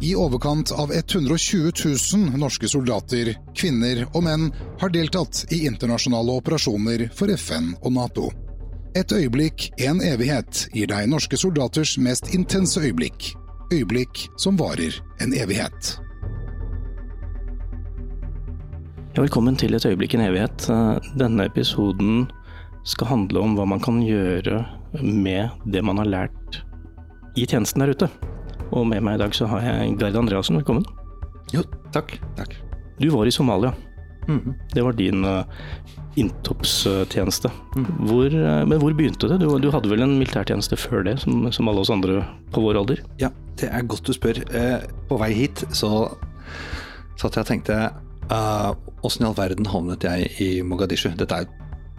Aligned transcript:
I 0.00 0.14
overkant 0.16 0.72
av 0.72 0.92
120 0.92 1.72
000 2.14 2.38
norske 2.38 2.68
soldater, 2.68 3.32
kvinner 3.54 4.04
og 4.12 4.22
menn 4.28 4.44
har 4.78 4.92
deltatt 4.94 5.40
i 5.50 5.64
internasjonale 5.66 6.36
operasjoner 6.38 7.08
for 7.18 7.32
FN 7.34 7.72
og 7.82 7.96
Nato. 7.96 8.28
Et 8.94 9.12
øyeblikk, 9.12 9.72
en 9.82 9.98
evighet, 9.98 10.68
gir 10.70 10.86
deg 10.92 11.10
norske 11.10 11.34
soldaters 11.40 11.96
mest 11.98 12.30
intense 12.30 12.78
øyeblikk. 12.78 13.32
Øyeblikk 13.74 14.28
som 14.38 14.54
varer 14.60 14.94
en 15.18 15.34
evighet. 15.34 15.98
Velkommen 19.18 19.58
til 19.58 19.74
Et 19.74 19.90
øyeblikk 19.90 20.14
en 20.14 20.28
evighet. 20.30 20.70
Denne 21.18 21.50
episoden 21.50 22.28
skal 22.86 23.10
handle 23.16 23.42
om 23.42 23.58
hva 23.58 23.66
man 23.66 23.82
kan 23.82 23.98
gjøre 24.06 24.62
med 25.02 25.50
det 25.66 25.82
man 25.82 25.98
har 25.98 26.06
lært 26.06 26.62
i 27.34 27.50
tjenesten 27.50 27.82
der 27.82 27.96
ute. 27.98 28.37
Og 28.74 28.84
med 28.88 29.02
meg 29.04 29.16
i 29.16 29.22
dag 29.22 29.34
så 29.36 29.48
har 29.48 29.64
jeg 29.64 29.96
Gard 30.00 30.16
Andreassen, 30.18 30.58
velkommen. 30.60 30.84
Jo, 31.54 31.62
takk. 31.94 32.18
takk. 32.36 32.56
Du 33.00 33.08
var 33.14 33.28
i 33.28 33.32
Somalia. 33.32 33.72
Mhm. 34.28 34.54
Det 34.74 34.82
var 34.84 34.92
din 34.92 35.24
uh, 35.24 35.44
inntoppstjeneste. 36.20 37.50
Mm. 37.76 37.86
Hvor, 38.10 38.26
uh, 38.26 38.64
men 38.68 38.80
hvor 38.82 38.92
begynte 38.92 39.30
det? 39.30 39.38
Du, 39.40 39.48
du 39.58 39.70
hadde 39.72 39.88
vel 39.88 40.04
en 40.04 40.18
militærtjeneste 40.20 40.76
før 40.76 41.06
det, 41.06 41.16
som, 41.22 41.46
som 41.52 41.70
alle 41.70 41.80
oss 41.80 41.92
andre 41.94 42.20
på 42.52 42.60
vår 42.60 42.82
alder? 42.82 43.00
Ja, 43.22 43.30
det 43.56 43.70
er 43.72 43.88
godt 43.88 44.04
du 44.04 44.12
spør. 44.12 44.42
Uh, 44.52 44.84
på 45.08 45.16
vei 45.22 45.32
hit 45.32 45.64
så 45.72 46.10
satt 47.18 47.38
jeg 47.38 47.46
og 47.46 47.48
tenkte 47.48 47.78
Åssen 48.28 49.24
i 49.24 49.28
all 49.28 49.36
verden 49.38 49.66
havnet 49.70 50.04
jeg 50.04 50.28
i 50.44 50.48
Mogadishu? 50.60 51.08
Dette 51.16 51.38
er 51.38 51.48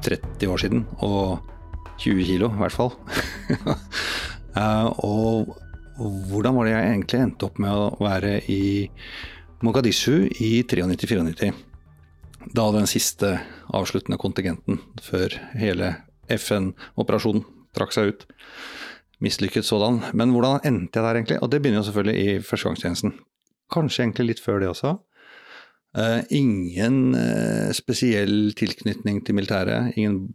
30 0.05 0.51
år 0.51 0.61
siden, 0.61 0.83
og 1.01 1.39
20 1.97 2.27
kilo 2.27 2.51
i 2.53 2.59
hvert 2.59 2.75
fall. 2.75 2.93
og 5.09 5.49
hvordan 5.99 6.55
var 6.55 6.67
det 6.67 6.73
jeg 6.73 6.91
egentlig 6.93 7.21
endte 7.23 7.47
opp 7.49 7.59
med 7.61 7.75
å 7.75 7.89
være 7.99 8.37
i 8.51 8.61
Mogadishu 9.65 10.29
i 10.39 10.51
93-94? 10.63 11.51
Da 12.55 12.69
den 12.71 12.87
siste 12.87 13.35
avsluttende 13.75 14.19
kontingenten 14.21 14.79
før 15.03 15.35
hele 15.59 15.91
FN-operasjonen 16.31 17.43
trakk 17.75 17.93
seg 17.93 18.13
ut. 18.13 18.25
Mislykket 19.19 19.67
sådan. 19.67 19.99
Men 20.15 20.31
hvordan 20.31 20.63
endte 20.63 21.01
jeg 21.01 21.05
der 21.05 21.19
egentlig? 21.19 21.39
Og 21.43 21.51
det 21.51 21.59
begynner 21.61 21.81
jo 21.81 21.89
selvfølgelig 21.89 22.23
i 22.23 22.39
førstegangstjenesten. 22.47 23.15
Kanskje 23.73 24.05
egentlig 24.05 24.29
litt 24.29 24.43
før 24.43 24.63
det 24.63 24.71
også. 24.71 24.95
Uh, 25.97 26.21
ingen 26.29 27.15
uh, 27.17 27.69
spesiell 27.75 28.53
tilknytning 28.57 29.23
til 29.25 29.35
militæret. 29.35 29.97
Ingen 29.97 30.29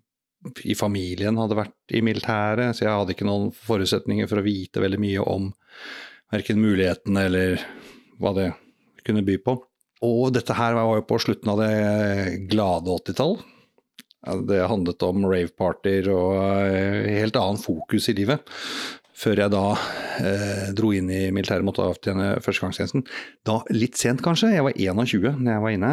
i 0.64 0.74
familien 0.76 1.38
hadde 1.40 1.58
vært 1.58 1.94
i 1.96 2.02
militæret, 2.04 2.76
så 2.76 2.86
jeg 2.86 2.92
hadde 2.92 3.14
ikke 3.14 3.28
noen 3.28 3.50
forutsetninger 3.54 4.28
for 4.30 4.40
å 4.40 4.46
vite 4.46 4.82
veldig 4.82 5.00
mye 5.00 5.24
om 5.24 5.48
verken 6.34 6.60
mulighetene 6.60 7.24
eller 7.28 7.64
hva 8.20 8.34
det 8.36 8.50
kunne 9.06 9.24
by 9.26 9.38
på. 9.44 9.56
Og 10.04 10.34
dette 10.34 10.56
her 10.56 10.76
var 10.76 10.98
jo 10.98 11.06
på 11.08 11.20
slutten 11.22 11.52
av 11.54 11.62
det 11.62 12.44
glade 12.50 12.92
80-tall. 12.92 13.38
Det 14.48 14.60
handlet 14.68 15.04
om 15.04 15.26
rave-partyer 15.28 16.08
og 16.12 16.36
uh, 16.36 17.08
helt 17.08 17.36
annen 17.36 17.60
fokus 17.60 18.08
i 18.08 18.16
livet 18.16 18.44
før 19.14 19.40
jeg 19.44 19.52
da 19.52 19.62
eh, 20.26 20.70
dro 20.76 20.90
inn 20.90 21.06
i 21.12 21.28
militæret, 21.34 21.64
måtte 21.66 21.84
avtjene 21.86 22.32
førstegangstjenesten. 22.42 23.04
Da 23.46 23.60
litt 23.70 23.94
sent, 23.94 24.24
kanskje. 24.24 24.50
Jeg 24.56 24.66
var 24.66 24.74
21 24.74 25.38
når 25.38 25.52
jeg 25.52 25.64
var 25.64 25.76
inne. 25.76 25.92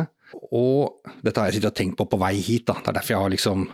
Og 0.58 1.12
dette 1.22 1.38
har 1.38 1.52
jeg 1.52 1.60
sittet 1.60 1.70
og 1.70 1.78
tenkt 1.78 2.00
på 2.00 2.08
på 2.10 2.20
vei 2.22 2.34
hit, 2.42 2.66
da. 2.72 2.80
Det 2.80 2.90
er 2.90 2.98
derfor 2.98 3.14
jeg 3.14 3.26
har 3.26 3.34
liksom 3.36 3.68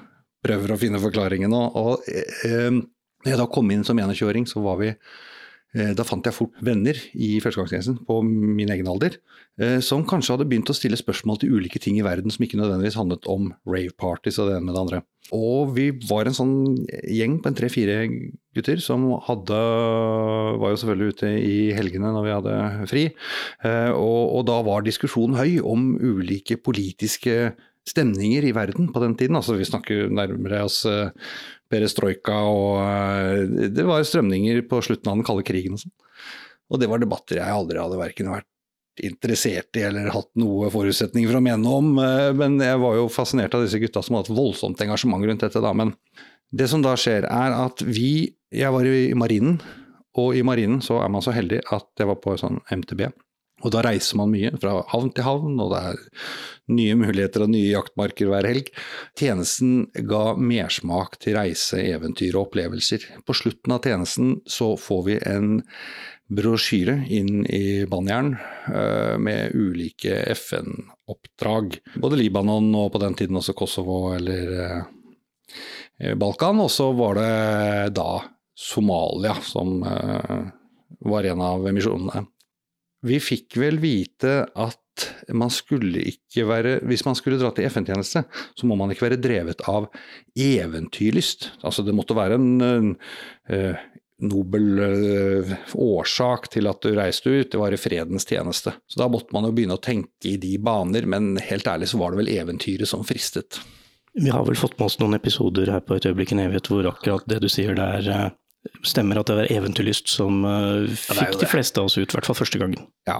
prøver 0.47 0.73
å 0.73 0.81
finne 0.81 1.01
forklaringen. 1.01 1.55
Og 1.55 2.05
eh, 2.07 2.69
når 2.71 3.33
jeg 3.33 3.41
da 3.41 3.49
kom 3.51 3.73
inn 3.73 3.85
som 3.87 3.99
21-åring, 3.99 4.47
så 4.49 4.63
var 4.63 4.79
vi 4.81 4.91
eh, 4.93 5.91
da 5.97 6.05
fant 6.07 6.25
jeg 6.25 6.35
fort 6.35 6.55
venner 6.63 6.97
i 7.13 7.37
førstegangstjenesten 7.43 7.99
på 8.07 8.21
min 8.25 8.71
egen 8.73 8.89
alder, 8.91 9.19
eh, 9.61 9.77
som 9.83 10.05
kanskje 10.07 10.35
hadde 10.35 10.47
begynt 10.49 10.71
å 10.71 10.77
stille 10.77 10.99
spørsmål 10.99 11.41
til 11.41 11.57
ulike 11.57 11.81
ting 11.83 11.99
i 11.99 12.05
verden 12.05 12.33
som 12.33 12.45
ikke 12.45 12.59
nødvendigvis 12.61 12.99
handlet 12.99 13.29
om 13.31 13.51
rave 13.67 13.93
parties 13.99 14.39
og 14.39 14.49
det 14.49 14.57
ene 14.57 14.69
med 14.69 14.77
det 14.77 14.83
andre. 14.85 15.03
Og 15.35 15.73
vi 15.75 15.89
var 16.07 16.29
en 16.29 16.37
sånn 16.37 16.57
gjeng 16.87 17.41
på 17.43 17.49
en 17.51 17.57
tre-fire 17.57 17.97
gutter 18.55 18.79
som 18.79 19.09
hadde 19.25 19.57
Var 20.61 20.71
jo 20.71 20.77
selvfølgelig 20.79 21.17
ute 21.17 21.31
i 21.35 21.57
helgene 21.75 22.13
når 22.15 22.23
vi 22.23 22.31
hadde 22.31 22.53
fri. 22.87 23.03
Og, 23.67 24.21
og 24.37 24.45
da 24.47 24.61
var 24.63 24.85
diskusjonen 24.87 25.35
høy 25.35 25.59
om 25.59 25.89
ulike 25.99 26.55
politiske 26.63 27.35
stemninger 27.87 28.45
i 28.47 28.53
verden 28.55 28.91
på 28.93 29.01
den 29.03 29.15
tiden. 29.19 29.37
Altså 29.39 29.55
vi 29.57 29.67
snakker 29.67 30.11
nærmere 30.13 30.65
oss 30.67 30.81
perestrojka 31.71 32.35
og 32.47 33.55
Det 33.75 33.85
var 33.87 34.05
strømninger 34.07 34.61
på 34.69 34.81
slutten 34.85 35.11
av 35.11 35.17
den 35.17 35.27
kalde 35.27 35.45
krigen 35.47 35.77
og 35.77 35.83
sånn. 35.83 35.95
Og 36.67 36.81
det 36.81 36.89
var 36.91 36.99
debatter 36.99 37.39
jeg 37.39 37.57
aldri 37.57 37.79
hadde 37.79 37.99
verken 37.99 38.31
vært 38.33 38.49
interessert 39.03 39.77
i 39.77 39.83
eller 39.85 40.09
hatt 40.13 40.29
noe 40.39 40.71
forutsetninger 40.73 41.29
for 41.29 41.39
å 41.39 41.43
mene 41.45 41.73
om. 41.79 41.91
Men 42.39 42.57
jeg 42.63 42.79
var 42.81 42.97
jo 42.97 43.09
fascinert 43.13 43.55
av 43.55 43.65
disse 43.65 43.79
gutta 43.81 44.03
som 44.03 44.17
hadde 44.17 44.31
et 44.31 44.39
voldsomt 44.39 44.81
engasjement 44.83 45.25
rundt 45.27 45.45
dette. 45.45 45.61
da, 45.63 45.73
Men 45.73 45.93
det 46.51 46.69
som 46.71 46.81
da 46.81 46.95
skjer, 46.97 47.27
er 47.27 47.57
at 47.65 47.83
vi 47.83 48.33
Jeg 48.47 48.71
var 48.71 48.85
i 48.87 49.11
marinen, 49.11 49.57
og 50.15 50.31
i 50.31 50.41
marinen 50.41 50.79
så 50.79 51.01
er 51.03 51.09
man 51.11 51.19
så 51.19 51.33
heldig 51.35 51.57
at 51.67 51.87
jeg 51.99 52.07
var 52.07 52.15
på 52.23 52.37
sånn 52.39 52.61
MTB. 52.71 53.09
Og 53.65 53.73
da 53.73 53.81
reiser 53.81 54.19
man 54.19 54.29
mye, 54.29 54.51
fra 54.61 54.83
havn 54.91 55.09
til 55.17 55.25
havn, 55.25 55.55
og 55.63 55.71
det 55.73 55.79
er 55.89 56.01
nye 56.77 56.97
muligheter 56.99 57.45
og 57.45 57.49
nye 57.53 57.71
jaktmarker 57.71 58.29
hver 58.29 58.45
helg. 58.45 58.69
Tjenesten 59.17 59.87
ga 60.05 60.35
mersmak 60.37 61.17
til 61.23 61.39
reise, 61.39 61.79
eventyr 61.81 62.35
og 62.35 62.51
opplevelser. 62.51 63.07
På 63.25 63.33
slutten 63.37 63.73
av 63.73 63.81
tjenesten 63.87 64.35
så 64.45 64.75
får 64.77 65.01
vi 65.07 65.17
en 65.31 65.57
brosjyre 66.27 66.99
inn 67.17 67.47
i 67.49 67.87
Banjern 67.89 68.33
med 69.23 69.55
ulike 69.55 70.19
FN-oppdrag. 70.35 71.79
Både 72.03 72.19
Libanon 72.19 72.69
og 72.75 72.91
på 72.93 73.01
den 73.01 73.17
tiden 73.17 73.39
også 73.39 73.55
Kosovo 73.57 74.11
eller 74.13 74.83
Balkan. 76.19 76.59
Og 76.61 76.69
så 76.69 76.91
var 76.93 77.17
det 77.17 77.95
da 77.97 78.09
Somalia 78.53 79.37
som 79.41 79.79
var 79.81 81.31
en 81.31 81.47
av 81.47 81.63
misjonene. 81.71 82.27
Vi 83.05 83.19
fikk 83.21 83.59
vel 83.61 83.77
vite 83.81 84.39
at 84.57 84.83
man 85.37 85.51
skulle 85.53 86.01
ikke 86.09 86.47
være 86.49 86.71
Hvis 86.89 87.03
man 87.05 87.13
skulle 87.13 87.37
dra 87.37 87.51
til 87.53 87.67
FN-tjeneste, 87.69 88.23
så 88.57 88.65
må 88.65 88.73
man 88.79 88.89
ikke 88.89 89.05
være 89.05 89.19
drevet 89.21 89.61
av 89.69 89.85
eventyrlyst. 90.33 91.51
Altså 91.61 91.85
det 91.85 91.93
måtte 91.93 92.17
være 92.17 92.39
en, 92.39 92.49
en, 92.65 92.89
en 93.53 93.77
nobel 94.25 94.79
uh, 94.81 95.51
årsak 95.77 96.49
til 96.53 96.69
at 96.69 96.81
du 96.81 96.95
reiste 96.97 97.29
ut, 97.29 97.51
det 97.53 97.61
var 97.61 97.73
i 97.73 97.79
fredens 97.79 98.25
tjeneste. 98.25 98.73
Så 98.89 99.01
da 99.01 99.09
måtte 99.11 99.35
man 99.35 99.45
jo 99.45 99.53
begynne 99.53 99.77
å 99.77 99.83
tenke 99.83 100.31
i 100.31 100.37
de 100.41 100.55
baner, 100.57 101.05
men 101.05 101.35
helt 101.37 101.67
ærlig 101.69 101.91
så 101.91 102.01
var 102.01 102.13
det 102.13 102.23
vel 102.23 102.33
eventyret 102.33 102.89
som 102.89 103.05
fristet. 103.05 103.61
Vi 104.17 104.33
har 104.33 104.47
vel 104.47 104.57
fått 104.57 104.79
med 104.79 104.87
oss 104.89 104.97
noen 104.97 105.19
episoder 105.19 105.69
her 105.69 105.83
på 105.85 105.99
Et 105.99 106.09
øyeblikk 106.09 106.33
en 106.33 106.41
evighet 106.47 106.71
hvor 106.71 106.89
akkurat 106.89 107.29
det 107.29 107.43
du 107.43 107.49
sier 107.51 107.77
der 107.77 108.09
uh, 108.09 108.29
stemmer, 108.85 109.21
at 109.21 109.29
det 109.29 109.37
var 109.37 109.51
eventyrlyst 109.53 110.09
som 110.11 110.41
uh, 110.45 110.87
fikk 110.87 111.35
ja, 111.37 111.41
de 111.43 111.49
fleste 111.49 111.81
av 111.81 111.89
oss 111.89 111.97
ut, 111.97 112.07
i 112.07 112.17
hvert 112.17 112.27
fall 112.27 112.39
første 112.39 112.61
gangen. 112.61 112.87
Ja, 113.09 113.19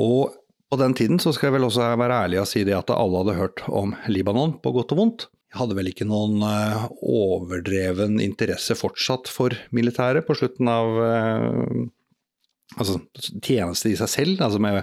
og 0.00 0.34
på 0.72 0.78
den 0.80 0.96
tiden 0.96 1.20
så 1.20 1.34
skal 1.36 1.50
jeg 1.50 1.58
vel 1.58 1.68
også 1.68 1.90
være 2.00 2.22
ærlig 2.24 2.40
og 2.40 2.48
si 2.48 2.64
det 2.64 2.76
at 2.78 2.90
alle 2.94 3.22
hadde 3.22 3.38
hørt 3.38 3.62
om 3.68 3.94
Libanon, 4.08 4.56
på 4.62 4.72
godt 4.74 4.94
og 4.94 5.02
vondt. 5.02 5.26
Jeg 5.52 5.60
hadde 5.60 5.76
vel 5.76 5.90
ikke 5.90 6.08
noen 6.08 6.40
uh, 6.40 6.86
overdreven 7.04 8.16
interesse 8.24 8.76
fortsatt 8.78 9.28
for 9.28 9.52
militæret 9.76 10.24
på 10.24 10.36
slutten 10.38 10.70
av 10.72 10.96
uh, 10.96 11.82
altså, 12.78 13.02
tjeneste 13.44 13.92
i 13.92 13.98
seg 14.00 14.12
selv. 14.14 14.40
altså 14.40 14.62
med 14.64 14.80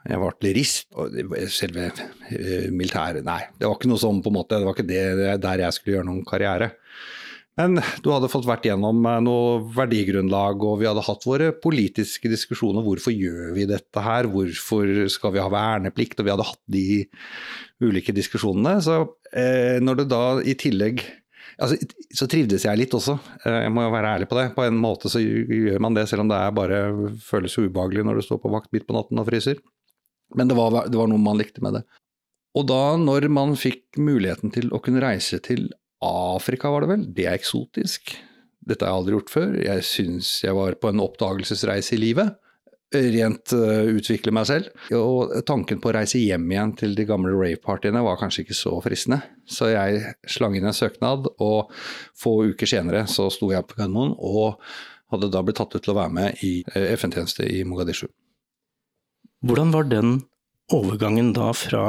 jeg 0.00 0.16
var 0.16 0.32
artillerist, 0.32 0.86
og 0.96 1.12
selve 1.52 1.90
militæret 2.72 3.24
Nei, 3.26 3.42
det 3.60 3.68
var 3.68 3.74
ikke 3.76 3.90
noe 3.90 4.00
sånn 4.00 4.22
på 4.24 4.30
en 4.30 4.36
måte, 4.38 4.56
det 4.56 4.64
var 4.64 4.76
ikke 4.78 4.88
det 4.88 5.34
der 5.44 5.60
jeg 5.66 5.76
skulle 5.76 5.98
gjøre 5.98 6.08
noen 6.08 6.22
karriere. 6.24 6.70
Men 7.60 7.76
du 8.00 8.08
hadde 8.12 8.30
fått 8.32 8.46
vært 8.48 8.64
gjennom 8.70 9.04
noe 9.24 9.60
verdigrunnlag, 9.74 10.62
og 10.64 10.80
vi 10.80 10.88
hadde 10.88 11.04
hatt 11.04 11.26
våre 11.28 11.50
politiske 11.52 12.30
diskusjoner. 12.32 12.84
Hvorfor 12.86 13.12
gjør 13.12 13.52
vi 13.56 13.66
dette 13.68 14.04
her? 14.04 14.28
Hvorfor 14.32 14.88
skal 15.12 15.34
vi 15.34 15.42
ha 15.42 15.48
verneplikt? 15.52 16.20
Og 16.20 16.28
vi 16.28 16.32
hadde 16.32 16.46
hatt 16.48 16.62
de 16.72 16.84
ulike 17.84 18.14
diskusjonene. 18.16 18.78
Så 18.84 18.96
eh, 19.32 19.76
når 19.82 20.00
det 20.00 20.08
da 20.12 20.22
i 20.40 20.56
tillegg 20.58 21.02
altså, 21.60 21.76
Så 22.16 22.28
trivdes 22.30 22.64
jeg 22.64 22.80
litt 22.80 22.94
også, 22.96 23.18
jeg 23.44 23.72
må 23.74 23.84
jo 23.84 23.92
være 23.92 24.14
ærlig 24.16 24.30
på 24.30 24.40
det. 24.40 24.46
På 24.56 24.64
en 24.64 24.80
måte 24.80 25.12
så 25.12 25.20
gjør 25.20 25.82
man 25.84 25.98
det, 25.98 26.06
selv 26.08 26.24
om 26.24 26.32
det 26.32 26.40
bare 26.56 26.80
føles 27.24 27.58
ubehagelig 27.60 28.06
når 28.08 28.20
du 28.20 28.28
står 28.28 28.40
på 28.44 28.54
vakt 28.54 28.72
midt 28.72 28.88
på 28.88 28.96
natten 28.96 29.20
og 29.20 29.28
fryser. 29.28 29.60
Men 30.38 30.48
det 30.48 30.56
var, 30.56 30.86
det 30.88 30.96
var 30.96 31.10
noe 31.10 31.20
man 31.20 31.40
likte 31.40 31.64
med 31.64 31.80
det. 31.80 31.84
Og 32.58 32.66
da, 32.66 32.96
når 32.98 33.28
man 33.30 33.54
fikk 33.58 33.98
muligheten 34.00 34.50
til 34.54 34.72
å 34.74 34.80
kunne 34.82 35.02
reise 35.02 35.38
til 35.44 35.68
Afrika, 36.04 36.70
var 36.72 36.84
det 36.84 36.92
vel. 36.94 37.08
Det 37.14 37.26
er 37.28 37.36
eksotisk. 37.36 38.14
Dette 38.60 38.84
har 38.84 38.92
jeg 38.92 39.00
aldri 39.00 39.16
gjort 39.16 39.32
før. 39.32 39.56
Jeg 39.64 39.86
syns 39.86 40.30
jeg 40.44 40.56
var 40.56 40.76
på 40.80 40.92
en 40.92 41.02
oppdagelsesreise 41.04 41.96
i 41.96 42.00
livet. 42.00 42.36
Rent 42.90 43.52
uh, 43.54 43.86
utvikle 43.92 44.32
meg 44.34 44.48
selv. 44.48 44.70
Og 44.96 45.34
tanken 45.46 45.80
på 45.82 45.90
å 45.90 45.94
reise 45.94 46.20
hjem 46.20 46.48
igjen 46.50 46.72
til 46.80 46.96
de 46.98 47.06
gamle 47.08 47.32
rave-partyene 47.36 48.02
var 48.04 48.18
kanskje 48.20 48.44
ikke 48.44 48.58
så 48.58 48.74
fristende. 48.84 49.20
Så 49.46 49.70
jeg 49.70 50.14
slang 50.28 50.56
inn 50.58 50.68
en 50.68 50.76
søknad, 50.76 51.28
og 51.38 51.70
få 52.18 52.40
uker 52.50 52.70
senere 52.70 53.04
så 53.10 53.28
sto 53.32 53.52
jeg 53.54 53.68
på 53.68 53.78
Gardermoen 53.78 54.16
og 54.16 54.58
hadde 55.10 55.30
da 55.30 55.42
blitt 55.42 55.58
tatt 55.58 55.74
ut 55.74 55.82
til 55.82 55.94
å 55.94 56.00
være 56.00 56.14
med 56.16 56.42
i 56.46 56.60
FN-tjeneste 56.94 57.46
i 57.50 57.62
Mogadishu. 57.66 58.08
Hvordan 59.46 59.72
var 59.74 59.88
den 59.90 60.20
overgangen 60.70 61.32
da 61.34 61.50
fra 61.56 61.84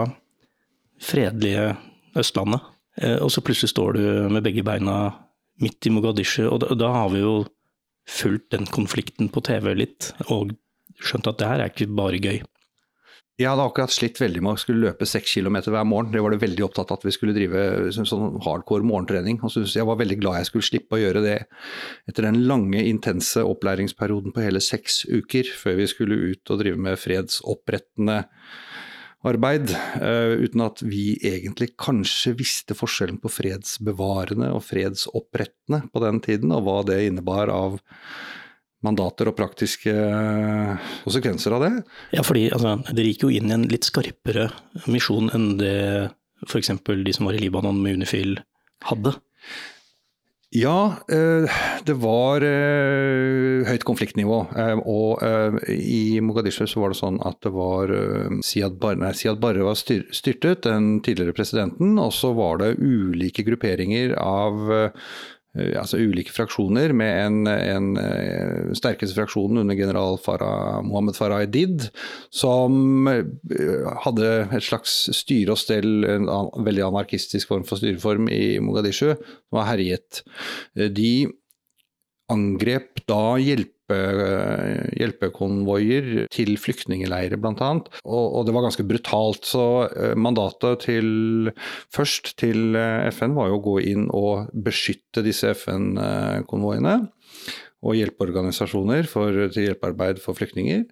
fredelige 1.02 1.76
Østlandet, 2.18 2.62
eh, 2.62 2.71
og 3.00 3.30
så 3.32 3.44
plutselig 3.46 3.72
står 3.72 3.98
du 3.98 4.04
med 4.34 4.44
begge 4.44 4.66
beina 4.68 4.98
midt 5.62 5.88
i 5.88 5.94
Mogadishu, 5.94 6.44
og 6.50 6.64
da, 6.80 6.90
har 6.92 7.12
vi 7.14 7.22
jo 7.24 7.36
fulgt 8.10 8.52
den 8.56 8.66
konflikten 8.68 9.30
på 9.32 9.44
TV 9.46 9.74
litt, 9.78 10.12
og 10.28 10.56
skjønt 11.02 11.30
at 11.30 11.40
det 11.40 11.52
her 11.52 11.64
er 11.64 11.72
ikke 11.72 11.92
bare 11.96 12.22
gøy. 12.22 12.42
Jeg 13.40 13.50
hadde 13.50 13.64
akkurat 13.64 13.94
slitt 13.94 14.20
veldig 14.22 14.42
med 14.44 14.54
å 14.54 14.60
skulle 14.62 14.84
løpe 14.84 15.08
seks 15.08 15.32
kilometer 15.38 15.74
hver 15.74 15.86
morgen. 15.88 16.12
Det 16.14 16.22
var 16.22 16.34
det 16.34 16.42
veldig 16.44 16.66
opptatt 16.68 16.92
av 16.94 17.00
at 17.00 17.06
vi 17.08 17.14
skulle 17.16 17.34
drive 17.34 17.90
sånn 17.96 18.36
hardcore 18.46 18.86
morgentrening. 18.86 19.40
Og 19.42 19.54
så 19.54 19.64
jeg 19.66 19.88
var 19.88 19.98
veldig 19.98 20.18
glad 20.20 20.42
jeg 20.42 20.50
skulle 20.52 20.68
slippe 20.68 20.98
å 20.98 21.02
gjøre 21.02 21.24
det 21.26 21.38
etter 22.12 22.28
den 22.28 22.44
lange, 22.50 22.84
intense 22.86 23.42
opplæringsperioden 23.48 24.36
på 24.36 24.44
hele 24.46 24.62
seks 24.62 25.06
uker, 25.10 25.50
før 25.58 25.80
vi 25.80 25.90
skulle 25.90 26.20
ut 26.36 26.54
og 26.54 26.62
drive 26.62 26.84
med 26.86 27.02
fredsopprettende 27.02 28.20
arbeid. 29.28 29.72
Uh, 30.02 30.42
uten 30.46 30.64
at 30.66 30.82
vi 30.86 31.16
egentlig 31.28 31.72
kanskje 31.80 32.36
visste 32.40 32.78
forskjellen 32.78 33.20
på 33.22 33.32
fredsbevarende 33.32 34.52
og 34.56 34.64
fredsopprettende 34.66 35.84
på 35.92 36.04
den 36.06 36.22
tiden, 36.26 36.54
og 36.56 36.66
hva 36.68 36.78
det 36.88 37.04
innebar 37.10 37.52
av 37.54 37.80
mandater 38.82 39.30
og 39.30 39.36
praktiske 39.38 39.92
eh, 39.94 40.88
konsekvenser 41.04 41.54
av 41.54 41.66
det. 41.66 41.72
Ja, 42.16 42.24
fordi 42.26 42.48
altså, 42.50 42.80
dere 42.90 43.12
gikk 43.12 43.28
jo 43.28 43.34
inn 43.34 43.52
i 43.52 43.54
en 43.54 43.68
litt 43.70 43.86
skarpere 43.86 44.48
misjon 44.90 45.30
enn 45.38 45.52
det 45.60 45.76
f.eks. 46.48 46.72
de 46.82 47.14
som 47.14 47.30
var 47.30 47.38
i 47.38 47.44
Libanon 47.44 47.78
med 47.84 48.00
Unifil 48.02 48.40
hadde. 48.90 49.14
Ja, 50.52 50.98
eh, 51.08 51.60
det 51.88 51.94
var 52.04 52.44
eh, 52.44 53.64
høyt 53.70 53.86
konfliktnivå. 53.88 54.42
Og 54.84 55.24
i 55.72 56.20
Mogadishu 56.20 56.66
så 56.68 56.84
var 56.84 56.92
det 56.92 57.00
sånn 57.00 57.22
at 57.24 57.40
det 57.46 57.54
var 57.56 57.94
Siad 58.44 58.76
Barre, 58.82 59.00
nei, 59.00 59.14
Siad 59.16 59.40
Barre 59.40 59.64
var 59.64 59.80
styrtet, 59.80 60.66
den 60.68 60.98
tidligere 61.06 61.38
presidenten. 61.38 61.96
Og 62.04 62.12
så 62.16 62.34
var 62.36 62.60
det 62.60 62.76
ulike 62.84 63.48
grupperinger 63.48 64.18
av 64.20 64.68
Eh, 64.76 64.92
altså 65.52 66.00
ulike 66.00 66.32
fraksjoner, 66.32 66.94
med 66.96 67.12
en, 67.26 67.40
en 67.50 67.90
eh, 68.00 68.72
sterkeste 68.78 69.18
fraksjonen 69.18 69.64
under 69.64 69.76
general 69.76 70.16
Farah, 70.24 70.80
Mohammed 70.86 71.18
Farah 71.18 71.44
Edid, 71.44 71.90
som 72.32 73.10
eh, 73.12 73.92
hadde 74.06 74.32
et 74.48 74.68
slags 74.68 74.96
styre 75.18 75.56
og 75.56 75.60
stell, 75.60 76.06
en 76.08 76.30
veldig 76.64 76.88
anarkistisk 76.88 77.52
form 77.52 77.68
for 77.68 77.82
styreform 77.82 78.32
i 78.32 78.60
Mogadishu, 78.64 79.12
som 79.18 79.60
var 79.60 79.68
herjet. 79.74 80.24
De 80.96 81.28
angrep 82.32 83.04
da 83.10 83.36
hjelp 83.42 83.76
hjelpe, 83.96 85.22
hjelpekonvoier 85.22 86.28
til 86.34 86.54
flyktningleirer 86.60 87.40
bl.a. 87.42 87.72
Og, 88.04 88.26
og 88.26 88.46
det 88.48 88.56
var 88.56 88.66
ganske 88.68 88.86
brutalt. 88.88 89.48
Så 89.48 89.66
eh, 89.90 90.14
mandatet 90.16 90.86
til, 90.88 91.52
først 91.94 92.36
til 92.42 92.78
eh, 92.78 93.10
FN 93.14 93.36
var 93.38 93.52
jo 93.52 93.60
å 93.60 93.66
gå 93.72 93.80
inn 93.94 94.08
og 94.10 94.52
beskytte 94.54 95.26
disse 95.26 95.54
FN-konvoiene. 95.56 97.00
Og 97.82 97.98
hjelpeorganisasjoner 97.98 99.10
for, 99.10 99.48
til 99.54 99.72
hjelpearbeid 99.72 100.22
for 100.22 100.38
flyktninger. 100.38 100.86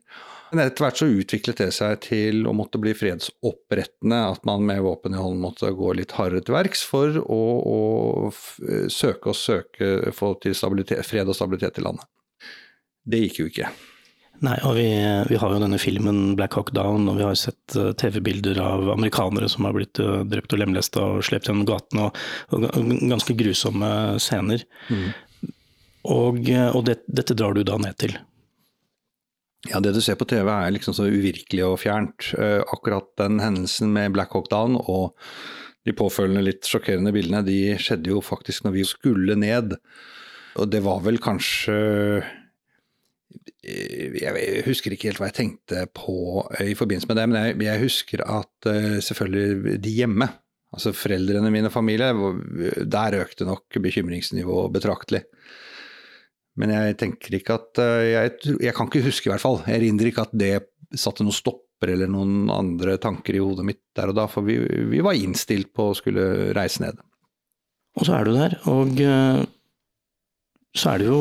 Men 0.50 0.63
etter 0.63 0.81
hvert 0.81 0.98
så 0.98 1.07
utviklet 1.13 1.60
det 1.62 1.69
seg 1.75 2.00
til 2.07 2.48
å 2.50 2.56
måtte 2.57 2.80
bli 2.81 2.95
fredsopprettende, 2.98 4.22
at 4.31 4.45
man 4.50 4.63
med 4.66 4.81
våpen 4.81 5.13
i 5.13 5.22
hånd 5.22 5.38
måtte 5.44 5.69
gå 5.78 5.94
litt 6.00 6.16
hardere 6.18 6.42
til 6.42 6.57
verks 6.57 6.81
for 6.90 7.19
å, 7.22 7.42
å 7.69 8.90
søke 8.90 9.30
og 9.30 9.38
søke 9.38 10.13
få 10.16 10.34
til 10.42 10.57
fred 10.57 11.30
og 11.30 11.38
stabilitet 11.38 11.78
i 11.78 11.86
landet. 11.86 12.10
Det 13.06 13.24
gikk 13.24 13.40
jo 13.42 13.48
ikke. 13.51 13.69
Nei, 14.46 14.56
og 14.63 14.78
vi, 14.78 14.88
vi, 15.28 15.38
har 15.40 15.51
jo 15.51 15.60
denne 15.60 15.80
filmen 15.81 16.19
'Black 16.40 16.56
Hawk 16.56 16.72
Down', 16.75 17.10
og 17.12 17.18
vi 17.19 17.25
har 17.28 17.36
sett 17.36 17.75
uh, 17.75 17.92
TV-bilder 17.92 18.62
av 18.63 18.88
amerikanere 18.94 19.50
som 19.51 19.68
har 19.68 19.75
blitt 19.75 20.00
uh, 20.00 20.22
drept 20.24 20.56
og 20.56 20.62
lemlesta 20.62 21.04
og 21.04 21.25
slept 21.28 21.50
gjennom 21.50 21.68
gatene, 21.68 22.07
og, 22.07 22.22
og, 22.56 22.94
ganske 23.12 23.36
grusomme 23.36 23.92
scener. 24.24 24.63
Mm. 24.88 25.10
Og, 26.16 26.40
uh, 26.48 26.69
og 26.72 26.86
det, 26.88 27.01
dette 27.12 27.36
drar 27.36 27.57
du 27.57 27.66
da 27.68 27.75
ned 27.84 28.00
til? 28.00 28.16
Ja, 29.68 29.84
det 29.84 29.92
du 29.98 30.00
ser 30.00 30.16
på 30.16 30.28
TV 30.30 30.48
er 30.48 30.72
liksom 30.72 30.95
så 30.95 31.10
uvirkelig 31.12 31.66
og 31.68 31.81
fjernt. 31.81 32.30
akkurat 32.72 33.10
den 33.19 33.42
hendelsen 33.44 33.92
med 33.92 34.13
Black 34.16 34.31
Hawk 34.31 34.48
Down 34.48 34.78
og 34.80 35.18
de 35.84 35.92
påfølgende 35.92 36.45
litt 36.45 36.63
sjokkerende 36.63 37.12
bildene, 37.12 37.44
de 37.44 37.75
skjedde 37.75 38.13
jo 38.13 38.22
faktisk 38.24 38.63
når 38.63 38.78
vi 38.78 38.86
skulle 38.88 39.36
ned. 39.36 39.75
Og 40.56 40.72
det 40.72 40.80
var 40.88 41.04
vel 41.04 41.19
kanskje 41.19 41.75
Eh, 42.16 42.39
jeg 43.64 44.64
husker 44.68 44.94
ikke 44.94 45.10
helt 45.10 45.20
hva 45.20 45.30
jeg 45.30 45.38
tenkte 45.40 45.84
på 45.96 46.46
eh, 46.58 46.72
i 46.72 46.78
forbindelse 46.80 47.10
med 47.10 47.20
det, 47.20 47.26
men 47.32 47.66
jeg, 47.66 47.82
husker 47.82 48.24
at 48.24 48.70
uh, 48.70 49.00
selvfølgelig 49.04 49.80
de 49.84 49.96
hjemme, 49.98 50.30
altså 50.76 50.94
foreldrene 50.96 51.52
mine 51.52 51.68
og 51.68 51.76
familie, 51.76 52.14
der 52.88 53.20
økte 53.20 53.48
nok 53.48 53.80
bekymringsnivået 53.82 54.76
betraktelig. 54.78 55.24
Men 56.60 56.74
jeg 56.76 56.98
tenker 57.00 57.36
ikke 57.38 57.56
at 57.56 57.80
jeg, 57.80 58.32
jeg, 58.60 58.74
kan 58.76 58.90
ikke 58.90 59.06
huske, 59.06 59.30
i 59.30 59.32
hvert 59.32 59.44
fall. 59.44 59.62
Jeg 59.64 59.80
erindrer 59.80 60.10
ikke 60.10 60.26
at 60.28 60.34
det 60.36 60.54
satte 61.00 61.24
noen 61.24 61.36
stopper 61.36 61.94
eller 61.94 62.10
noen 62.12 62.50
andre 62.52 62.98
tanker 63.00 63.38
i 63.38 63.44
hodet 63.44 63.64
mitt 63.70 63.82
der 63.96 64.12
og 64.12 64.18
da, 64.18 64.26
for 64.28 64.44
vi, 64.44 64.58
vi 64.92 65.00
var 65.06 65.16
innstilt 65.16 65.72
på 65.76 65.92
å 65.92 65.96
skulle 65.96 66.52
reise 66.58 66.84
ned. 66.84 67.00
Og 68.00 68.08
så 68.08 68.18
er 68.18 68.28
du 68.28 68.36
der, 68.36 68.58
og 68.70 69.00
så 70.77 70.92
er 70.92 71.01
det 71.01 71.07
jo 71.07 71.19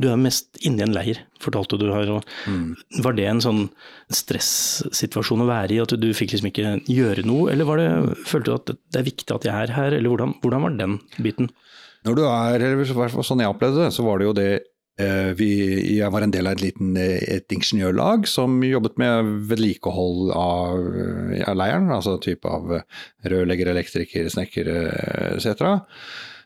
Du 0.00 0.06
er 0.08 0.20
mest 0.20 0.56
inni 0.64 0.84
en 0.84 0.94
leir, 0.94 1.20
fortalte 1.42 1.76
du 1.80 1.86
her. 1.92 2.10
Mm. 2.48 2.74
Var 3.04 3.16
det 3.18 3.26
en 3.28 3.42
sånn 3.44 3.62
stressituasjon 4.12 5.44
å 5.44 5.48
være 5.50 5.76
i, 5.76 5.80
at 5.82 5.92
du 6.00 6.08
fikk 6.16 6.32
liksom 6.34 6.48
ikke 6.50 6.76
gjøre 6.88 7.26
noe? 7.28 7.50
Eller 7.52 7.68
var 7.68 7.80
det, 7.80 7.88
følte 8.28 8.50
du 8.50 8.56
at 8.56 8.72
det 8.72 9.02
er 9.02 9.08
viktig 9.10 9.36
at 9.36 9.48
jeg 9.48 9.54
er 9.54 9.74
her, 9.76 9.96
eller 9.96 10.12
hvordan, 10.12 10.36
hvordan 10.40 10.64
var 10.64 10.78
den 10.80 10.98
biten? 11.20 11.50
Når 12.08 12.16
du 12.16 12.24
er, 12.28 12.60
eller 12.60 13.20
sånn 13.24 13.44
jeg 13.44 13.52
opplevde 13.52 13.84
det, 13.84 13.92
så 13.96 14.04
var 14.04 14.20
det 14.20 14.28
jo 14.28 14.36
det 14.36 14.50
eh, 15.00 15.30
vi, 15.36 15.52
jeg 15.98 16.12
var 16.12 16.24
en 16.24 16.32
del 16.32 16.48
av 16.48 16.56
et 16.56 16.64
liten 16.64 16.96
et 17.00 17.52
ingeniørlag 17.52 18.28
som 18.28 18.58
jobbet 18.64 19.00
med 19.00 19.32
vedlikehold 19.52 20.32
av, 20.36 20.84
av 21.52 21.58
leiren. 21.60 21.92
Altså 21.92 22.16
type 22.24 22.48
av 22.48 22.78
rørlegger, 23.28 23.72
elektriker, 23.76 24.28
snekker 24.32 24.72
etc. 25.36 25.68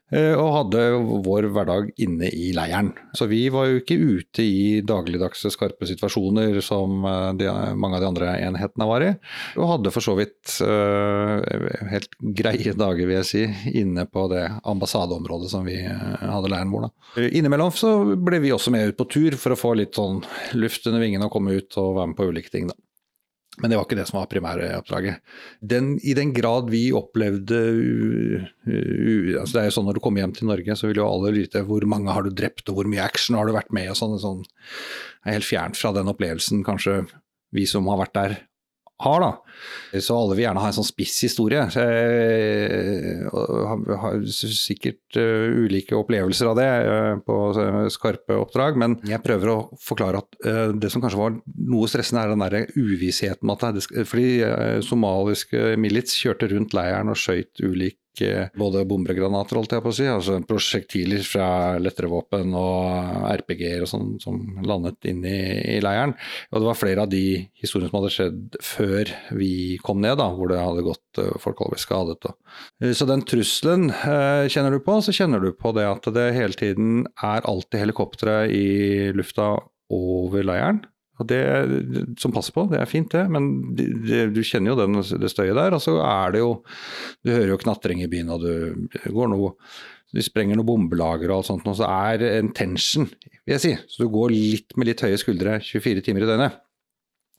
Eh, 0.09 0.33
og 0.33 0.55
hadde 0.55 0.83
vår 1.27 1.51
hverdag 1.53 1.91
inne 2.01 2.31
i 2.33 2.49
leiren. 2.57 2.95
Så 3.17 3.29
vi 3.29 3.43
var 3.53 3.69
jo 3.69 3.83
ikke 3.83 3.99
ute 3.99 4.45
i 4.45 4.81
dagligdagse 4.87 5.53
skarpe 5.53 5.89
situasjoner 5.89 6.63
som 6.65 7.05
eh, 7.05 7.29
de, 7.41 7.51
mange 7.77 7.99
av 7.99 8.05
de 8.05 8.09
andre 8.09 8.33
enhetene 8.47 8.89
var 8.89 9.05
i. 9.05 9.11
Og 9.61 9.69
hadde 9.75 9.93
for 9.93 10.05
så 10.05 10.15
vidt 10.19 10.57
uh, 10.65 11.43
helt 11.91 12.15
greie 12.21 12.73
dager, 12.77 13.05
vil 13.09 13.19
jeg 13.19 13.29
si, 13.29 13.45
inne 13.81 14.07
på 14.09 14.27
det 14.33 14.45
ambassadeområdet 14.69 15.51
som 15.53 15.67
vi 15.69 15.77
hadde 15.83 16.51
leiren 16.51 16.73
vår. 16.73 16.89
Da. 16.89 17.29
Innimellom 17.29 17.73
så 17.75 17.93
ble 18.17 18.41
vi 18.45 18.55
også 18.55 18.73
med 18.75 18.93
ut 18.93 18.99
på 18.99 19.09
tur 19.13 19.37
for 19.41 19.55
å 19.55 19.61
få 19.61 19.75
litt 19.79 19.99
sånn 19.99 20.23
luft 20.57 20.87
under 20.89 21.03
vingene 21.05 21.29
og 21.29 21.35
komme 21.35 21.59
ut 21.59 21.81
og 21.81 21.97
være 21.99 22.13
med 22.13 22.21
på 22.21 22.31
ulike 22.31 22.55
ting. 22.55 22.71
da. 22.71 22.79
Men 23.59 23.71
det 23.71 23.79
var 23.79 23.87
ikke 23.89 23.99
det 23.99 24.07
som 24.09 24.21
var 24.21 24.29
primæroppdraget. 24.31 25.23
I 26.07 26.15
den 26.15 26.33
grad 26.37 26.71
vi 26.71 26.85
opplevde 26.95 27.59
u, 27.59 28.43
u, 28.69 29.15
altså 29.41 29.57
Det 29.57 29.63
er 29.63 29.69
jo 29.71 29.77
sånn 29.79 29.89
når 29.91 29.99
du 29.99 30.03
kommer 30.05 30.23
hjem 30.23 30.35
til 30.37 30.51
Norge, 30.51 30.77
så 30.79 30.89
vil 30.89 31.01
jo 31.03 31.09
alle 31.09 31.35
vite 31.35 31.65
hvor 31.67 31.87
mange 31.91 32.15
har 32.15 32.27
du 32.27 32.31
drept, 32.31 32.69
og 32.71 32.79
hvor 32.79 32.91
mye 32.91 33.03
action 33.05 33.39
har 33.39 33.49
du 33.49 33.57
vært 33.57 33.73
med 33.75 33.91
og 33.93 33.99
sånn. 33.99 34.19
sånn. 34.23 34.45
Det 34.45 35.33
er 35.33 35.41
helt 35.41 35.51
fjernt 35.51 35.81
fra 35.81 35.95
den 35.97 36.11
opplevelsen 36.13 36.63
kanskje 36.67 37.03
vi 37.55 37.65
som 37.69 37.89
har 37.89 38.03
vært 38.03 38.17
der, 38.17 38.37
har, 39.05 39.21
da. 39.23 39.31
Så 40.03 40.17
alle 40.19 40.35
vil 40.35 40.45
gjerne 40.47 40.63
ha 40.63 40.71
en 40.71 40.77
sånn 40.77 40.87
spiss 40.87 41.17
historie. 41.23 41.63
Jeg 41.71 43.29
har 44.03 44.17
sikkert 44.33 45.19
uh, 45.19 45.47
ulike 45.65 45.95
opplevelser 45.99 46.51
av 46.51 46.57
det 46.59 46.69
uh, 46.89 47.15
på 47.23 47.37
skarpe 47.95 48.35
oppdrag, 48.43 48.79
men 48.81 48.99
jeg 49.09 49.23
prøver 49.25 49.53
å 49.53 49.59
forklare 49.83 50.23
at 50.25 50.31
det 50.79 50.91
som 50.93 51.03
kanskje 51.03 51.21
var 51.21 51.39
noe 51.39 51.87
stressende, 51.91 52.23
er 52.25 52.35
den 52.35 52.45
der 52.45 52.67
uvissheten 52.75 53.51
at 53.53 53.65
det, 53.77 53.83
fordi 54.09 54.31
somaliske 54.85 55.59
milits 55.81 56.17
kjørte 56.19 56.51
rundt 56.53 56.75
leiren 56.77 57.13
og 57.13 57.19
skøyt 57.21 57.63
ulik 57.63 57.99
både 58.59 58.85
bombegranater, 58.89 59.59
holdt 59.59 59.75
jeg 59.77 59.85
på 59.85 59.93
å 59.93 59.97
si, 59.97 60.07
altså 60.11 60.39
prosjektiler 60.49 61.25
fra 61.27 61.49
lettere 61.81 62.11
våpen 62.11 62.55
og 62.59 63.29
RPG-er 63.31 63.85
og 63.85 63.91
sånn 63.91 64.11
som 64.23 64.41
landet 64.67 65.09
inn 65.11 65.25
i, 65.27 65.79
leiren. 65.85 66.15
Og 66.53 66.61
det 66.61 66.69
var 66.69 66.79
flere 66.79 67.05
av 67.05 67.13
de 67.13 67.25
historiene 67.61 67.91
som 67.91 68.01
hadde 68.01 68.15
skjedd 68.15 68.59
før 68.65 69.15
vi 69.39 69.53
kom 69.85 70.03
ned, 70.05 70.19
da, 70.21 70.29
hvor 70.35 70.51
det 70.53 70.61
hadde 70.63 70.87
gått 70.87 71.23
uh, 71.23 71.35
folk 71.43 71.63
alvorlig 71.63 71.83
skadet. 71.83 72.19
Og. 72.29 72.37
Uh, 72.83 72.93
så 72.97 73.09
den 73.09 73.25
trusselen 73.29 73.89
uh, 73.93 74.49
kjenner 74.51 74.75
du 74.75 74.83
på. 74.85 74.99
Så 75.05 75.15
kjenner 75.15 75.43
du 75.43 75.51
på 75.57 75.73
det 75.77 75.87
at 75.89 76.09
det 76.15 76.31
hele 76.37 76.59
tiden 76.59 77.07
er 77.25 77.47
alltid 77.49 77.85
helikoptre 77.87 78.41
i 78.53 79.11
lufta 79.17 79.55
over 79.95 80.45
leiren. 80.45 80.83
Og 81.19 81.27
det 81.27 81.43
som 82.23 82.33
passer 82.35 82.55
på, 82.55 82.69
det 82.71 82.79
er 82.79 82.91
fint 82.91 83.11
det, 83.11 83.25
men 83.33 83.49
det, 83.75 83.89
det, 84.07 84.21
du 84.37 84.41
kjenner 84.47 84.73
jo 84.73 84.79
den, 84.79 84.99
det 85.23 85.33
støyet 85.33 85.59
der. 85.59 85.75
Og 85.75 85.83
så 85.83 85.97
er 86.05 86.35
det 86.35 86.43
jo 86.45 86.53
Du 87.25 87.33
hører 87.33 87.55
jo 87.55 87.63
knatring 87.65 88.05
i 88.05 88.11
byen, 88.11 88.31
og 88.35 88.45
du 88.45 89.01
går 89.15 89.33
noe 89.33 89.55
De 90.15 90.25
sprenger 90.25 90.57
noe 90.57 90.69
bombelager 90.69 91.29
og 91.29 91.41
alt 91.41 91.51
sånt, 91.51 91.67
og 91.69 91.77
så 91.77 91.89
er 91.91 92.23
en 92.39 92.53
tension, 92.57 93.11
vil 93.45 93.57
jeg 93.57 93.65
si. 93.65 93.75
Så 93.91 94.07
du 94.07 94.15
går 94.15 94.33
litt 94.33 94.79
med 94.79 94.89
litt 94.89 95.03
høye 95.05 95.19
skuldre 95.21 95.59
24 95.61 96.07
timer 96.07 96.25
i 96.25 96.31
døgnet. 96.31 96.63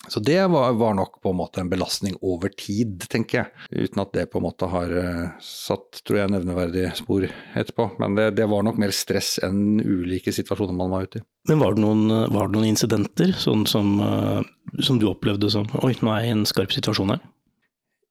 Så 0.10 0.22
det 0.26 0.40
var, 0.52 0.74
var, 0.74 0.94
nok 0.98 1.20
på 1.22 1.30
en 1.30 1.38
måte 1.38 1.62
en 1.62 1.70
belastning 1.70 2.16
over 2.26 2.50
tid, 2.50 3.06
tenker 3.12 3.44
jeg. 3.44 3.86
Uten 3.86 4.02
at 4.04 4.14
det 4.16 4.26
på 4.32 4.40
en 4.42 4.48
måte 4.48 4.70
har 4.72 4.94
uh, 4.94 5.42
satt 5.44 6.02
tror 6.04 6.24
jeg, 6.24 6.34
nevneverdige 6.34 6.94
spor 6.98 7.28
etterpå. 7.30 7.92
Men 8.02 8.18
det, 8.18 8.32
det, 8.40 8.48
var 8.50 8.66
nok 8.66 8.80
mer 8.82 8.94
stress 8.96 9.38
enn 9.46 9.80
ulike 9.80 10.34
situasjoner 10.34 10.76
man 10.78 10.94
var 10.94 11.10
ute 11.10 11.22
i. 11.22 11.26
Men 11.50 11.62
var 11.62 11.78
det 11.78 11.84
noen, 11.86 12.06
var 12.34 12.50
det 12.50 12.58
noen 12.58 12.72
incidenter 12.72 13.34
sånn 13.38 13.68
som, 13.70 13.98
uh, 14.02 14.42
som, 14.82 15.00
du 15.02 15.08
opplevde 15.12 15.52
som 15.54 15.70
Oi, 15.84 15.94
nå 16.02 16.14
er 16.14 16.26
jeg 16.26 16.34
i 16.34 16.38
en 16.40 16.48
skarp 16.50 16.74
situasjon 16.76 17.16
her? 17.16 17.22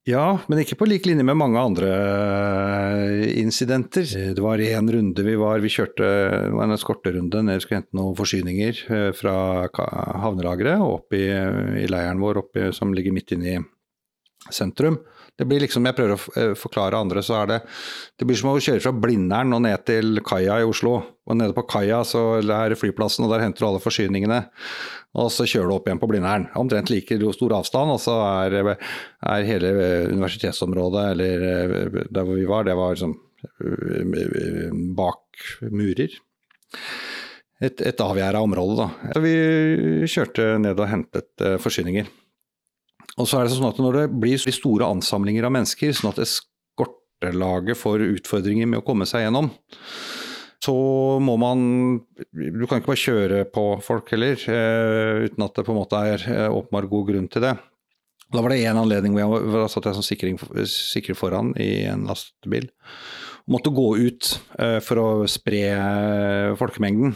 Ja, 0.08 0.38
men 0.48 0.62
ikke 0.62 0.78
på 0.80 0.86
lik 0.88 1.04
linje 1.04 1.24
med 1.26 1.36
mange 1.36 1.60
andre 1.60 1.88
eh, 1.92 3.24
incidenter. 3.42 4.06
Det 4.08 4.40
var 4.40 4.60
én 4.62 4.88
runde 4.88 5.24
vi 5.26 5.34
var 5.36 5.60
Vi 5.60 5.72
kjørte 5.72 6.06
det 6.06 6.54
var 6.54 6.64
en 6.64 6.76
eskorterunde 6.78 7.42
ned 7.44 7.60
skulle 7.60 7.82
hente 7.82 7.98
noen 7.98 8.16
forsyninger 8.16 8.80
eh, 8.88 9.10
fra 9.16 9.34
havnelageret 10.22 10.80
opp 10.80 11.12
i, 11.18 11.26
i 11.82 11.84
leiren 11.92 12.22
vår 12.24 12.40
oppe, 12.40 12.70
som 12.72 12.94
ligger 12.96 13.12
midt 13.12 13.34
inne 13.36 13.52
i 13.52 13.58
sentrum. 14.54 14.96
Det 15.38 15.46
blir 15.46 15.62
liksom, 15.62 15.86
Jeg 15.86 15.94
prøver 15.94 16.16
å 16.16 16.32
eh, 16.40 16.54
forklare 16.58 16.98
andre, 16.98 17.22
så 17.22 17.36
er 17.42 17.50
det 17.52 17.58
Det 18.18 18.26
blir 18.26 18.38
som 18.38 18.50
å 18.50 18.58
kjøre 18.58 18.82
fra 18.82 18.94
Blindern 18.94 19.54
og 19.54 19.62
ned 19.64 19.84
til 19.86 20.22
kaia 20.26 20.58
i 20.62 20.66
Oslo. 20.66 20.96
Og 21.28 21.38
nede 21.38 21.54
på 21.54 21.66
kaia 21.68 22.00
er 22.02 22.74
flyplassen, 22.78 23.26
og 23.26 23.32
der 23.34 23.44
henter 23.44 23.62
du 23.62 23.68
alle 23.68 23.82
forsyningene. 23.84 24.40
Og 25.20 25.30
så 25.32 25.46
kjører 25.48 25.70
du 25.70 25.76
opp 25.76 25.88
igjen 25.88 26.00
på 26.02 26.08
Blindern. 26.10 26.48
Omtrent 26.58 26.90
like 26.90 27.18
stor 27.36 27.54
avstand, 27.60 27.94
og 27.94 28.00
så 28.02 28.16
er, 28.24 28.58
er, 28.74 29.46
hele 29.46 29.72
universitetsområdet, 30.14 31.04
eller 31.14 31.48
eh, 31.52 32.00
der 32.08 32.24
hvor 32.26 32.38
vi 32.38 32.48
var, 32.48 32.66
det 32.66 32.78
var 32.78 32.96
liksom 32.96 33.14
bak 34.98 35.44
murer. 35.70 36.16
Et, 37.62 37.80
et 37.86 38.00
avgjerda 38.02 38.40
område, 38.42 38.80
da. 38.80 39.12
Så 39.14 39.22
vi 39.22 39.36
kjørte 40.10 40.56
ned 40.62 40.78
og 40.78 40.90
hentet 40.90 41.46
forsyninger. 41.62 42.10
Og 43.18 43.26
så 43.26 43.40
er 43.40 43.48
det 43.48 43.56
sånn 43.56 43.70
at 43.70 43.80
Når 43.82 43.96
det 43.98 44.06
blir 44.22 44.38
store 44.38 44.88
ansamlinger 44.88 45.48
av 45.48 45.54
mennesker, 45.54 45.94
sånn 45.94 46.12
at 46.12 46.22
eskortelaget 46.22 47.78
får 47.78 48.06
utfordringer 48.06 48.70
med 48.70 48.82
å 48.82 48.86
komme 48.86 49.08
seg 49.08 49.26
gjennom, 49.26 49.50
så 50.64 50.74
må 51.22 51.36
man 51.38 51.60
Du 52.32 52.66
kan 52.66 52.80
ikke 52.80 52.92
bare 52.92 53.04
kjøre 53.04 53.40
på 53.54 53.64
folk 53.84 54.10
heller, 54.14 54.38
eh, 54.50 55.26
uten 55.28 55.46
at 55.46 55.54
det 55.54 55.66
på 55.66 55.74
en 55.74 55.80
måte 55.80 56.02
er 56.14 56.24
eh, 56.26 56.50
åpenbar 56.50 56.90
god 56.90 57.10
grunn 57.12 57.28
til 57.30 57.46
det. 57.46 57.54
Da 58.28 58.42
var 58.44 58.52
det 58.52 58.60
én 58.60 58.76
anledning 58.76 59.14
hvor 59.14 59.22
jeg 59.22 59.52
var, 59.54 59.70
satt 59.72 59.88
jeg 59.88 59.96
som 59.96 60.04
sikring, 60.04 60.36
sikrer 60.68 61.16
foran 61.16 61.54
i 61.56 61.86
en 61.88 62.04
lastebil. 62.10 62.68
Måtte 63.48 63.72
gå 63.72 63.86
ut 63.96 64.34
uh, 64.60 64.76
for 64.84 65.00
å 65.00 65.06
spre 65.24 65.62
folkemengden. 66.60 67.14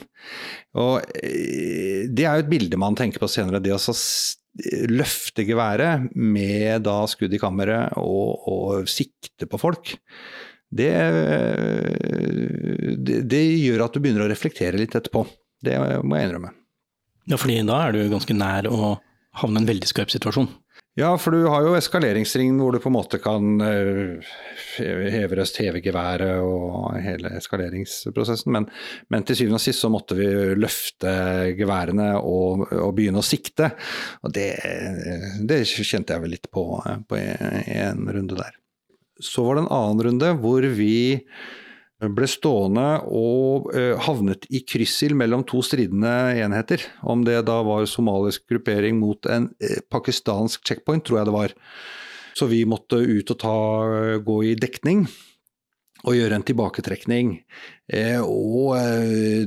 Og 0.80 1.04
det 1.12 2.24
er 2.24 2.38
jo 2.38 2.44
et 2.46 2.48
bilde 2.48 2.80
man 2.80 2.96
tenker 2.96 3.20
på 3.20 3.28
senere. 3.28 3.60
Det 3.60 3.74
å 3.76 3.82
løfte 4.92 5.46
geværet 5.48 6.10
med 6.12 6.84
da 6.84 6.98
skudd 7.08 7.32
i 7.32 7.40
kammeret 7.40 7.96
og, 8.00 8.48
og 8.52 8.90
sikte 8.90 9.48
på 9.48 9.60
folk, 9.60 9.94
det, 10.72 10.92
det, 12.96 13.18
det, 13.28 13.42
gjør 13.60 13.86
at 13.86 13.94
du 13.96 14.00
begynner 14.00 14.24
å 14.24 14.30
reflektere 14.30 14.80
litt 14.80 14.96
etterpå. 14.96 15.26
Det 15.62 15.76
må 16.00 16.16
jeg 16.16 16.28
innrømme. 16.28 16.52
Ja, 17.28 17.36
fordi 17.38 17.60
da 17.68 17.82
er 17.84 17.94
du 17.94 18.00
ganske 18.10 18.36
nær 18.36 18.68
å 18.70 18.94
havne 19.40 19.60
i 19.60 19.62
en 19.62 19.68
veldig 19.68 19.88
skarp 19.90 20.12
situasjon. 20.12 20.48
Ja, 20.94 21.14
for 21.16 21.32
du 21.32 21.46
har 21.48 21.64
jo 21.64 21.72
eskaleringsringen 21.72 22.58
hvor 22.60 22.74
du 22.74 22.78
på 22.82 22.90
en 22.90 22.96
måte 22.98 23.16
kan 23.22 23.62
uh, 23.64 24.32
heve 24.76 25.38
røst, 25.38 25.56
heve 25.62 25.80
geværet 25.80 26.42
og 26.44 26.98
hele 27.00 27.30
eskaleringsprosessen. 27.38 28.52
Men, 28.52 28.66
men, 29.08 29.24
til 29.24 29.38
syvende 29.38 29.56
og 29.56 29.64
sist 29.64 29.80
så 29.80 29.88
måtte 29.92 30.18
vi 30.18 30.26
løfte 30.58 31.14
geværene 31.56 32.10
og, 32.20 32.66
og 32.76 32.92
begynne 32.98 33.22
å 33.22 33.24
sikte. 33.24 33.70
Og 34.20 34.36
det, 34.36 34.50
det, 35.48 35.62
kjente 35.64 36.12
jeg 36.12 36.26
vel 36.26 36.36
litt 36.36 36.50
på, 36.52 36.66
på 37.08 37.22
en 37.22 38.04
runde 38.12 38.36
der. 38.36 38.60
Så 39.22 39.46
var 39.46 39.56
det 39.56 39.64
en 39.64 39.72
annen 39.72 40.06
runde 40.10 40.36
hvor 40.44 40.68
vi 40.76 40.94
ble 42.10 42.28
stående 42.30 42.86
og 43.06 43.70
uh, 43.74 43.94
havnet 44.06 44.46
i 44.50 44.62
kryssild 44.66 45.16
mellom 45.18 45.44
to 45.48 45.62
stridende 45.64 46.12
enheter. 46.42 46.84
Om 47.02 47.24
det 47.26 47.42
da 47.48 47.60
var 47.66 47.88
somalisk 47.90 48.46
gruppering 48.50 48.98
mot 49.00 49.28
en 49.30 49.50
uh, 49.52 49.80
pakistansk 49.92 50.64
checkpoint, 50.66 51.04
tror 51.06 51.20
jeg 51.20 51.30
det 51.30 51.36
var. 51.36 51.56
Så 52.38 52.48
vi 52.48 52.64
måtte 52.66 52.96
ut 52.96 53.34
og 53.34 53.38
ta, 53.38 53.58
gå 54.24 54.38
i 54.48 54.56
dekning 54.56 55.04
og 56.02 56.16
gjøre 56.16 56.34
en 56.34 56.42
tilbaketrekning. 56.42 57.28
og 58.24 58.72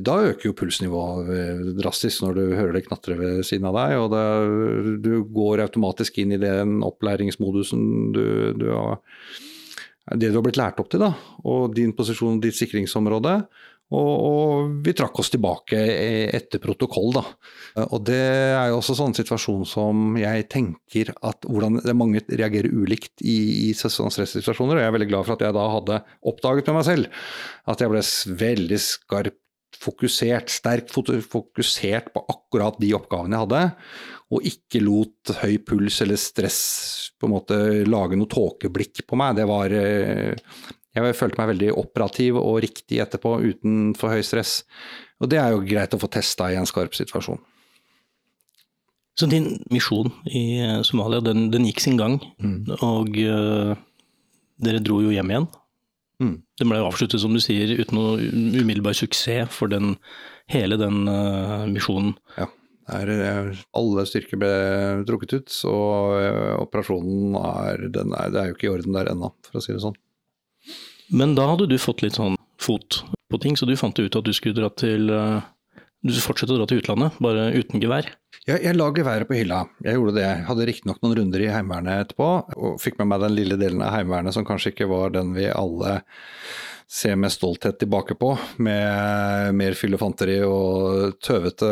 da 0.06 0.14
øker 0.30 0.46
jo 0.46 0.54
pulsnivået 0.56 1.74
drastisk 1.76 2.22
når 2.24 2.38
du 2.38 2.44
hører 2.56 2.78
det 2.78 2.86
knatre 2.86 3.18
ved 3.20 3.42
siden 3.44 3.68
av 3.68 3.76
deg. 3.76 3.96
Og 4.00 4.08
det, 4.14 5.02
du 5.04 5.26
går 5.36 5.66
automatisk 5.66 6.22
inn 6.22 6.32
i 6.32 6.40
den 6.40 6.78
opplæringsmodusen 6.86 8.14
du, 8.16 8.24
du 8.56 8.70
har 8.70 9.02
det 10.14 10.30
du 10.30 10.38
har 10.38 10.46
blitt 10.46 10.60
lært 10.60 10.82
opp 10.82 10.92
til, 10.92 11.02
da, 11.02 11.14
og 11.50 11.74
din 11.78 11.96
posisjon, 11.98 12.42
ditt 12.44 12.58
sikringsområde. 12.58 13.40
Og, 13.94 14.14
og, 14.26 14.70
vi 14.82 14.96
trakk 14.98 15.20
oss 15.22 15.30
tilbake 15.30 15.78
etter 16.34 16.62
protokoll, 16.62 17.12
da. 17.14 17.22
Og 17.86 18.02
det 18.08 18.18
er 18.18 18.72
jo 18.72 18.80
også 18.80 18.96
sånn 18.98 19.14
situasjon 19.14 19.62
som 19.70 20.18
jeg 20.18 20.48
tenker 20.50 21.12
at 21.22 21.46
hvordan 21.46 21.84
mange 21.94 22.24
reagerer 22.26 22.74
ulikt 22.74 23.22
i, 23.22 23.70
i 23.70 23.74
stressituasjoner. 23.78 24.80
Og 24.80 24.82
jeg 24.82 24.90
er 24.90 24.98
veldig 24.98 25.10
glad 25.12 25.28
for 25.28 25.38
at 25.38 25.46
jeg 25.46 25.58
da 25.58 25.68
hadde 25.76 26.02
oppdaget 26.34 26.72
med 26.72 26.80
meg 26.80 26.88
selv 26.90 27.26
at 27.70 27.82
jeg 27.82 27.94
ble 27.94 28.04
veldig 28.42 28.82
skarpt 28.82 29.42
fokusert, 29.82 30.52
sterkt 30.54 30.94
fokusert 30.94 32.12
på 32.14 32.24
akkurat 32.32 32.78
de 32.82 32.94
oppgavene 32.98 33.36
jeg 33.36 33.48
hadde 33.48 33.64
og 34.34 34.46
ikke 34.48 34.82
lot 34.82 35.34
høy 35.44 35.58
puls 35.66 36.00
eller 36.04 36.20
stress 36.20 36.62
på 37.20 37.28
en 37.28 37.36
måte 37.36 37.58
lage 37.88 38.18
noe 38.18 38.30
tåkeblikk 38.32 39.04
på 39.08 39.20
meg. 39.20 39.38
Det 39.38 39.46
var 39.50 39.74
eh, 39.76 40.34
Jeg 40.96 41.18
følte 41.20 41.42
meg 41.42 41.52
veldig 41.54 41.74
operativ 41.78 42.40
og 42.40 42.62
riktig 42.64 43.02
etterpå, 43.04 43.38
uten 43.44 43.94
for 44.00 44.16
høy 44.16 44.24
stress. 44.26 44.64
Og 45.22 45.30
det 45.32 45.40
er 45.42 45.54
jo 45.54 45.66
greit 45.68 45.94
å 45.94 46.00
få 46.02 46.10
testa 46.12 46.50
i 46.52 46.58
en 46.60 46.68
skarp 46.68 46.96
situasjon. 46.98 47.42
Så 49.16 49.30
din 49.32 49.54
misjon 49.72 50.10
i 50.28 50.60
eh, 50.60 50.82
Somalia, 50.84 51.22
den, 51.24 51.50
den 51.54 51.68
gikk 51.70 51.84
sin 51.84 52.00
gang, 52.00 52.18
mm. 52.42 52.82
og 52.84 53.16
uh, 53.16 53.78
dere 54.60 54.82
dro 54.84 55.00
jo 55.06 55.14
hjem 55.14 55.32
igjen. 55.32 55.48
Mm. 56.24 56.36
Den 56.60 56.72
ble 56.72 56.84
avsluttet, 56.86 57.20
som 57.22 57.34
du 57.36 57.42
sier, 57.44 57.74
uten 57.80 57.98
noe 58.00 58.30
umiddelbar 58.62 58.96
suksess 58.98 59.52
for 59.52 59.72
den, 59.72 59.96
hele 60.52 60.78
den 60.80 61.04
uh, 61.10 61.66
misjonen. 61.70 62.16
Ja. 62.40 62.50
Eh, 62.86 63.48
alle 63.74 64.06
styrker 64.06 64.38
ble 64.38 64.52
trukket 65.10 65.34
ut, 65.34 65.50
så 65.50 65.74
eh, 66.20 66.54
operasjonen 66.62 67.34
er, 67.40 67.88
er, 67.90 68.30
Det 68.30 68.42
er 68.42 68.52
jo 68.52 68.58
ikke 68.58 68.68
i 68.68 68.74
orden 68.76 68.98
der 68.98 69.10
ennå, 69.10 69.32
for 69.48 69.58
å 69.58 69.64
si 69.64 69.74
det 69.74 69.82
sånn. 69.82 69.98
Men 71.10 71.34
da 71.38 71.48
hadde 71.52 71.68
du 71.70 71.78
fått 71.82 72.04
litt 72.06 72.20
sånn 72.20 72.38
fot 72.62 73.02
på 73.32 73.42
ting, 73.42 73.58
så 73.58 73.66
du 73.66 73.74
fant 73.78 73.98
ut 73.98 74.16
at 74.16 74.26
du 74.26 74.34
skulle 74.38 74.58
dra 74.58 74.70
til 74.78 75.10
eh, 75.10 75.42
du 76.06 76.22
fortsette 76.22 76.54
å 76.54 76.60
dra 76.60 76.68
til 76.70 76.84
utlandet, 76.84 77.18
bare 77.24 77.48
uten 77.56 77.82
gevær? 77.82 78.08
Ja, 78.46 78.60
jeg 78.62 78.78
la 78.78 78.92
geværet 78.94 79.30
på 79.30 79.38
hylla. 79.40 79.64
Jeg 79.82 79.98
gjorde 79.98 80.14
det. 80.20 80.26
Jeg 80.28 80.46
hadde 80.46 80.68
riktignok 80.70 81.02
noen 81.02 81.16
runder 81.18 81.42
i 81.42 81.50
Heimevernet 81.50 82.04
etterpå, 82.04 82.28
og 82.54 82.76
fikk 82.82 83.00
med 83.00 83.10
meg 83.10 83.24
den 83.24 83.34
lille 83.34 83.58
delen 83.58 83.82
av 83.82 83.96
Heimevernet 83.96 84.36
som 84.36 84.46
kanskje 84.46 84.74
ikke 84.74 84.90
var 84.92 85.16
den 85.16 85.34
vi 85.34 85.48
alle 85.50 85.98
ser 86.86 87.16
med 87.18 87.34
stolthet 87.34 87.80
tilbake 87.82 88.14
på, 88.22 88.36
med 88.62 89.56
mer 89.58 89.74
fyllefanteri 89.74 90.38
og 90.46 91.16
tøvete 91.26 91.72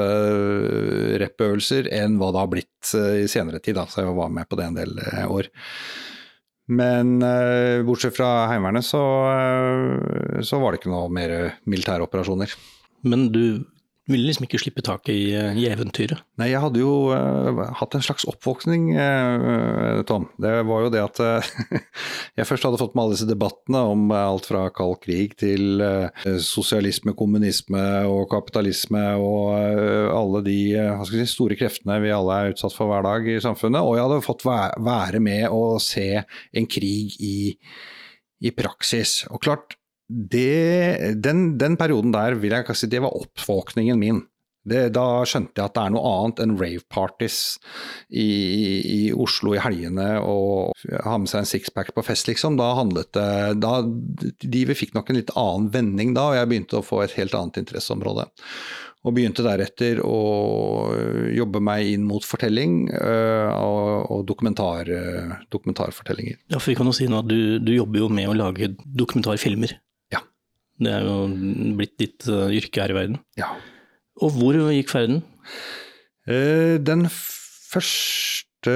rappøvelser 1.22 1.92
enn 1.94 2.18
hva 2.18 2.32
det 2.34 2.42
har 2.42 2.50
blitt 2.50 2.94
eh, 2.98 3.20
i 3.22 3.30
senere 3.30 3.62
tid. 3.62 3.78
Da. 3.78 3.86
Så 3.86 4.02
jeg 4.02 4.18
var 4.18 4.34
med 4.34 4.50
på 4.50 4.58
det 4.58 4.66
en 4.72 4.80
del 4.80 4.98
eh, 5.04 5.28
år. 5.30 5.52
Men 6.74 7.20
bortsett 7.86 8.16
fra 8.16 8.48
Heimevernet, 8.50 8.88
så, 8.88 9.02
så 10.48 10.60
var 10.64 10.72
det 10.72 10.80
ikke 10.80 10.94
noe 10.94 11.12
mer 11.12 11.34
militære 11.70 12.08
operasjoner. 12.08 12.56
Men 13.04 13.28
du 13.36 13.68
ville 14.12 14.28
liksom 14.28 14.44
ikke 14.44 14.60
slippe 14.60 14.84
taket 14.84 15.14
i, 15.14 15.24
eh, 15.38 15.58
i, 15.62 15.68
eventyret? 15.72 16.20
Nei, 16.40 16.50
jeg 16.52 16.60
hadde 16.60 16.82
jo 16.82 17.14
uh, 17.16 17.62
hatt 17.80 17.96
en 17.96 18.04
slags 18.04 18.26
oppvåkning, 18.28 18.90
uh, 18.98 20.02
Tom. 20.10 20.26
Det 20.44 20.52
var 20.68 20.84
jo 20.84 20.90
det 20.92 21.04
at 21.04 21.22
uh, 21.24 21.52
jeg 22.40 22.48
først 22.50 22.68
hadde 22.68 22.80
fått 22.82 22.98
med 22.98 23.06
alle 23.06 23.16
disse 23.16 23.30
debattene 23.30 23.84
om 23.94 24.12
alt 24.18 24.50
fra 24.50 24.66
kald 24.76 25.00
krig 25.04 25.38
til 25.40 25.84
sosialisme, 26.44 27.16
kommunisme 27.18 27.84
og 28.10 28.28
kapitalisme 28.32 29.02
og 29.22 29.54
alle 30.14 30.44
de 30.46 30.58
si, 31.08 31.24
store 31.30 31.58
kreftene 31.60 32.00
vi 32.04 32.12
alle 32.14 32.40
er 32.40 32.54
utsatt 32.54 32.76
for 32.76 32.92
hver 32.92 33.06
dag 33.08 33.30
i 33.30 33.40
samfunnet. 33.44 33.84
Og 33.84 33.96
jeg 33.98 34.08
hadde 34.08 34.26
fått 34.26 34.48
være 34.48 35.24
med 35.24 35.48
å 35.54 35.80
se 35.84 36.10
en 36.20 36.68
krig 36.70 37.16
i, 37.24 37.56
i 38.44 38.52
praksis. 38.56 39.22
Og 39.32 39.42
klart, 39.44 39.78
det, 40.10 41.16
den, 41.24 41.58
den, 41.58 41.78
perioden 41.80 42.14
der 42.14 42.38
vil 42.40 42.54
jeg 42.54 42.78
si 42.78 42.90
det 42.92 43.02
var 43.04 43.16
oppvåkningen 43.18 44.00
min. 44.00 44.22
Det, 44.64 44.94
da 44.96 45.26
skjønte 45.28 45.60
jeg 45.60 45.68
at 45.68 45.74
det 45.76 45.82
er 45.82 45.92
noe 45.92 46.12
annet 46.22 46.38
enn 46.40 46.54
rave 46.56 46.86
parties 46.92 47.58
i, 48.08 48.28
i 48.80 49.00
Oslo 49.12 49.58
i 49.58 49.60
helgene 49.60 50.22
og 50.24 50.86
ha 51.04 51.18
med 51.20 51.28
seg 51.28 51.44
en 51.44 51.50
sixpack 51.50 51.92
på 51.92 52.06
fest, 52.08 52.30
liksom. 52.32 52.56
Da 52.60 52.70
handlet 52.78 53.12
det 53.18 53.60
da, 53.60 53.82
De 53.84 54.64
fikk 54.72 54.96
nok 54.96 55.12
en 55.12 55.20
litt 55.20 55.36
annen 55.36 55.68
vending 55.74 56.16
da, 56.16 56.30
og 56.30 56.40
jeg 56.40 56.52
begynte 56.52 56.80
å 56.80 56.88
få 56.88 57.04
et 57.04 57.18
helt 57.20 57.36
annet 57.36 57.60
interesseområde. 57.66 58.30
Og 59.04 59.18
begynte 59.18 59.44
deretter 59.44 60.00
å 60.00 60.16
jobbe 61.36 61.60
meg 61.60 61.90
inn 61.92 62.08
mot 62.08 62.24
fortelling 62.24 62.86
og, 62.88 64.14
og 64.16 64.22
dokumentar, 64.30 64.88
dokumentarfortellinger. 65.52 66.40
Ja, 66.48 66.62
for 66.62 66.72
vi 66.72 66.78
kan 66.80 66.88
jo 66.88 66.96
si 66.96 67.12
nå 67.12 67.20
at 67.20 67.28
du, 67.28 67.60
du 67.60 67.74
jobber 67.76 68.06
jo 68.06 68.08
med 68.08 68.32
å 68.32 68.38
lage 68.46 68.72
dokumentarfilmer. 68.80 69.76
Det 70.82 70.90
er 70.90 71.06
jo 71.06 71.28
blitt 71.78 71.98
ditt 72.02 72.26
yrke 72.30 72.82
her 72.82 72.94
i 72.94 72.98
verden. 72.98 73.18
Ja. 73.38 73.52
Og 74.24 74.34
hvor 74.38 74.58
gikk 74.74 74.90
ferden? 74.94 75.22
Den 76.26 77.06
første 77.12 78.74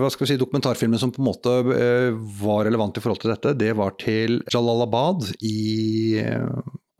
hva 0.00 0.08
skal 0.08 0.24
vi 0.24 0.30
si, 0.30 0.38
dokumentarfilmen 0.40 0.96
som 1.00 1.10
på 1.12 1.20
en 1.20 1.28
måte 1.28 1.52
var 2.40 2.64
relevant 2.64 2.96
i 2.96 3.02
forhold 3.04 3.20
til 3.20 3.34
dette, 3.34 3.52
det 3.60 3.74
var 3.76 3.92
til 4.00 4.38
Jalalabad 4.48 5.28
i 5.44 6.16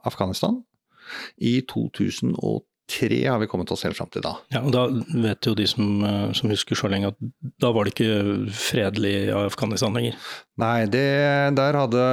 Afghanistan 0.05 0.59
i 1.41 1.63
2003 2.87 3.27
har 3.27 3.39
vi 3.39 3.47
kommet 3.47 3.71
oss 3.71 3.83
helt 3.85 3.97
fram 3.99 4.11
til 4.13 4.23
da. 4.25 4.37
Ja, 4.55 4.63
og 4.63 4.73
Da 4.75 4.87
vet 5.23 5.47
jo 5.47 5.55
de 5.59 5.67
som, 5.69 6.05
som, 6.37 6.51
husker 6.51 6.79
så 6.79 6.91
lenge 6.91 7.11
at 7.11 7.19
da 7.63 7.73
var 7.75 7.87
det 7.87 7.95
ikke 7.95 8.51
fredelig 8.55 9.13
i 9.27 9.35
Afghanistan 9.35 9.97
lenger? 9.97 10.15
Nei, 10.63 10.87
det, 10.91 11.07
der 11.59 11.81
hadde 11.81 12.05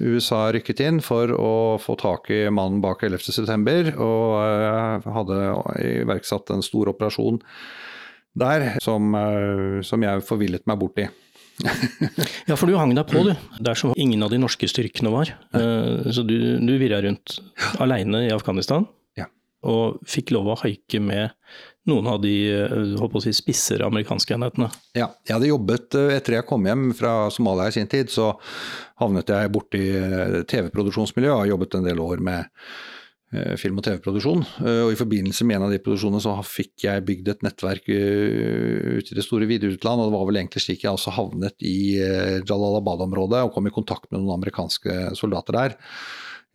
USA 0.00 0.48
rykket 0.54 0.82
inn 0.86 1.02
for 1.04 1.32
å 1.34 1.52
få 1.82 1.98
tak 2.00 2.30
i 2.34 2.46
mannen 2.48 2.80
bak 2.84 3.04
11.9. 3.06 3.94
og 4.00 5.06
hadde 5.18 5.38
iverksatt 5.84 6.54
en 6.54 6.64
stor 6.64 6.94
operasjon 6.94 7.42
der 8.38 8.76
som, 8.84 9.14
som 9.82 10.04
jeg 10.04 10.26
forvillet 10.26 10.66
meg 10.68 10.78
bort 10.78 11.00
i. 11.02 11.08
ja, 12.46 12.54
for 12.54 12.70
du 12.70 12.76
hang 12.78 12.92
deg 12.94 13.08
på, 13.10 13.24
du. 13.26 13.32
Der 13.58 13.74
som 13.74 13.96
ingen 13.98 14.22
av 14.22 14.30
de 14.30 14.38
norske 14.38 14.68
styrkene 14.70 15.10
var. 15.10 15.32
Så 15.50 16.22
du, 16.22 16.36
du 16.62 16.76
virra 16.78 17.00
rundt 17.02 17.40
aleine 17.82 18.28
i 18.28 18.30
Afghanistan. 18.30 18.86
Og 19.66 19.98
fikk 20.06 20.30
lov 20.36 20.52
å 20.52 20.58
haike 20.60 21.00
med 21.02 21.32
noen 21.88 22.06
av 22.12 22.20
de 22.22 22.34
håper 23.00 23.18
å 23.18 23.22
si, 23.24 23.32
spissere 23.34 23.86
amerikanske 23.88 24.36
enhetene. 24.36 24.68
Ja, 24.94 25.08
jeg 25.26 25.34
hadde 25.34 25.50
jobbet 25.50 25.96
etter 25.98 26.36
jeg 26.36 26.46
kom 26.46 26.68
hjem 26.68 26.92
fra 26.94 27.30
Somalia 27.34 27.70
i 27.70 27.74
sin 27.74 27.88
tid, 27.90 28.12
så 28.12 28.34
havnet 29.00 29.32
jeg 29.32 29.50
borti 29.54 29.80
TV-produksjonsmiljøet 30.52 31.34
og 31.34 31.42
har 31.42 31.50
jobbet 31.54 31.78
en 31.78 31.88
del 31.88 32.04
år 32.04 32.22
med 32.28 32.46
film- 33.60 33.80
og 33.80 33.84
TV-produksjon. 33.84 34.44
Og 34.84 34.92
I 34.92 35.00
forbindelse 35.00 35.44
med 35.44 35.58
en 35.58 35.66
av 35.66 35.72
de 35.74 35.80
produksjonene 35.84 36.22
så 36.24 36.36
fikk 36.46 36.86
jeg 36.86 37.04
bygd 37.08 37.32
et 37.32 37.42
nettverk 37.44 37.90
ute 37.90 39.10
i 39.12 39.18
det 39.18 39.24
store 39.26 39.48
videreutland, 39.50 40.00
og 40.00 40.08
det 40.08 40.16
var 40.16 40.30
vel 40.30 40.40
egentlig 40.40 40.64
slik 40.64 40.86
jeg 40.86 40.94
også 40.94 41.16
havnet 41.18 41.66
i 41.66 41.98
Jalalabad-området 41.98 43.42
og 43.44 43.52
kom 43.56 43.68
i 43.68 43.74
kontakt 43.74 44.08
med 44.12 44.22
noen 44.22 44.38
amerikanske 44.38 45.16
soldater 45.18 45.58
der. 45.58 45.76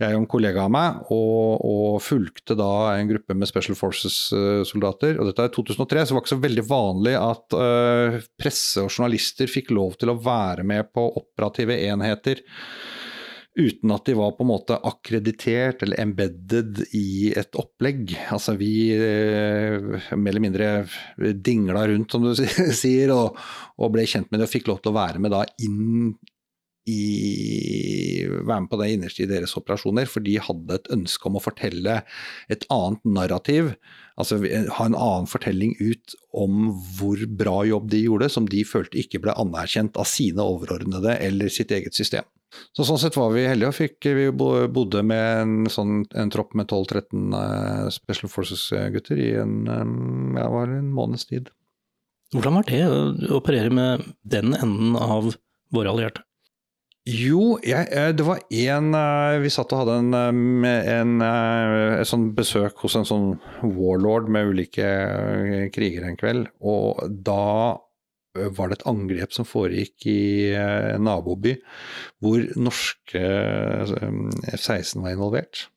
Jeg 0.01 0.15
og 0.15 0.23
en 0.23 0.29
kollega 0.29 0.63
av 0.65 0.71
meg, 0.73 1.03
og, 1.13 1.61
og 1.69 1.99
fulgte 2.01 2.55
da 2.57 2.95
en 2.95 3.11
gruppe 3.11 3.35
med 3.37 3.47
Special 3.49 3.77
Forces-soldater. 3.77 5.19
og 5.19 5.29
Dette 5.29 5.45
er 5.45 5.53
2003, 5.53 6.01
så 6.01 6.09
det 6.09 6.17
var 6.17 6.23
ikke 6.23 6.33
så 6.33 6.39
veldig 6.47 6.65
vanlig 6.65 7.13
at 7.19 7.57
uh, 7.59 8.17
presse 8.41 8.81
og 8.81 8.89
journalister 8.89 9.51
fikk 9.51 9.69
lov 9.77 9.99
til 10.01 10.11
å 10.11 10.17
være 10.17 10.65
med 10.67 10.89
på 10.95 11.05
operative 11.21 11.77
enheter 11.85 12.41
uten 13.53 13.91
at 13.93 14.07
de 14.09 14.15
var 14.17 14.33
på 14.33 14.43
en 14.43 14.49
måte 14.49 14.77
akkreditert 14.89 15.83
eller 15.85 16.01
embedded 16.01 16.79
i 16.97 17.29
et 17.37 17.53
opplegg. 17.59 18.15
Altså 18.33 18.55
vi 18.57 18.73
eh, 18.95 20.09
mer 20.17 20.31
eller 20.31 20.41
mindre 20.41 20.69
dingla 21.37 21.85
rundt, 21.91 22.11
som 22.11 22.25
du 22.25 22.33
sier, 22.81 23.13
og, 23.13 23.37
og, 23.77 23.91
ble 23.93 24.07
kjent 24.09 24.31
med 24.31 24.41
det 24.41 24.49
og 24.49 24.53
fikk 24.55 24.71
lov 24.71 24.81
til 24.81 24.93
å 24.93 24.97
være 24.97 25.21
med 25.21 25.35
da 25.35 25.43
inn 25.61 26.15
i 26.89 28.25
være 28.43 28.63
med 28.65 28.69
på 28.71 28.79
det 28.81 28.89
innerste 28.93 29.23
i 29.23 29.29
deres 29.29 29.55
operasjoner, 29.59 30.07
for 30.09 30.23
de 30.25 30.35
hadde 30.41 30.77
et 30.77 30.89
ønske 30.93 31.29
om 31.29 31.37
å 31.39 31.43
fortelle 31.43 32.01
et 32.51 32.65
annet 32.73 33.03
narrativ. 33.07 33.73
Altså 34.19 34.39
ha 34.43 34.85
en 34.85 34.97
annen 34.97 35.29
fortelling 35.29 35.73
ut 35.79 36.15
om 36.37 36.69
hvor 36.97 37.23
bra 37.39 37.63
jobb 37.69 37.89
de 37.93 38.03
gjorde, 38.03 38.29
som 38.33 38.47
de 38.49 38.61
følte 38.67 38.99
ikke 39.01 39.23
ble 39.23 39.35
anerkjent 39.39 39.97
av 39.99 40.09
sine 40.09 40.43
overordnede 40.43 41.17
eller 41.23 41.53
sitt 41.53 41.73
eget 41.73 41.97
system. 41.97 42.27
Så 42.77 42.85
Sånn 42.85 42.99
sett 43.01 43.15
var 43.17 43.31
vi 43.33 43.47
heldige 43.49 43.71
og 43.71 43.77
fikk, 43.77 44.07
vi 44.13 44.27
bodde 44.29 45.01
med 45.09 45.23
en, 45.41 45.55
sånn, 45.73 46.03
en 46.13 46.29
tropp 46.33 46.53
med 46.57 46.69
12-13 46.69 47.89
Special 47.95 48.29
Forces-gutter 48.29 49.17
i 49.17 49.31
en, 49.41 49.55
ja, 50.37 50.45
en 50.61 50.91
måneds 50.93 51.25
tid. 51.31 51.49
Hvordan 52.33 52.59
var 52.59 52.69
det 52.69 52.83
å 52.85 53.39
operere 53.39 53.73
med 53.73 54.05
den 54.21 54.53
enden 54.57 54.93
av 54.97 55.33
våre 55.73 55.89
allierte? 55.89 56.21
Jo, 57.03 57.57
jeg, 57.67 58.13
det 58.15 58.23
var 58.23 58.39
en 58.47 58.93
Vi 59.43 59.49
satt 59.51 59.73
og 59.75 59.81
hadde 59.81 59.97
en, 59.99 60.13
en, 60.63 61.17
et 61.27 62.07
sånn 62.07 62.29
besøk 62.37 62.79
hos 62.79 62.95
en 62.95 63.07
sånn 63.07 63.25
warlord 63.75 64.29
med 64.31 64.53
ulike 64.53 64.87
krigere 65.75 66.13
en 66.13 66.19
kveld. 66.19 66.47
Og 66.63 67.03
da 67.27 67.75
var 68.55 68.71
det 68.71 68.79
et 68.79 68.87
angrep 68.89 69.35
som 69.35 69.45
foregikk 69.45 70.07
i 70.09 70.55
en 70.55 71.03
naboby, 71.05 71.57
hvor 72.23 72.47
norske 72.55 73.21
F-16 74.55 75.03
var 75.03 75.13
involvert. 75.13 75.67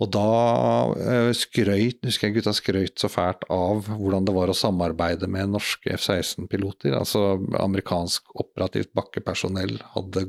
Og 0.00 0.08
da 0.14 1.30
skrøyt, 1.36 2.00
husker 2.06 2.30
jeg 2.30 2.38
gutta 2.38 2.54
skrøyt 2.56 3.02
så 3.02 3.10
fælt 3.12 3.44
av 3.52 3.84
hvordan 3.90 4.24
det 4.24 4.32
var 4.32 4.48
å 4.48 4.56
samarbeide 4.56 5.28
med 5.28 5.52
norske 5.52 5.92
F-16-piloter. 5.98 6.96
Altså 6.96 7.36
amerikansk 7.60 8.32
operativt 8.40 8.94
bakkepersonell 8.96 9.76
hadde 9.92 10.24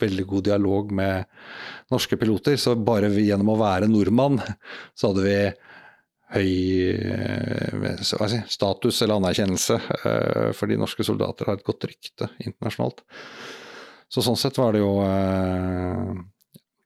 veldig 0.00 0.24
god 0.30 0.48
dialog 0.48 0.90
med 0.94 1.28
norske 1.92 2.18
piloter. 2.20 2.56
Så 2.60 2.74
bare 2.76 3.12
vi, 3.12 3.28
gjennom 3.28 3.54
å 3.54 3.60
være 3.60 3.90
nordmann, 3.90 4.40
så 4.94 5.12
hadde 5.12 5.26
vi 5.26 5.38
høy 6.34 6.50
si, 8.02 8.40
status 8.50 9.02
eller 9.04 9.20
anerkjennelse. 9.20 9.80
Eh, 10.10 10.50
fordi 10.56 10.78
norske 10.80 11.06
soldater 11.06 11.50
har 11.50 11.60
et 11.60 11.66
godt 11.66 11.86
rykte 11.90 12.30
internasjonalt. 12.42 13.04
Så 14.10 14.22
sånn 14.22 14.38
sett 14.38 14.58
var 14.60 14.74
det 14.74 14.82
jo 14.82 14.96
eh, 15.04 16.14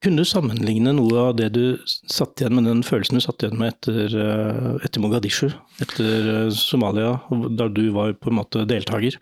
kunne 0.05 0.23
du 0.23 0.29
sammenligne 0.29 0.93
noe 0.95 1.23
av 1.27 1.37
det 1.39 1.49
du 1.57 1.63
satt 1.87 2.39
igjen 2.39 2.55
med 2.55 2.69
den 2.69 2.85
følelsen 2.87 3.19
du 3.19 3.25
satt 3.25 3.43
igjen 3.43 3.59
med 3.59 3.73
etter, 3.73 4.15
eh, 4.15 4.69
etter 4.87 5.03
Mogadishu, 5.03 5.49
etter 5.83 6.51
Somalia, 6.55 7.17
da 7.59 7.67
du 7.67 7.89
var 7.97 8.15
på 8.15 8.31
en 8.31 8.39
måte 8.39 8.67
deltaker? 8.69 9.19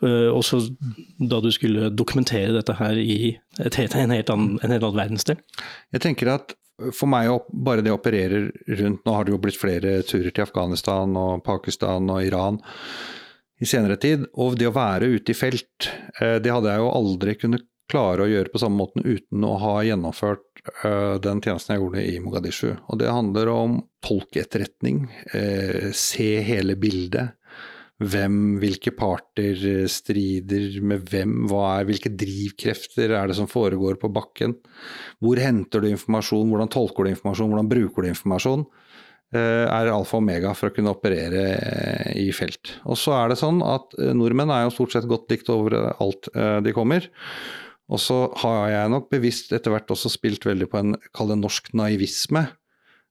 Også 0.00 0.62
da 1.28 1.42
du 1.44 1.50
skulle 1.52 1.90
dokumentere 1.92 2.54
dette 2.54 2.72
her 2.78 2.96
i 2.96 3.34
et, 3.60 3.76
en, 3.76 4.14
helt 4.14 4.32
annen, 4.32 4.54
en 4.62 4.72
helt 4.72 4.84
annen 4.86 4.96
verdensdel? 4.96 5.40
Jeg 5.92 6.04
tenker 6.06 6.32
at 6.32 6.54
for 6.96 7.10
meg, 7.12 7.28
bare 7.52 7.84
det 7.84 7.92
opererer 7.92 8.48
rundt 8.80 9.04
Nå 9.04 9.12
har 9.12 9.26
det 9.26 9.34
jo 9.34 9.40
blitt 9.42 9.60
flere 9.60 9.98
turer 10.08 10.32
til 10.32 10.46
Afghanistan 10.46 11.12
og 11.20 11.42
Pakistan 11.44 12.08
og 12.08 12.24
Iran 12.24 12.60
i 13.60 13.68
senere 13.68 13.98
tid. 14.00 14.24
Og 14.40 14.56
det 14.56 14.70
å 14.70 14.76
være 14.76 15.10
ute 15.12 15.34
i 15.34 15.36
felt, 15.36 15.90
det 16.16 16.48
hadde 16.48 16.72
jeg 16.72 16.80
jo 16.80 16.94
aldri 16.96 17.36
kunnet 17.36 17.66
klare 17.90 18.24
å 18.24 18.30
gjøre 18.30 18.52
på 18.52 18.60
samme 18.62 18.78
måten 18.80 19.04
uten 19.04 19.44
å 19.46 19.56
ha 19.60 19.74
gjennomført 19.86 20.46
den 21.24 21.40
tjenesten 21.42 21.74
jeg 21.74 21.82
gjorde 21.82 22.04
i 22.06 22.16
Mogadishu. 22.22 22.70
Og 22.92 23.00
det 23.00 23.10
handler 23.10 23.50
om 23.52 23.76
tolkeetterretning, 24.06 25.04
se 25.96 26.30
hele 26.46 26.76
bildet. 26.80 27.36
Hvem, 28.00 28.36
hvilke 28.62 28.94
parter 28.96 29.58
strider 29.92 30.78
med 30.80 31.04
hvem, 31.10 31.34
hva 31.50 31.66
er, 31.74 31.88
hvilke 31.90 32.12
drivkrefter 32.16 33.12
er 33.12 33.28
det 33.28 33.36
som 33.36 33.48
foregår 33.50 33.98
på 34.00 34.08
bakken? 34.16 34.54
Hvor 35.20 35.40
henter 35.40 35.84
du 35.84 35.90
informasjon, 35.90 36.48
hvordan 36.48 36.72
tolker 36.72 37.04
du 37.04 37.12
informasjon, 37.12 37.52
hvordan 37.52 37.68
bruker 37.72 38.06
du 38.06 38.12
informasjon? 38.14 38.64
er 39.30 39.86
alfa 39.92 40.16
og 40.16 40.24
omega 40.24 40.50
for 40.58 40.70
å 40.70 40.74
kunne 40.74 40.90
operere 40.90 41.44
i 42.18 42.32
felt. 42.34 42.72
Og 42.82 42.98
så 42.98 43.12
er 43.14 43.30
det 43.30 43.36
sånn 43.38 43.60
at 43.62 43.94
nordmenn 44.16 44.50
er 44.50 44.64
jo 44.64 44.72
stort 44.74 44.96
sett 44.96 45.06
godt 45.06 45.30
likt 45.30 45.52
overalt 45.54 46.26
de 46.64 46.72
kommer. 46.74 47.06
Og 47.90 47.98
så 47.98 48.22
har 48.44 48.70
jeg 48.70 48.92
nok 48.92 49.10
bevisst 49.10 49.52
etter 49.56 49.74
hvert 49.74 49.90
også 49.90 50.12
spilt 50.12 50.46
veldig 50.46 50.68
på 50.70 50.78
en, 50.78 50.96
kall 51.16 51.32
det 51.32 51.40
norsk 51.40 51.72
naivisme 51.74 52.46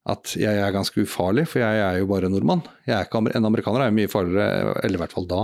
at 0.10 0.34
jeg 0.40 0.58
er 0.58 0.74
ganske 0.74 1.04
ufarlig, 1.04 1.46
for 1.52 1.62
jeg 1.62 1.82
er 1.84 2.00
jo 2.00 2.10
bare 2.10 2.30
nordmann. 2.32 2.64
Ikke, 2.88 3.20
en 3.20 3.48
amerikaner 3.50 3.84
er 3.84 3.92
jo 3.92 3.98
mye 4.00 4.12
farligere, 4.12 4.76
eller 4.84 4.98
i 4.98 5.02
hvert 5.04 5.16
fall 5.16 5.28
da, 5.30 5.42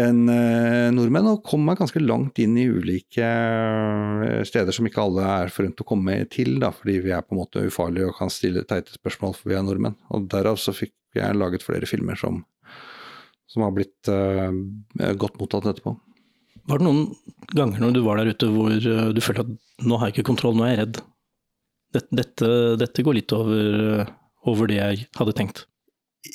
enn 0.00 0.24
eh, 0.32 0.88
nordmenn. 0.94 1.28
Og 1.30 1.44
kom 1.46 1.66
meg 1.68 1.78
ganske 1.80 2.02
langt 2.02 2.40
inn 2.42 2.56
i 2.58 2.66
ulike 2.66 3.26
eh, 3.26 4.40
steder 4.48 4.74
som 4.74 4.88
ikke 4.88 5.04
alle 5.04 5.28
er 5.36 5.54
forunt 5.54 5.84
å 5.84 5.88
komme 5.88 6.18
til, 6.32 6.56
da, 6.62 6.72
fordi 6.74 6.98
vi 7.04 7.14
er 7.14 7.22
på 7.22 7.36
en 7.36 7.42
måte 7.44 7.66
ufarlige 7.68 8.10
og 8.10 8.18
kan 8.18 8.32
stille 8.32 8.66
teite 8.66 8.96
spørsmål 8.96 9.36
for 9.38 9.52
vi 9.52 9.58
er 9.58 9.66
nordmenn. 9.66 9.98
Og 10.16 10.26
derav 10.32 10.58
så 10.62 10.74
fikk 10.76 10.96
jeg 11.16 11.38
laget 11.38 11.64
flere 11.64 11.88
filmer 11.88 12.18
som, 12.20 12.42
som 13.48 13.64
har 13.64 13.72
blitt 13.76 14.10
uh, 14.12 14.50
godt 15.16 15.38
mottatt 15.40 15.70
etterpå. 15.70 15.94
Var 16.66 16.80
det 16.80 16.86
noen 16.86 17.04
ganger 17.54 17.82
når 17.82 17.92
du 17.94 18.00
var 18.02 18.18
der 18.18 18.32
ute 18.34 18.48
hvor 18.50 18.72
du 18.74 19.20
følte 19.22 19.44
at 19.46 19.86
nå 19.86 19.98
har 20.00 20.10
jeg 20.10 20.16
ikke 20.18 20.30
kontroll, 20.32 20.56
nå 20.58 20.66
er 20.66 20.74
jeg 20.74 20.82
redd? 20.84 21.04
dette, 21.94 22.50
dette, 22.80 23.04
går 23.04 23.18
litt 23.20 23.32
over, 23.36 24.04
over, 24.48 24.68
det 24.70 24.78
jeg 24.78 25.08
hadde 25.16 25.34
tenkt. 25.36 25.64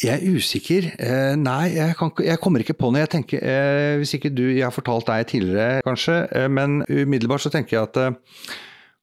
Jeg 0.01 0.21
er 0.21 0.37
usikker. 0.39 0.87
Eh, 1.03 1.33
nei, 1.35 1.73
jeg, 1.75 1.95
kan, 1.99 2.13
jeg, 2.23 2.39
kommer 2.39 2.63
ikke 2.63 2.77
på 2.79 2.91
noe. 2.91 3.01
Jeg 3.03 3.11
tenker, 3.11 3.41
eh, 3.43 3.97
Hvis 3.99 4.13
ikke 4.15 4.31
du 4.31 4.45
Jeg 4.45 4.63
har 4.63 4.71
fortalt 4.71 5.09
deg 5.09 5.27
tidligere, 5.27 5.81
kanskje, 5.83 6.21
eh, 6.31 6.47
men 6.47 6.79
umiddelbart 6.87 7.43
så 7.43 7.51
tenker 7.51 7.75
jeg 7.75 7.89
at 7.89 7.99
eh, 7.99 8.53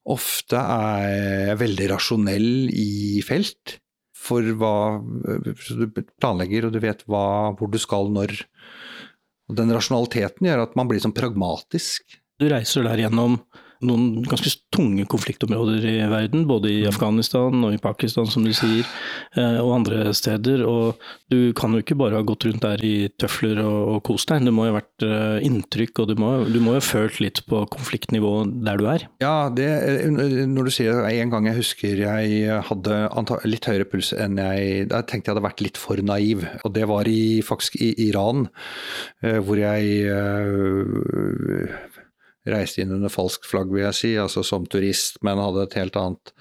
ofte 0.09 0.57
er 0.57 1.05
jeg 1.51 1.61
veldig 1.61 1.91
rasjonell 1.93 2.73
i 2.73 3.21
felt. 3.27 3.79
for 4.19 4.43
hva 4.61 4.99
Du 4.99 5.87
planlegger, 6.21 6.67
og 6.67 6.73
du 6.73 6.81
vet 6.81 7.05
hva, 7.07 7.53
hvor 7.57 7.69
du 7.71 7.79
skal 7.79 8.09
når. 8.13 8.33
Og 9.49 9.57
Den 9.57 9.73
rasjonaliteten 9.73 10.49
gjør 10.49 10.67
at 10.67 10.77
man 10.79 10.91
blir 10.91 11.01
sånn 11.03 11.17
pragmatisk. 11.17 12.19
Du 12.39 12.47
reiser 12.53 12.85
der 12.87 13.07
gjennom 13.07 13.41
noen 13.85 14.25
ganske 14.27 14.51
tunge 14.75 15.05
konfliktområder 15.11 15.85
i 15.87 15.97
verden, 16.11 16.47
både 16.49 16.71
i 16.73 16.87
Afghanistan 16.89 17.65
og 17.65 17.75
i 17.75 17.81
Pakistan, 17.83 18.27
som 18.31 18.45
du 18.47 18.53
sier, 18.57 18.87
eh, 19.37 19.59
og 19.63 19.75
andre 19.81 20.13
steder. 20.17 20.65
Og 20.67 20.99
du 21.31 21.53
kan 21.59 21.75
jo 21.75 21.83
ikke 21.83 21.99
bare 21.99 22.19
ha 22.19 22.27
gått 22.27 22.47
rundt 22.49 22.65
der 22.65 22.83
i 22.85 23.09
tøfler 23.21 23.63
og, 23.65 23.79
og 23.95 24.03
kost 24.09 24.33
deg. 24.33 24.47
Det 24.49 24.55
må 24.55 24.67
jo 24.67 24.75
ha 24.75 24.81
vært 24.81 25.07
eh, 25.07 25.47
inntrykk, 25.47 26.03
og 26.03 26.11
du 26.11 26.15
må, 26.21 26.33
du 26.49 26.59
må 26.65 26.75
jo 26.77 26.83
ha 26.83 26.87
følt 26.89 27.21
litt 27.23 27.43
på 27.49 27.63
konfliktnivå 27.75 28.33
der 28.67 28.81
du 28.81 28.87
er. 28.91 29.07
Ja, 29.23 29.37
det, 29.55 29.69
når 30.49 30.69
du 30.69 30.75
sier 30.75 30.99
det, 30.99 31.15
en 31.19 31.33
gang 31.35 31.49
jeg 31.51 31.61
husker 31.61 31.99
jeg 31.99 32.63
hadde 32.69 32.99
litt 33.49 33.67
høyere 33.69 33.87
puls 33.89 34.11
enn 34.15 34.39
jeg 34.39 34.87
Da 34.91 35.01
tenkte 35.03 35.29
jeg 35.29 35.35
hadde 35.37 35.47
vært 35.47 35.63
litt 35.65 35.79
for 35.81 36.01
naiv. 36.03 36.45
Og 36.65 36.75
det 36.75 36.87
var 36.91 37.09
i, 37.11 37.41
faktisk 37.47 37.79
i 37.83 37.93
Iran, 38.09 38.49
eh, 39.23 39.39
hvor 39.45 39.59
jeg 39.61 39.87
reiste 42.53 42.83
inn 42.83 42.97
under 42.97 43.13
falskt 43.13 43.49
flagg, 43.49 43.73
vil 43.75 43.87
jeg 43.87 43.99
si, 43.99 44.13
altså 44.21 44.45
som 44.47 44.67
turist, 44.67 45.23
men 45.27 45.41
hadde 45.43 45.69
et 45.69 45.79
helt 45.81 45.99
annet 46.01 46.35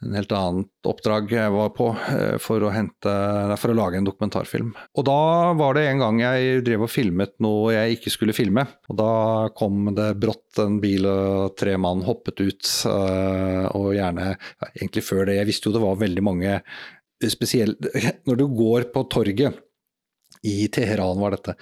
en 0.00 0.14
helt 0.16 0.30
annet 0.32 0.88
oppdrag 0.88 1.32
jeg 1.34 1.52
var 1.52 1.72
på 1.76 1.90
eh, 1.92 2.36
for 2.40 2.64
å, 2.64 2.70
hente, 2.72 3.12
for 3.60 3.72
å 3.72 3.76
lage 3.76 3.98
en 4.00 4.06
dokumentarfilm. 4.06 4.70
Og 4.96 5.04
da 5.04 5.52
var 5.58 5.76
det 5.76 5.86
en 5.90 6.00
gang 6.00 6.22
jeg 6.22 6.62
drev 6.64 6.86
og 6.86 6.92
filmet 6.92 7.34
noe 7.44 7.74
jeg 7.74 7.98
ikke 7.98 8.12
skulle 8.14 8.36
filme. 8.36 8.64
Og 8.88 8.96
da 8.96 9.12
kom 9.56 9.90
det 9.96 10.14
brått 10.22 10.62
en 10.62 10.78
bil 10.80 11.08
og 11.10 11.52
tre 11.60 11.76
mann 11.80 12.04
hoppet 12.06 12.40
ut, 12.40 12.72
eh, 12.88 13.66
og 13.76 13.92
gjerne 13.96 14.32
Egentlig 14.70 15.02
før 15.04 15.26
det, 15.28 15.36
jeg 15.36 15.48
visste 15.48 15.68
jo 15.68 15.74
det 15.74 15.82
var 15.82 16.00
veldig 16.00 16.22
mange 16.24 16.56
spesielt 17.28 17.90
Når 18.28 18.38
du 18.40 18.46
går 18.56 18.88
på 18.94 19.04
torget 19.12 19.58
i 20.46 20.68
Teheran 20.72 21.20
var 21.20 21.34
dette. 21.34 21.54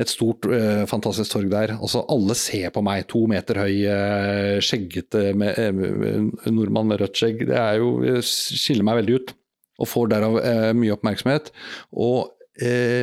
Et 0.00 0.10
stort, 0.10 0.46
uh, 0.46 0.84
fantastisk 0.90 1.34
torg 1.34 1.50
der. 1.52 1.74
Altså, 1.78 2.04
alle 2.12 2.36
ser 2.38 2.70
på 2.74 2.82
meg, 2.86 3.06
to 3.10 3.24
meter 3.30 3.62
høy, 3.64 3.78
uh, 3.88 4.58
skjeggete 4.62 5.32
med, 5.38 5.58
uh, 5.58 6.50
nordmann 6.52 6.90
med 6.92 7.02
rødt 7.02 7.18
skjegg. 7.18 7.46
Det 7.50 7.58
er 7.58 7.80
jo, 7.82 8.20
skiller 8.26 8.86
meg 8.86 9.02
veldig 9.02 9.18
ut, 9.18 9.34
og 9.82 9.90
får 9.90 10.12
derav 10.12 10.38
mye 10.78 10.94
oppmerksomhet. 10.94 11.50
Og 11.98 12.30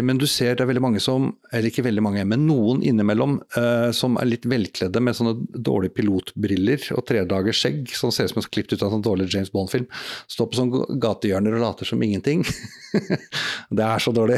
men 0.06 0.20
du 0.22 0.28
ser 0.30 0.54
det 0.54 0.62
er 0.62 0.70
veldig 0.70 0.84
mange 0.84 1.00
som, 1.02 1.32
eller 1.50 1.72
ikke 1.72 1.82
veldig 1.88 2.04
mange, 2.06 2.26
men 2.30 2.44
noen 2.46 2.84
innimellom 2.86 3.40
eh, 3.58 3.90
som 3.98 4.20
er 4.22 4.30
litt 4.30 4.46
velkledde 4.50 5.02
med 5.02 5.18
sånne 5.18 5.34
dårlige 5.66 5.96
pilotbriller 5.98 6.86
og 6.94 7.02
tredagers 7.10 7.64
skjegg 7.64 7.90
som 7.98 8.14
ser 8.14 8.30
ut 8.30 8.36
som 8.36 8.46
klippet 8.46 8.78
ut 8.78 8.86
av 8.86 8.94
en 8.94 9.06
dårlig 9.06 9.30
James 9.34 9.50
Bond-film. 9.54 9.88
Står 10.30 10.52
på 10.52 10.60
sånne 10.60 11.00
gatehjørner 11.02 11.58
og 11.58 11.66
later 11.66 11.90
som 11.90 12.06
ingenting. 12.06 12.46
det 13.78 13.90
er 13.90 14.06
så 14.06 14.14
dårlig. 14.14 14.38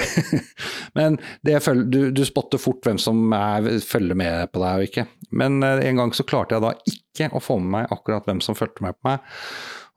men 0.97 1.19
følger, 1.43 1.85
du, 1.91 2.01
du, 2.15 2.23
spotter 2.27 2.61
fort 2.61 2.87
hvem 2.87 3.01
som 3.01 3.35
er, 3.35 3.67
følger 3.83 4.15
med 4.15 4.55
på 4.55 4.63
deg 4.63 4.79
og 4.79 4.89
ikke. 4.89 5.07
Men 5.35 5.59
eh, 5.67 5.85
en 5.91 6.05
gang 6.05 6.15
så 6.15 6.27
klarte 6.27 6.55
jeg 6.55 6.63
da 6.63 6.75
ikke 6.87 7.33
å 7.35 7.43
få 7.43 7.59
med 7.59 7.75
meg 7.81 7.95
akkurat 7.97 8.31
hvem 8.31 8.39
som 8.39 8.55
fulgte 8.55 8.87
med 8.87 8.95
på 8.95 9.11
meg. 9.11 9.33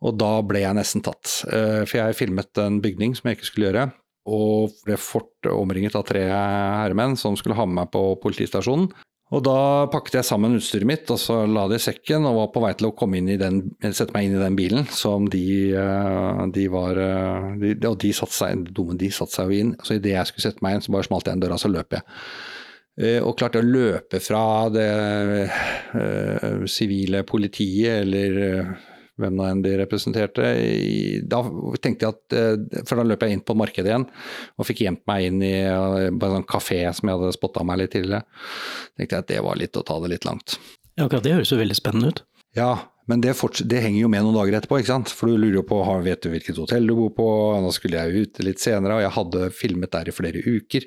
Og 0.05 0.19
da 0.19 0.37
ble 0.45 0.67
jeg 0.67 0.77
nesten 0.77 1.07
tatt. 1.07 1.45
Eh, 1.55 1.85
for 1.87 2.01
jeg 2.03 2.19
filmet 2.19 2.67
en 2.67 2.83
bygning 2.83 3.15
som 3.15 3.31
jeg 3.31 3.39
ikke 3.39 3.55
skulle 3.55 3.71
gjøre 3.71 3.93
og 4.25 4.73
ble 4.87 4.97
fort 5.01 5.49
omringet 5.51 5.97
av 5.99 6.07
tre 6.09 6.23
herremenn 6.31 7.19
som 7.21 7.37
skulle 7.37 7.57
ha 7.59 7.67
med 7.69 7.83
meg 7.83 7.91
på 7.93 8.07
politistasjonen. 8.23 8.89
Og 9.35 9.41
da 9.43 9.87
pakket 9.91 10.19
jeg 10.19 10.29
sammen 10.29 10.59
utstyret 10.59 10.87
mitt 10.87 11.11
og 11.11 11.19
så 11.19 11.41
la 11.49 11.65
det 11.71 11.81
i 11.81 11.85
sekken 11.87 12.27
og 12.29 12.37
var 12.39 12.51
på 12.55 12.63
vei 12.63 12.73
til 12.77 12.91
å 12.91 13.09
den, 13.41 13.61
sette 13.83 14.13
meg 14.15 14.29
inn 14.29 14.37
i 14.37 14.43
den 14.43 14.59
bilen 14.59 14.85
som 14.93 15.27
de, 15.33 15.73
eh, 15.73 16.43
de 16.55 16.67
var 16.71 17.01
eh, 17.01 17.49
de, 17.59 17.73
Og 17.89 17.97
de 17.99 18.13
satte 18.13 18.37
seg, 18.37 18.69
dumme, 18.71 18.99
de 19.01 19.11
satte 19.11 19.35
seg 19.35 19.51
jo 19.51 19.59
inn. 19.59 19.73
Så 19.83 19.97
idet 19.97 20.15
jeg 20.15 20.31
skulle 20.31 20.47
sette 20.47 20.63
meg 20.63 20.77
inn, 20.77 20.85
så 20.85 20.95
bare 20.95 21.09
smalt 21.09 21.27
jeg 21.27 21.39
en 21.39 21.43
døra, 21.43 21.59
så 21.59 21.73
løp 21.73 21.97
jeg. 21.97 22.05
Eh, 23.01 23.21
og 23.25 23.35
klarte 23.41 23.59
å 23.59 23.67
løpe 23.67 24.21
fra 24.23 24.69
det 24.71 24.91
sivile 26.71 27.25
politiet 27.27 28.05
eller 28.05 28.39
hvem 29.21 29.37
nå 29.39 29.47
enn 29.47 29.63
de 29.65 29.75
representerte. 29.79 30.49
Da 31.31 31.41
tenkte 31.83 32.07
jeg 32.07 32.15
at, 32.15 32.37
eh, 32.37 32.83
For 32.89 32.99
da 32.99 33.07
løp 33.07 33.23
jeg 33.23 33.37
inn 33.37 33.45
på 33.47 33.57
markedet 33.59 33.93
igjen 33.93 34.07
og 34.59 34.69
fikk 34.69 34.85
gjemt 34.85 35.05
meg 35.11 35.29
inn 35.29 35.43
i 35.45 35.55
eh, 35.63 36.09
en 36.09 36.19
sånn 36.21 36.49
kafé 36.51 36.81
som 36.95 37.11
jeg 37.11 37.19
hadde 37.19 37.37
spotta 37.37 37.65
meg 37.67 37.83
litt 37.83 37.95
tidligere. 37.95 38.25
tenkte 38.97 39.17
jeg 39.17 39.27
at 39.27 39.31
det 39.31 39.45
var 39.47 39.61
litt 39.61 39.77
å 39.77 39.85
ta 39.87 40.01
det 40.03 40.15
litt 40.17 40.27
langt. 40.29 40.59
Ja, 40.95 41.07
akkurat 41.07 41.27
det 41.27 41.35
høres 41.35 41.51
jo 41.51 41.59
veldig 41.59 41.79
spennende 41.79 42.13
ut. 42.15 42.25
Ja, 42.55 42.73
men 43.11 43.21
det, 43.21 43.35
det, 43.69 43.81
henger 43.85 44.01
jo 44.01 44.09
med 44.13 44.25
noen 44.25 44.37
dager 44.39 44.57
etterpå, 44.59 44.79
ikke 44.81 44.93
sant. 44.93 45.13
For 45.13 45.29
du 45.29 45.37
lurer 45.37 45.59
jo 45.59 45.65
på 45.69 45.81
vet 46.05 46.25
du 46.25 46.31
hvilket 46.33 46.61
hotell 46.61 46.89
du 46.89 46.95
bor 46.97 47.11
på. 47.17 47.27
Nå 47.61 47.73
skulle 47.77 48.01
jeg 48.01 48.25
ut 48.25 48.41
litt 48.47 48.63
senere, 48.63 48.97
og 48.97 49.05
jeg 49.05 49.15
hadde 49.19 49.51
filmet 49.53 49.93
der 49.93 50.09
i 50.09 50.15
flere 50.15 50.41
uker. 50.45 50.87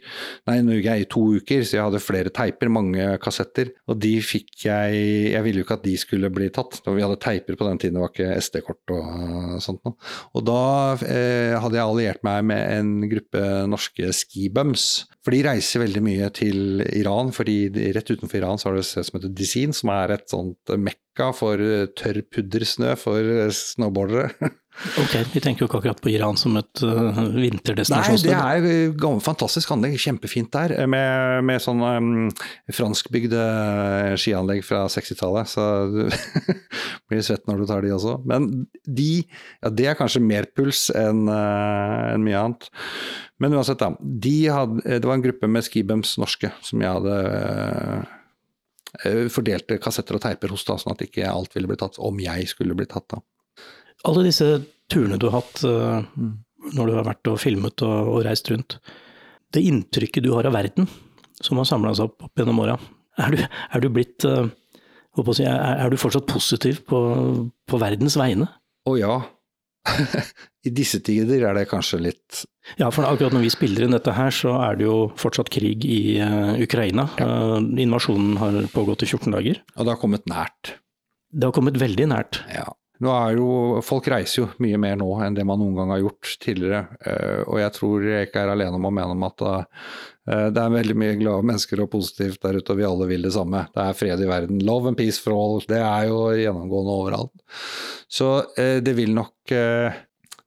Nei, 0.49 0.58
nå 0.65 0.77
gikk 0.77 0.89
jeg 0.89 1.06
i 1.06 1.10
to 1.13 1.25
uker, 1.38 1.62
så 1.62 1.77
jeg 1.77 1.86
hadde 1.86 2.01
flere 2.01 2.34
teiper, 2.34 2.73
mange 2.73 3.10
kassetter. 3.23 3.69
Og 3.88 3.99
de 4.01 4.15
fikk 4.25 4.65
jeg 4.65 5.03
Jeg 5.27 5.43
ville 5.45 5.62
jo 5.62 5.67
ikke 5.67 5.77
at 5.77 5.86
de 5.86 5.93
skulle 5.99 6.32
bli 6.34 6.49
tatt. 6.53 6.80
Vi 6.88 7.03
hadde 7.06 7.19
teiper 7.21 7.60
på 7.60 7.67
den 7.67 7.82
tiden, 7.82 7.99
det 7.99 8.06
var 8.06 8.13
ikke 8.13 8.41
SD-kort 8.41 8.95
og 8.95 9.62
sånt 9.63 9.84
noe. 9.86 9.97
Og 10.34 10.45
da 10.47 10.62
eh, 11.06 11.53
hadde 11.58 11.77
jeg 11.77 11.86
alliert 11.86 12.25
meg 12.25 12.49
med 12.49 12.63
en 12.80 12.95
gruppe 13.12 13.43
norske 13.69 14.10
skibums. 14.15 15.06
For 15.28 15.36
de 15.36 15.42
reiser 15.44 15.82
veldig 15.84 16.00
mye 16.06 16.28
til 16.32 16.80
Iran, 16.96 17.34
fordi 17.36 17.68
rett 17.92 18.13
utenfor 18.13 18.40
Iran 18.40 18.56
så 18.56 18.70
har 18.70 18.78
du 18.78 18.80
et 18.80 18.88
sted 18.88 19.04
som 19.04 19.18
heter 19.18 19.34
Dizin, 19.36 19.74
som 19.76 19.92
er 19.92 20.13
et 20.16 20.24
sånt 20.32 20.72
mekka 20.80 21.34
for 21.36 21.60
tørr 22.00 22.22
puddersnø 22.32 22.94
for 22.96 23.52
snowboardere. 23.52 24.32
Ok, 24.78 25.13
Vi 25.34 25.42
tenker 25.42 25.63
jo 25.63 25.68
ikke 25.68 25.80
akkurat 25.80 26.02
på 26.04 26.12
Iran 26.12 26.38
som 26.38 26.54
et 26.60 26.82
uh, 26.86 27.18
vinterdestinasjonssted. 27.34 28.30
Nei, 28.30 28.58
det 28.62 28.74
er 28.74 28.92
gammel, 29.00 29.24
fantastisk 29.26 29.72
anlegg, 29.74 29.96
kjempefint 30.02 30.52
der. 30.54 30.76
Med, 30.90 31.46
med 31.48 31.63
sånn 31.63 31.82
um, 31.82 32.10
franskbygde 32.74 33.42
skianlegg 34.22 34.62
fra 34.68 34.84
60-tallet. 34.94 35.50
Så 35.50 35.66
du 35.94 36.04
blir 37.10 37.24
svett 37.26 37.48
når 37.50 37.63
du 37.63 37.70
tar 37.72 37.86
de 37.86 37.96
også. 37.96 38.20
Men 38.30 38.50
de, 38.86 39.24
ja, 39.63 39.72
det 39.74 39.88
er 39.90 39.98
kanskje 39.98 40.22
mer 40.24 40.50
puls 40.54 40.88
enn 40.94 41.26
uh, 41.26 42.13
en 42.13 42.26
mye 42.26 42.44
annet. 42.44 42.70
Men 43.42 43.58
uansett, 43.58 43.82
da. 43.82 43.96
De 43.98 44.36
hadde, 44.54 44.84
det 44.86 45.10
var 45.10 45.18
en 45.18 45.26
gruppe 45.26 45.50
med 45.50 45.66
skibums 45.66 46.16
norske 46.22 46.52
som 46.66 46.86
jeg 46.86 47.00
hadde 47.00 47.18
uh, 49.02 49.26
fordelte 49.34 49.80
kassetter 49.82 50.18
og 50.18 50.24
teiper 50.26 50.54
hos, 50.54 50.68
da, 50.70 50.78
sånn 50.78 50.94
at 50.94 51.02
ikke 51.06 51.26
alt 51.30 51.58
ville 51.58 51.70
bli 51.70 51.80
tatt, 51.82 51.98
om 51.98 52.22
jeg 52.22 52.46
skulle 52.54 52.78
bli 52.78 52.86
tatt. 52.90 53.10
da. 53.13 53.24
Alle 54.06 54.28
disse 54.28 54.46
turene 54.92 55.18
du 55.20 55.30
har 55.30 55.42
hatt 55.42 55.64
uh, 55.66 56.04
når 56.76 56.90
du 56.90 56.96
har 56.98 57.08
vært 57.08 57.32
og 57.32 57.40
filmet 57.42 57.84
og, 57.86 58.14
og, 58.14 58.22
reist 58.28 58.50
rundt. 58.52 58.78
Det 59.54 59.64
inntrykket 59.64 60.26
du 60.26 60.34
har 60.36 60.48
av 60.48 60.56
verden, 60.58 60.90
som 61.42 61.60
har 61.62 61.68
samla 61.70 61.96
seg 61.96 62.10
opp, 62.10 62.28
opp 62.28 62.40
gjennom 62.40 62.62
åra, 62.64 62.78
er, 63.24 63.40
er, 63.48 63.82
du 63.82 63.90
blitt 63.94 64.22
si, 64.22 65.46
er, 65.48 65.58
er, 65.58 65.90
du 65.90 65.98
fortsatt 65.98 66.28
positiv 66.30 66.84
på, 66.90 67.00
på 67.66 67.80
verdens 67.82 68.18
vegne? 68.20 68.50
Å 68.88 68.92
oh, 68.92 69.00
ja. 69.00 69.16
I 70.68 70.72
disse 70.76 71.00
tider 71.06 71.46
er 71.48 71.56
det 71.56 71.70
kanskje 71.72 72.02
litt 72.04 72.42
Ja, 72.76 72.90
for 72.92 73.08
akkurat 73.08 73.32
når 73.32 73.46
vi 73.46 73.52
spiller 73.54 73.86
inn 73.86 73.96
dette 73.96 74.12
her, 74.12 74.34
så 74.36 74.58
er 74.66 74.76
det 74.80 74.88
jo 74.88 74.98
fortsatt 75.20 75.52
krig 75.54 75.86
i 75.88 76.20
uh, 76.20 76.58
Ukraina. 76.60 77.08
Ja. 77.22 77.30
Uh, 77.56 77.70
invasjonen 77.80 78.36
har 78.42 78.60
pågått 78.74 79.06
i 79.06 79.10
14 79.10 79.32
dager. 79.38 79.62
Og 79.78 79.88
det 79.88 79.94
har 79.94 80.02
kommet 80.02 80.28
nært. 80.30 80.76
Det 81.32 81.48
har 81.48 81.56
kommet 81.56 81.80
veldig 81.80 82.10
nært. 82.12 82.42
Ja. 82.52 82.68
Nå 83.04 83.14
er 83.14 83.38
jo, 83.38 83.48
Folk 83.86 84.10
reiser 84.10 84.42
jo 84.42 84.48
mye 84.64 84.80
mer 84.82 84.98
nå 85.00 85.08
enn 85.26 85.38
det 85.38 85.46
man 85.48 85.60
noen 85.62 85.76
gang 85.78 85.94
har 85.94 86.04
gjort 86.04 86.32
tidligere. 86.44 86.84
Uh, 87.04 87.42
og 87.46 87.60
jeg 87.62 87.76
tror 87.78 88.08
jeg 88.10 88.30
ikke 88.30 88.44
er 88.44 88.54
alene 88.54 88.80
om 88.80 88.88
å 88.90 88.94
mene 88.94 89.18
om 89.18 89.28
at 89.28 89.46
uh, 89.46 89.92
det 90.28 90.64
er 90.64 90.74
veldig 90.74 90.98
mye 91.00 91.20
glade 91.22 91.46
mennesker 91.48 91.84
og 91.84 91.92
positivt 91.94 92.42
der 92.44 92.58
ute, 92.58 92.74
og 92.74 92.82
vi 92.82 92.88
alle 92.88 93.08
vil 93.08 93.24
det 93.28 93.36
samme. 93.38 93.68
Det 93.76 93.86
er 93.86 94.00
fred 94.02 94.24
i 94.24 94.28
verden. 94.28 94.66
Love 94.66 94.92
and 94.92 95.00
peace 95.00 95.22
for 95.24 95.38
all. 95.38 95.62
Det 95.70 95.80
er 95.80 96.10
jo 96.10 96.26
gjennomgående 96.36 96.98
overalt. 96.98 97.32
Så 98.12 98.34
uh, 98.42 98.78
det 98.84 98.98
vil 98.98 99.16
nok 99.18 99.56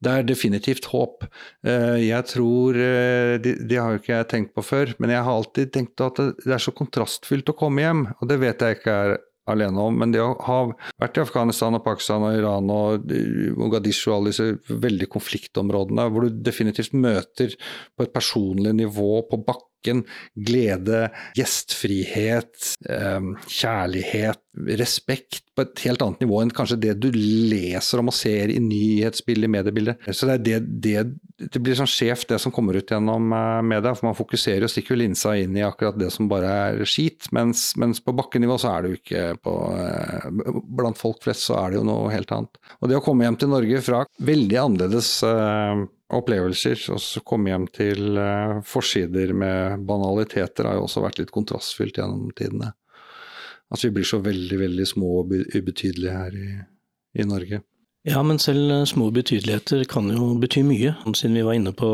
det 0.01 0.09
er 0.09 0.23
definitivt 0.25 0.87
håp. 0.89 1.27
Jeg 1.61 2.25
tror 2.31 2.73
det, 2.73 3.51
det, 3.69 3.77
har 3.77 3.93
jo 3.93 3.99
ikke 4.01 4.15
jeg 4.15 4.29
tenkt 4.31 4.55
på 4.57 4.65
før, 4.65 4.95
men 4.97 5.13
jeg 5.13 5.21
har 5.27 5.37
alltid 5.37 5.75
tenkt 5.75 6.01
at 6.01 6.17
det 6.41 6.55
er 6.57 6.63
så 6.65 6.73
kontrastfylt 6.73 7.53
å 7.53 7.57
komme 7.61 7.85
hjem. 7.85 8.01
Og 8.17 8.31
det 8.31 8.39
vet 8.41 8.65
jeg 8.65 8.79
ikke 8.79 8.95
er 8.97 9.13
alene 9.55 9.87
om. 9.87 9.97
Men 10.01 10.15
det 10.15 10.23
å 10.25 10.35
ha 10.47 10.61
vært 11.01 11.19
i 11.19 11.25
Afghanistan 11.25 11.77
og 11.79 11.85
Pakistan 11.87 12.27
og 12.27 12.37
Iran 12.39 12.71
og 12.75 13.15
Mogadishu 13.61 14.11
og 14.11 14.17
alle 14.19 14.35
disse 14.35 14.79
veldig 14.87 15.11
konfliktområdene, 15.13 16.09
hvor 16.11 16.27
du 16.27 16.43
definitivt 16.51 16.95
møter 16.97 17.57
på 17.97 18.07
et 18.07 18.15
personlig 18.15 18.77
nivå 18.83 19.25
på 19.31 19.43
bakken 19.47 19.70
glede, 19.87 21.07
gjestfrihet, 21.39 22.77
eh, 22.89 23.31
kjærlighet, 23.47 24.43
respekt 24.81 25.45
på 25.55 25.63
et 25.63 25.83
helt 25.87 26.03
annet 26.03 26.25
nivå 26.25 26.41
enn 26.43 26.51
kanskje 26.55 26.81
det 26.83 26.97
du 26.99 27.11
leser 27.15 28.03
om 28.03 28.11
og 28.11 28.17
ser 28.17 28.51
i 28.51 28.59
nyhetsbildet, 28.63 29.51
mediebildet. 29.51 30.11
Så 30.11 30.27
det 30.27 30.41
det, 30.45 30.61
det 30.83 31.05
det 31.41 31.61
blir 31.63 31.77
sånn 31.79 31.89
skjevt 31.89 32.29
det 32.33 32.39
som 32.43 32.53
kommer 32.53 32.77
ut 32.77 32.91
gjennom 32.93 33.33
eh, 33.33 33.61
media. 33.65 33.95
For 33.97 34.11
man 34.11 34.19
fokuserer 34.19 34.67
og 34.67 34.73
stikker 34.73 34.99
linsa 34.99 35.35
inn 35.41 35.57
i 35.57 35.65
akkurat 35.65 35.97
det 36.01 36.11
som 36.13 36.29
bare 36.31 36.51
er 36.67 36.83
skit. 36.89 37.31
Mens, 37.37 37.71
mens 37.81 38.03
på 38.05 38.15
bakkenivå 38.17 38.59
så 38.61 38.75
er 38.75 38.83
det 38.83 38.91
jo 38.91 39.01
ikke 39.01 39.25
på 39.45 39.55
eh, 39.79 40.29
Blant 40.81 41.01
folk 41.01 41.23
flest 41.25 41.47
så 41.49 41.57
er 41.63 41.73
det 41.73 41.81
jo 41.81 41.87
noe 41.89 42.11
helt 42.13 42.31
annet. 42.35 42.61
Og 42.81 42.91
det 42.91 42.99
å 42.99 43.05
komme 43.05 43.25
hjem 43.27 43.39
til 43.41 43.53
Norge 43.53 43.81
fra 43.85 44.05
veldig 44.21 44.61
annerledes 44.61 45.11
opplevelser, 46.17 46.81
og 46.95 47.01
så 47.03 47.23
komme 47.27 47.53
hjem 47.53 47.67
til 47.75 48.19
uh, 48.19 48.59
forsider 48.67 49.33
med 49.37 49.87
banaliteter, 49.89 50.69
har 50.69 50.79
jo 50.79 50.87
også 50.89 51.05
vært 51.05 51.21
litt 51.23 51.33
kontrastfylt 51.35 52.01
gjennom 52.01 52.31
tidene. 52.37 52.73
Altså 53.71 53.89
vi 53.89 54.01
blir 54.01 54.09
så 54.09 54.19
veldig, 54.23 54.59
veldig 54.65 54.87
små 54.89 55.21
og 55.21 55.35
ubetydelige 55.55 56.15
her 56.17 56.35
i, 56.35 56.49
i 57.23 57.27
Norge. 57.29 57.63
Ja, 58.09 58.23
men 58.25 58.41
selv 58.41 58.73
eh, 58.73 58.87
små 58.89 59.11
betydeligheter 59.13 59.85
kan 59.89 60.09
jo 60.09 60.33
bety 60.41 60.63
mye, 60.65 60.95
siden 61.13 61.37
vi 61.37 61.45
var 61.45 61.59
inne 61.59 61.73
på, 61.77 61.91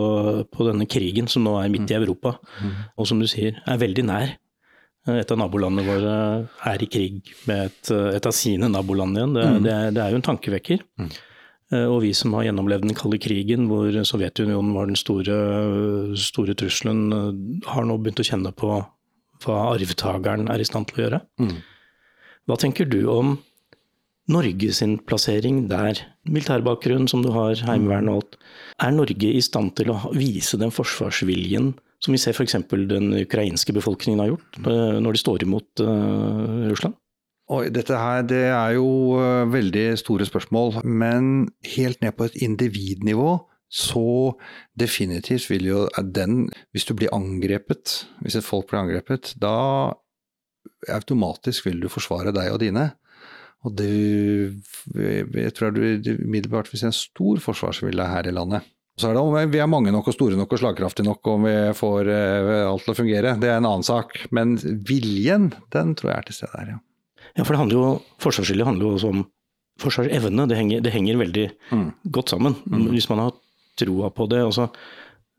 på 0.46 0.66
denne 0.68 0.86
krigen 0.86 1.26
som 1.30 1.42
nå 1.46 1.56
er 1.58 1.72
midt 1.72 1.90
i 1.90 1.96
mm. 1.96 2.02
Europa, 2.04 2.36
mm. 2.62 2.74
og 2.94 3.08
som 3.10 3.22
du 3.22 3.26
sier, 3.30 3.58
er 3.66 3.80
veldig 3.82 4.04
nær. 4.06 4.36
Et 5.06 5.30
av 5.30 5.38
nabolandene 5.38 5.86
våre 5.86 6.14
er 6.66 6.82
i 6.82 6.88
krig 6.90 7.30
med 7.46 7.68
et, 7.68 7.90
et 8.16 8.26
av 8.26 8.34
sine 8.34 8.66
naboland 8.70 9.18
igjen. 9.18 9.34
Det, 9.36 9.44
mm. 9.46 9.58
det, 9.62 9.72
er, 9.74 9.92
det, 9.94 10.02
er, 10.02 10.14
jo 10.14 10.18
en 10.18 10.26
tankevekker. 10.26 10.82
Mm. 10.98 11.10
Eh, 11.74 11.86
og 11.90 12.02
vi 12.04 12.12
som 12.14 12.34
har 12.36 12.46
gjennomlevd 12.46 12.86
den 12.86 12.98
kalde 12.98 13.18
krigen, 13.22 13.66
hvor 13.70 13.90
Sovjetunionen 14.06 14.74
var 14.76 14.86
den 14.86 14.98
store, 14.98 15.38
store, 16.20 16.54
trusselen, 16.58 17.08
eh, 17.12 17.70
har 17.72 17.86
nå 17.86 17.98
begynt 17.98 18.22
å 18.22 18.28
kjenne 18.28 18.52
på 18.54 18.76
hva 19.44 19.56
arvtakeren 19.74 20.46
er 20.52 20.62
i 20.62 20.68
stand 20.68 20.88
til 20.88 21.00
å 21.00 21.04
gjøre. 21.04 21.20
Mm. 21.42 21.56
Hva 22.46 22.58
tenker 22.62 22.88
du 22.88 23.02
om 23.10 23.38
Norge 24.30 24.72
sin 24.74 24.96
plassering 24.98 25.66
der, 25.70 25.98
militærbakgrunn 26.26 27.06
som 27.10 27.22
du 27.22 27.30
har, 27.34 27.54
heimevern 27.66 28.08
og 28.10 28.20
alt, 28.20 28.38
er 28.82 28.94
Norge 28.94 29.34
i 29.34 29.42
stand 29.42 29.76
til 29.78 29.92
å 29.94 29.98
vise 30.14 30.58
den 30.58 30.74
forsvarsviljen 30.74 31.74
som 32.02 32.12
vi 32.12 32.20
ser 32.20 32.34
f.eks. 32.34 32.58
den 32.90 33.14
ukrainske 33.22 33.72
befolkningen 33.74 34.20
har 34.22 34.32
gjort 34.34 34.58
eh, 34.66 34.98
når 35.02 35.16
de 35.16 35.22
står 35.22 35.46
imot 35.46 35.82
Russland? 35.82 36.94
Oi, 37.46 37.68
dette 37.70 37.94
her 37.94 38.24
det 38.26 38.48
er 38.50 38.72
jo 38.74 38.88
uh, 39.14 39.46
veldig 39.52 39.92
store 40.00 40.26
spørsmål, 40.26 40.80
men 40.82 41.46
helt 41.76 42.00
ned 42.02 42.16
på 42.18 42.26
et 42.26 42.40
individnivå 42.42 43.36
så 43.70 44.32
definitivt 44.78 45.48
vil 45.50 45.64
jo 45.66 45.78
den 46.14 46.48
Hvis 46.70 46.86
du 46.86 46.94
blir 46.94 47.10
angrepet, 47.14 48.06
hvis 48.22 48.36
et 48.38 48.46
folk 48.46 48.68
blir 48.70 48.84
angrepet, 48.84 49.34
da 49.42 49.92
automatisk 50.92 51.66
vil 51.66 51.80
du 51.82 51.88
forsvare 51.90 52.32
deg 52.34 52.52
og 52.52 52.60
dine. 52.62 52.92
Og 53.66 53.74
det, 53.74 53.90
jeg 54.94 55.54
tror 55.56 55.74
du 55.74 55.82
umiddelbart 55.82 56.70
vil 56.70 56.78
se 56.78 56.90
en 56.90 56.94
stor 56.94 57.42
forsvarsvilje 57.42 58.06
her 58.06 58.28
i 58.28 58.34
landet. 58.34 58.66
Så 58.96 59.10
er 59.10 59.16
det 59.16 59.22
om 59.22 59.34
vi 59.52 59.60
er 59.60 59.68
mange 59.68 59.92
nok 59.92 60.06
og 60.08 60.14
store 60.14 60.38
nok 60.38 60.54
og 60.54 60.60
slagkraftige 60.62 61.04
nok 61.08 61.28
om 61.28 61.44
vi 61.44 61.56
får 61.76 62.08
eh, 62.08 62.62
alt 62.64 62.86
til 62.86 62.94
å 62.94 62.96
fungere. 62.96 63.34
Det 63.42 63.50
er 63.50 63.58
en 63.58 63.68
annen 63.68 63.84
sak. 63.84 64.14
Men 64.32 64.54
viljen, 64.88 65.50
den 65.74 65.92
tror 65.98 66.14
jeg 66.14 66.22
er 66.22 66.28
til 66.30 66.38
stede 66.38 66.60
her, 66.60 66.70
ja. 66.76 66.78
Ja, 67.36 67.44
for 67.44 67.54
det 67.54 67.60
handler 67.60 67.76
jo, 67.76 67.88
forsvarsvilje 68.22 68.66
handler 68.66 68.86
jo 68.86 68.92
også 68.96 69.10
om 69.12 69.24
forsvarsevne. 69.80 70.46
Det 70.48 70.58
henger, 70.58 70.84
det 70.84 70.92
henger 70.94 71.18
veldig 71.20 71.48
mm. 71.70 71.88
godt 72.16 72.32
sammen. 72.32 72.56
Mm. 72.64 72.86
Hvis 72.94 73.10
man 73.12 73.26
har 73.26 73.34
troa 73.76 74.10
på 74.14 74.28
det. 74.32 74.42
og 74.46 74.54
så 74.56 74.70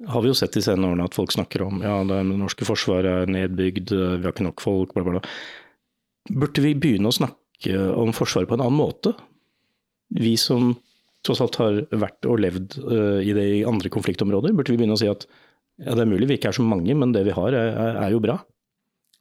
har 0.06 0.22
vi 0.22 0.30
jo 0.30 0.38
sett 0.38 0.54
de 0.54 0.62
senere 0.62 0.94
årene 0.94 1.08
at 1.10 1.16
folk 1.18 1.34
snakker 1.34 1.64
om 1.66 1.80
ja, 1.82 1.96
det 2.06 2.20
norske 2.30 2.68
forsvaret 2.70 3.24
er 3.24 3.32
nedbygd, 3.34 3.96
vi 3.96 4.22
har 4.22 4.34
ikke 4.34 4.46
nok 4.46 4.62
folk, 4.62 4.94
bla, 4.94 5.06
bla, 5.08 5.18
bla. 5.18 5.32
Burde 6.28 6.62
vi 6.62 6.76
begynne 6.78 7.10
å 7.10 7.16
snakke 7.16 7.80
om 7.98 8.12
Forsvaret 8.14 8.50
på 8.50 8.58
en 8.58 8.62
annen 8.68 8.78
måte. 8.78 9.16
Vi 10.14 10.36
som 10.38 10.76
tross 11.26 11.42
alt 11.42 11.58
har 11.58 11.80
vært 11.90 12.28
og 12.30 12.42
levd 12.44 12.78
uh, 12.84 13.20
i 13.24 13.34
det 13.34 13.46
i 13.56 13.64
andre 13.68 13.90
konfliktområder, 13.92 14.54
burde 14.56 14.74
vi 14.74 14.78
begynne 14.80 14.98
å 14.98 15.02
si 15.02 15.10
at 15.10 15.26
ja, 15.82 15.96
det 15.96 16.04
er 16.04 16.10
mulig 16.10 16.30
vi 16.30 16.38
ikke 16.38 16.52
er 16.52 16.58
så 16.58 16.66
mange, 16.66 16.94
men 16.98 17.14
det 17.16 17.24
vi 17.28 17.34
har 17.34 17.58
er, 17.58 17.98
er 18.04 18.14
jo 18.14 18.22
bra. 18.22 18.38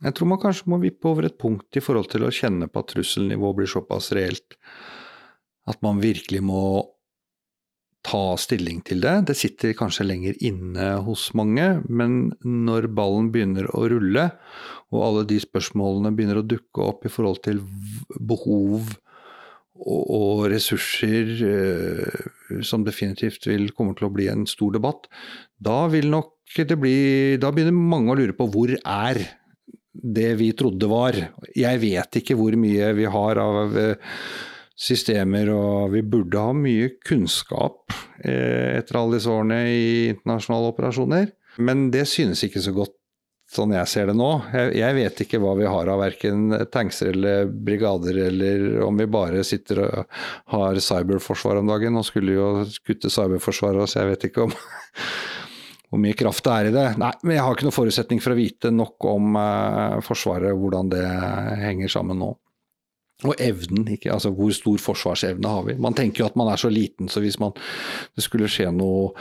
Jeg 0.04 0.16
tror 0.16 0.28
man 0.28 0.40
kanskje 0.42 0.68
må 0.68 0.80
vippe 0.82 1.08
over 1.08 1.28
et 1.28 1.38
punkt 1.40 1.78
i 1.78 1.82
forhold 1.82 2.10
til 2.12 2.26
å 2.26 2.34
kjenne 2.34 2.68
på 2.68 2.82
at 2.82 2.92
trusselnivået 2.92 3.60
blir 3.60 3.70
såpass 3.70 4.10
reelt 4.16 4.58
at 5.66 5.80
man 5.82 6.02
virkelig 6.02 6.42
må 6.44 6.66
ta 8.06 8.36
stilling 8.38 8.82
til 8.86 9.00
det. 9.02 9.14
Det 9.30 9.36
sitter 9.38 9.74
kanskje 9.78 10.06
lenger 10.06 10.36
inne 10.46 10.92
hos 11.06 11.30
mange, 11.38 11.80
men 11.88 12.30
når 12.44 12.90
ballen 12.94 13.32
begynner 13.34 13.66
å 13.74 13.86
rulle, 13.90 14.28
og 14.94 15.02
alle 15.02 15.24
de 15.32 15.40
spørsmålene 15.42 16.12
begynner 16.14 16.38
å 16.38 16.46
dukke 16.46 16.84
opp 16.84 17.06
i 17.06 17.10
forhold 17.10 17.42
til 17.48 17.64
behov 18.14 18.92
og, 19.76 20.46
ressurser, 20.48 21.32
eh, 21.44 22.62
som 22.64 22.84
definitivt 22.86 23.44
vil 23.48 23.68
komme 23.76 23.96
til 23.98 24.06
å 24.06 24.14
bli 24.14 24.30
en 24.32 24.46
stor 24.48 24.72
debatt, 24.72 25.10
da 25.58 25.84
vil 25.92 26.08
nok 26.12 26.32
det 26.56 26.76
bli 26.78 27.36
Da 27.42 27.50
begynner 27.50 27.74
mange 27.74 28.12
å 28.12 28.16
lure 28.16 28.32
på 28.32 28.46
hvor 28.48 28.70
er 28.70 29.18
det 30.02 30.34
vi 30.40 30.50
trodde 30.56 30.88
var. 30.90 31.16
Jeg 31.56 31.80
vet 31.82 32.20
ikke 32.20 32.36
hvor 32.38 32.56
mye 32.58 32.92
vi 32.96 33.08
har 33.10 33.40
av 33.42 33.78
eh, 33.80 34.18
systemer, 34.76 35.50
og 35.54 35.94
vi 35.94 36.04
burde 36.04 36.42
ha 36.42 36.52
mye 36.56 36.92
kunnskap 37.06 37.94
eh, 38.20 38.76
etter 38.76 39.00
alle 39.00 39.16
disse 39.16 39.32
årene 39.32 39.62
i 39.72 39.88
internasjonale 40.12 40.72
operasjoner. 40.74 41.32
Men 41.56 41.88
det 41.94 42.04
synes 42.10 42.44
ikke 42.44 42.62
så 42.64 42.74
godt 42.76 42.96
sånn 43.56 43.72
jeg 43.76 43.88
ser 43.88 44.10
det 44.10 44.16
nå. 44.18 44.30
Jeg, 44.74 44.94
vet 44.96 45.22
ikke 45.22 45.38
hva 45.42 45.54
vi 45.58 45.68
har 45.70 45.88
av 45.88 46.00
verken 46.02 46.50
tankser 46.72 47.12
eller 47.12 47.46
brigader, 47.46 48.18
eller 48.26 48.82
om 48.84 48.98
vi 48.98 49.06
bare 49.10 49.44
sitter 49.46 49.84
og 49.84 50.18
har 50.52 50.80
cyberforsvar 50.82 51.62
om 51.62 51.70
dagen. 51.70 51.94
Nå 51.94 52.02
skulle 52.06 52.34
jo 52.36 52.48
kutte 52.86 53.12
cyberforsvaret, 53.12 53.86
så 53.88 54.02
jeg 54.02 54.12
vet 54.12 54.28
ikke 54.30 54.48
om 54.48 54.56
hvor 55.90 56.02
mye 56.02 56.16
kraft 56.18 56.44
det 56.46 56.54
er 56.54 56.68
i 56.68 56.74
det. 56.74 56.86
Nei, 57.00 57.12
men 57.22 57.36
jeg 57.36 57.44
har 57.46 57.54
ikke 57.56 57.68
noen 57.68 57.76
forutsetning 57.76 58.22
for 58.22 58.34
å 58.34 58.38
vite 58.38 58.72
nok 58.74 59.06
om 59.10 59.38
eh, 59.40 59.98
Forsvaret, 60.06 60.56
hvordan 60.58 60.90
det 60.92 61.04
henger 61.62 61.92
sammen 61.92 62.20
nå. 62.22 62.32
Og 63.24 63.40
evnen, 63.40 63.86
ikke, 63.94 64.10
altså 64.12 64.32
hvor 64.36 64.52
stor 64.52 64.80
forsvarsevne 64.82 65.48
har 65.48 65.62
vi. 65.64 65.76
Man 65.80 65.96
tenker 65.96 66.22
jo 66.22 66.28
at 66.28 66.36
man 66.36 66.50
er 66.52 66.60
så 66.60 66.68
liten, 66.72 67.08
så 67.08 67.22
hvis 67.24 67.38
man, 67.40 67.54
det 68.12 68.24
skulle 68.26 68.50
skje 68.52 68.68
noe 68.76 69.14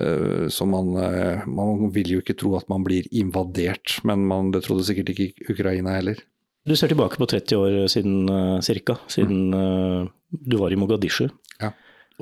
uh, 0.00 0.46
så 0.48 0.64
man, 0.64 0.94
uh, 0.96 1.44
man 1.44 1.90
vil 1.92 2.14
jo 2.14 2.22
ikke 2.22 2.38
tro 2.40 2.54
at 2.56 2.70
man 2.72 2.86
blir 2.86 3.04
invadert, 3.12 3.98
men 4.08 4.24
man, 4.30 4.48
det 4.54 4.62
trodde 4.64 4.86
sikkert 4.88 5.12
ikke 5.12 5.52
Ukraina 5.52 5.98
heller. 5.98 6.24
Du 6.64 6.72
ser 6.72 6.88
tilbake 6.88 7.20
på 7.20 7.28
30 7.28 7.60
år 7.60 7.76
siden 7.92 8.24
ca., 8.32 8.64
cirka, 8.64 8.96
siden 9.12 9.52
mm. 9.52 10.08
du 10.32 10.56
var 10.56 10.72
i 10.72 10.80
Mogadishu. 10.80 11.26
Ja. 11.60 11.74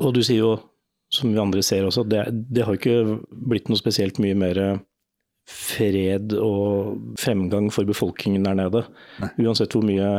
Og 0.03 0.17
du 0.17 0.25
sier 0.27 0.43
jo, 0.43 0.57
som 1.13 1.33
vi 1.33 1.41
andre 1.41 1.63
ser 1.65 1.85
også, 1.87 2.07
det, 2.09 2.25
det 2.53 2.65
har 2.67 2.79
ikke 2.79 3.19
blitt 3.31 3.69
noe 3.69 3.81
spesielt 3.81 4.21
mye 4.23 4.37
mer 4.39 4.63
fred 5.51 6.33
og 6.39 6.97
fremgang 7.21 7.69
for 7.75 7.89
befolkningen 7.89 8.47
der 8.47 8.57
nede. 8.59 8.85
Nei. 9.21 9.31
Uansett 9.45 9.75
hvor 9.75 9.85
mye 9.87 10.15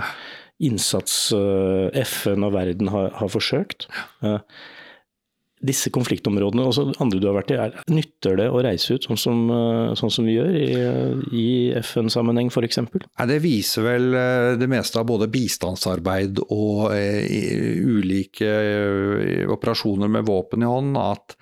innsats 0.64 1.16
eh, 1.36 2.04
FN 2.04 2.46
og 2.46 2.54
verden 2.56 2.92
har, 2.94 3.10
har 3.18 3.32
forsøkt. 3.32 3.88
Eh, 5.64 5.68
disse 5.68 5.92
konfliktområdene, 5.94 6.66
også 6.68 6.86
andre 7.02 7.20
du 7.22 7.28
har 7.30 7.38
vært 7.38 7.54
i, 7.54 7.60
er, 7.60 7.76
nytter 7.92 8.38
det 8.40 8.50
å 8.52 8.62
reise 8.64 8.98
ut 8.98 9.08
sånn 9.08 9.20
som, 9.20 9.44
eh, 9.50 9.94
sånn 10.00 10.12
som 10.12 10.26
vi 10.28 10.38
gjør 10.38 10.58
i, 10.60 10.68
i 11.32 11.48
FN-sammenheng 11.80 12.52
f.eks.? 12.52 12.80
Det 13.34 13.40
viser 13.44 13.88
vel 13.88 14.10
det 14.60 14.70
meste 14.70 15.00
av 15.00 15.08
både 15.08 15.30
bistandsarbeid 15.32 16.44
og 16.50 16.92
uh, 16.92 17.98
ulike 17.98 18.50
operasjoner 19.54 20.12
med 20.12 20.28
våpen 20.28 20.64
i 20.64 20.70
hånd, 20.70 20.98
at 21.00 21.38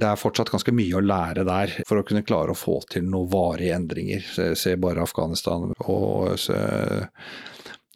det 0.00 0.08
er 0.08 0.20
fortsatt 0.20 0.50
ganske 0.52 0.72
mye 0.72 0.96
å 0.96 1.04
lære 1.04 1.44
der 1.44 1.74
for 1.84 2.00
å 2.00 2.04
kunne 2.06 2.24
klare 2.24 2.54
å 2.54 2.58
få 2.58 2.78
til 2.90 3.04
noen 3.04 3.28
varige 3.30 3.76
endringer. 3.76 4.24
Se, 4.56 4.76
bare 4.80 5.04
Afghanistan 5.04 5.74
og 5.84 6.38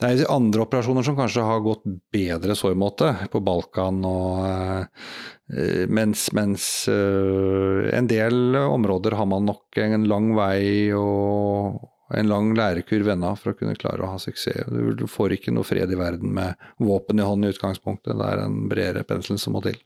det 0.03 0.11
er 0.11 0.33
andre 0.33 0.65
operasjoner 0.65 1.07
som 1.07 1.17
kanskje 1.19 1.45
har 1.47 1.63
gått 1.63 1.85
bedre 2.13 2.57
så 2.59 2.73
i 2.73 2.79
måte, 2.79 3.13
på 3.31 3.43
Balkan 3.45 4.03
og 4.09 4.43
eh, 4.43 5.85
Mens, 5.93 6.31
mens 6.33 6.65
eh, 6.89 7.91
en 7.93 8.07
del 8.09 8.57
områder 8.57 9.13
har 9.19 9.29
man 9.29 9.45
nok 9.45 9.77
en 9.83 10.07
lang 10.09 10.31
vei 10.35 10.89
og 10.97 11.83
en 12.17 12.31
lang 12.31 12.55
lærekurv 12.57 13.11
ennå 13.13 13.35
for 13.37 13.53
å 13.53 13.59
kunne 13.59 13.77
klare 13.77 14.05
å 14.05 14.11
ha 14.15 14.21
suksess. 14.21 14.73
Du 14.97 15.05
får 15.11 15.37
ikke 15.37 15.53
noe 15.55 15.67
fred 15.69 15.93
i 15.93 16.01
verden 16.01 16.33
med 16.37 16.57
våpen 16.81 17.21
i 17.21 17.27
hånden 17.27 17.51
i 17.51 17.53
utgangspunktet. 17.55 18.17
Det 18.17 18.27
er 18.31 18.45
en 18.47 18.59
bredere 18.73 19.05
pensel 19.09 19.39
som 19.41 19.57
må 19.57 19.63
til. 19.65 19.77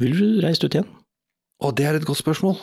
Vil 0.00 0.16
du 0.16 0.40
reist 0.44 0.64
ut 0.64 0.76
igjen? 0.76 0.88
Å, 1.64 1.72
det 1.72 1.88
er 1.88 1.98
et 1.98 2.06
godt 2.08 2.20
spørsmål. 2.20 2.58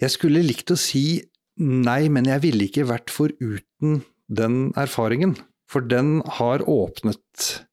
Jeg 0.00 0.12
skulle 0.16 0.44
likt 0.44 0.72
å 0.72 0.80
si 0.80 1.20
nei, 1.60 2.06
men 2.12 2.28
jeg 2.28 2.44
ville 2.44 2.68
ikke 2.68 2.88
vært 2.88 3.12
foruten 3.12 4.00
den 4.28 4.70
erfaringen. 4.78 5.36
For 5.70 5.82
den 5.82 6.20
har 6.38 6.62
åpnet 6.70 7.66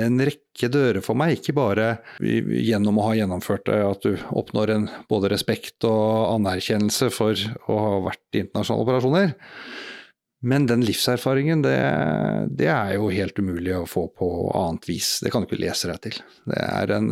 en 0.00 0.22
rekke 0.22 0.70
dører 0.72 1.02
for 1.04 1.18
meg, 1.18 1.36
ikke 1.38 1.56
bare 1.56 1.90
gjennom 2.22 3.00
å 3.00 3.10
ha 3.10 3.16
gjennomført 3.18 3.66
det, 3.68 3.78
at 3.84 4.06
du 4.06 4.16
oppnår 4.38 4.74
en 4.74 4.88
både 5.10 5.32
respekt 5.32 5.86
og 5.88 6.36
anerkjennelse 6.36 7.10
for 7.14 7.38
å 7.68 7.78
ha 7.84 7.94
vært 8.10 8.38
i 8.38 8.44
internasjonale 8.46 8.86
operasjoner, 8.86 9.32
Men 10.42 10.64
den 10.64 10.80
livserfaringen, 10.80 11.60
det, 11.60 11.76
det, 12.56 12.70
er 12.72 12.94
jo 12.94 13.10
helt 13.12 13.36
umulig 13.36 13.74
å 13.76 13.84
få 13.84 14.06
på 14.08 14.28
annet 14.56 14.86
vis. 14.88 15.18
Det 15.20 15.28
kan 15.28 15.44
du 15.44 15.50
ikke 15.50 15.60
lese 15.60 15.90
deg 15.90 16.00
til. 16.06 16.16
Det 16.48 16.62
er 16.64 16.92
en, 16.96 17.10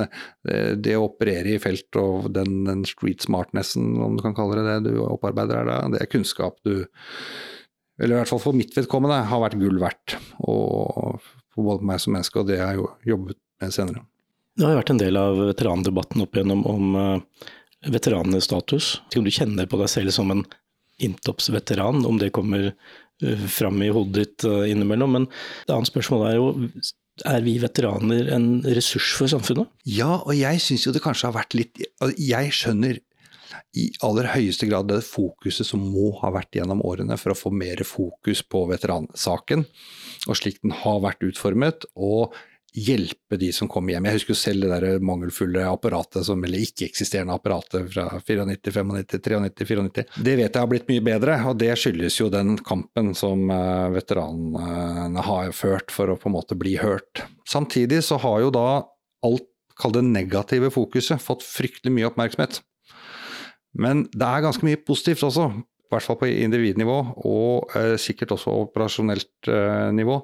det, 0.48 0.56
det 0.80 0.94
å 0.96 1.10
operere 1.10 1.52
i 1.52 1.60
felt 1.60 1.98
og 2.00 2.30
den, 2.32 2.62
den, 2.64 2.86
street 2.88 3.26
smartnessen, 3.26 3.98
om 4.00 4.16
du 4.16 4.24
kan 4.24 4.32
kalle 4.32 4.62
det 4.62 4.78
det 4.78 4.94
du 4.94 5.02
opparbeider 5.04 5.68
deg, 5.68 5.92
det 5.92 6.00
er 6.00 6.08
kunnskap 6.14 6.56
du 6.64 6.86
Eller 7.98 8.14
i 8.14 8.20
hvert 8.20 8.30
fall 8.30 8.42
for 8.42 8.56
mitt 8.56 8.76
vedkommende 8.76 9.18
har 9.30 9.42
vært 9.42 9.58
gull 9.60 9.80
verdt. 9.82 10.16
Og 10.46 11.18
for 11.18 11.66
både 11.72 11.88
meg 11.88 12.02
som 12.02 12.14
menneske, 12.14 12.40
og 12.40 12.48
det 12.50 12.60
jeg 12.60 12.78
har 12.78 13.10
jobbet 13.12 13.40
med 13.62 13.74
senere. 13.74 14.04
Det 14.58 14.66
har 14.66 14.78
vært 14.78 14.94
en 14.94 15.02
del 15.02 15.18
av 15.18 15.38
veterandebatten 15.52 16.22
opp 16.22 16.34
igjennom 16.34 16.64
om 16.66 16.96
uh, 16.98 17.50
veteranenes 17.90 18.46
status. 18.48 18.96
Om 19.18 19.26
du 19.26 19.34
kjenner 19.34 19.68
på 19.70 19.78
deg 19.82 19.90
selv 19.92 20.14
som 20.14 20.34
en 20.34 20.46
Intops-veteran, 20.98 22.02
om 22.06 22.16
det 22.18 22.32
kommer 22.34 22.72
Eh, 23.22 23.46
fram 23.50 23.82
i 23.82 23.90
hodet 23.90 24.14
ditt 24.14 24.46
eh, 24.46 24.70
innimellom. 24.70 25.16
Men 25.16 25.26
det 25.66 25.74
annet 25.74 25.90
spørsmålet 25.90 26.30
er 26.30 26.38
jo 26.38 26.48
er 27.26 27.42
vi 27.42 27.56
veteraner 27.58 28.28
en 28.30 28.60
ressurs 28.62 29.10
for 29.18 29.30
samfunnet? 29.30 29.66
Ja, 29.90 30.20
og 30.20 30.36
jeg 30.38 30.60
syns 30.62 30.86
jo 30.86 30.92
det 30.94 31.02
kanskje 31.02 31.26
har 31.26 31.34
vært 31.34 31.56
litt 31.58 31.80
Jeg 32.14 32.52
skjønner 32.54 33.00
i 33.78 33.86
aller 34.06 34.30
høyeste 34.32 34.68
grad 34.68 34.90
det 34.90 35.00
fokuset 35.06 35.66
som 35.66 35.82
må 35.82 36.10
ha 36.22 36.32
vært 36.34 36.58
gjennom 36.58 36.82
årene 36.86 37.18
for 37.20 37.34
å 37.34 37.38
få 37.38 37.52
mer 37.54 37.84
fokus 37.86 38.42
på 38.42 38.64
veteransaken, 38.70 39.64
og 40.26 40.38
slik 40.38 40.62
den 40.64 40.74
har 40.82 41.02
vært 41.04 41.26
utformet. 41.28 41.86
Og 41.94 42.34
hjelpe 42.78 43.38
de 43.40 43.48
som 43.52 43.68
kommer 43.70 43.94
hjem. 43.94 44.06
Jeg 44.08 44.18
husker 44.18 44.34
jo 44.34 44.38
selv 44.38 44.66
det 44.66 44.76
der 44.76 45.04
mangelfulle 45.04 45.64
apparatet, 45.70 46.24
som, 46.26 46.42
eller 46.44 46.62
ikke-eksisterende 46.62 47.34
apparatet 47.34 47.88
fra 47.92 48.06
94, 48.20 48.44
95, 48.44 48.92
93, 49.08 49.38
94. 49.48 50.04
Det 50.16 50.36
vet 50.38 50.46
jeg 50.46 50.62
har 50.62 50.70
blitt 50.70 50.90
mye 50.90 51.04
bedre, 51.08 51.38
og 51.48 51.58
det 51.62 51.72
skyldes 51.80 52.20
jo 52.20 52.30
den 52.32 52.56
kampen 52.68 53.14
som 53.18 53.48
eh, 53.54 53.88
veteranene 53.96 55.26
har 55.30 55.52
ført 55.56 55.94
for 55.94 56.12
å 56.12 56.18
på 56.20 56.30
en 56.30 56.36
måte 56.36 56.58
bli 56.60 56.76
hørt. 56.80 57.24
Samtidig 57.48 58.02
så 58.06 58.20
har 58.22 58.44
jo 58.44 58.52
da 58.54 58.68
alt, 59.26 59.48
kall 59.78 59.94
det 59.94 60.04
negative 60.06 60.72
fokuset, 60.74 61.22
fått 61.22 61.44
fryktelig 61.46 61.92
mye 61.94 62.08
oppmerksomhet. 62.10 62.60
Men 63.78 64.06
det 64.12 64.26
er 64.26 64.44
ganske 64.44 64.66
mye 64.66 64.80
positivt 64.82 65.24
også, 65.28 65.48
i 65.54 65.92
hvert 65.94 66.04
fall 66.04 66.18
på 66.20 66.28
individnivå, 66.28 66.98
og 67.30 67.76
eh, 67.78 67.94
sikkert 68.00 68.34
også 68.36 68.54
operasjonelt 68.66 69.50
eh, 69.52 69.88
nivå, 69.96 70.20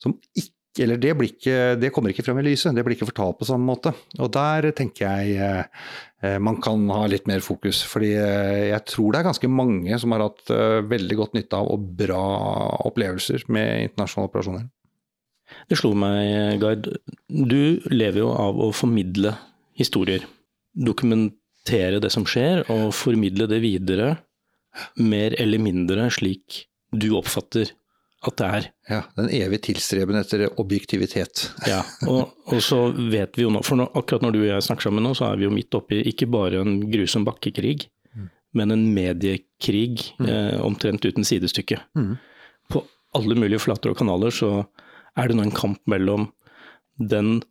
som 0.00 0.16
ikke 0.32 0.52
eller 0.82 0.98
det, 0.98 1.12
ikke, 1.22 1.56
det, 1.78 1.92
kommer 1.94 2.10
ikke 2.10 2.24
frem 2.26 2.40
i 2.40 2.48
lyset, 2.48 2.74
det 2.74 2.82
blir 2.82 2.96
ikke 2.96 3.06
fortalt 3.12 3.38
på 3.38 3.46
samme 3.46 3.68
måte. 3.68 3.92
Og 4.18 4.30
der 4.34 4.72
tenker 4.74 5.06
jeg 5.06 5.36
eh, 5.38 5.68
eh, 6.24 6.38
man 6.42 6.58
kan 6.62 6.82
ha 6.90 7.04
litt 7.06 7.28
mer 7.30 7.44
fokus. 7.46 7.84
Fordi 7.86 8.10
eh, 8.18 8.72
jeg 8.72 8.82
tror 8.90 9.14
det 9.14 9.20
er 9.20 9.28
ganske 9.28 9.50
mange 9.54 10.00
som 10.02 10.14
har 10.16 10.24
hatt 10.26 10.50
eh, 10.50 10.80
veldig 10.90 11.18
godt 11.20 11.38
nytte 11.38 11.60
av 11.60 11.70
og 11.70 11.84
bra 12.00 12.24
opplevelser 12.90 13.46
med 13.54 13.90
internasjonale 13.90 14.32
operasjoner. 14.32 14.66
Det 15.70 15.78
slo 15.78 15.92
meg, 15.94 16.58
Gard. 16.58 16.90
Du 17.30 17.78
lever 17.92 18.24
jo 18.24 18.32
av 18.34 18.58
å 18.58 18.72
formidle 18.74 19.36
historier. 19.78 20.26
Dokumentere 21.64 22.00
det 22.00 22.10
som 22.12 22.26
skjer, 22.28 22.64
og 22.68 22.92
formidle 22.92 23.46
det 23.48 23.60
videre 23.62 24.18
mer 24.96 25.34
eller 25.40 25.58
mindre 25.58 26.10
slik 26.10 26.66
du 26.92 27.14
oppfatter 27.16 27.70
at 28.24 28.36
det 28.36 28.46
er. 28.46 28.66
Ja, 28.88 29.00
Den 29.16 29.28
evige 29.30 29.70
tilstreben 29.70 30.16
etter 30.16 30.48
objektivitet. 30.60 31.52
ja, 31.66 31.82
og, 32.08 32.32
og, 32.46 32.60
så 32.62 32.90
vet 32.92 33.36
vi 33.36 33.44
jo 33.44 33.50
nå, 33.50 33.62
for 33.62 33.76
nå, 33.76 33.88
akkurat 33.94 34.22
når 34.22 34.32
du 34.32 34.40
og 34.42 34.48
jeg 34.48 34.66
snakker 34.66 34.88
sammen 34.88 35.04
nå, 35.04 35.14
så 35.14 35.28
er 35.28 35.36
vi 35.40 35.44
jo 35.44 35.52
midt 35.52 35.74
oppi 35.74 36.02
ikke 36.08 36.28
bare 36.32 36.60
en 36.60 36.78
grusom 36.90 37.24
bakkekrig, 37.24 37.88
mm. 38.14 38.28
men 38.60 38.70
en 38.72 38.86
mediekrig 38.94 40.14
mm. 40.18 40.28
eh, 40.28 40.60
omtrent 40.64 41.04
uten 41.04 41.24
sidestykke. 41.24 41.80
Mm. 41.96 42.16
På 42.72 42.84
alle 43.14 43.36
mulige 43.36 43.60
flater 43.60 43.92
og 43.92 43.98
kanaler 44.00 44.32
så 44.32 44.66
er 45.16 45.28
det 45.28 45.36
nå 45.36 45.44
en 45.44 45.54
kamp 45.54 45.80
mellom 45.88 46.30
den 46.96 47.42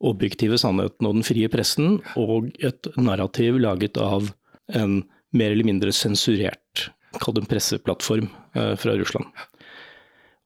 objektive 0.00 0.58
sannheten 0.60 1.08
og 1.08 1.18
den 1.18 1.26
frie 1.26 1.50
pressen, 1.52 1.98
og 2.16 2.50
et 2.64 2.88
narrativ 2.96 3.58
laget 3.60 4.00
av 4.00 4.30
en 4.76 5.00
mer 5.36 5.52
eller 5.52 5.66
mindre 5.66 5.92
sensurert, 5.94 6.88
kall 7.20 7.36
det 7.36 7.44
en 7.44 7.50
presseplattform 7.50 8.28
eh, 8.56 8.74
fra 8.80 8.96
Russland. 8.98 9.28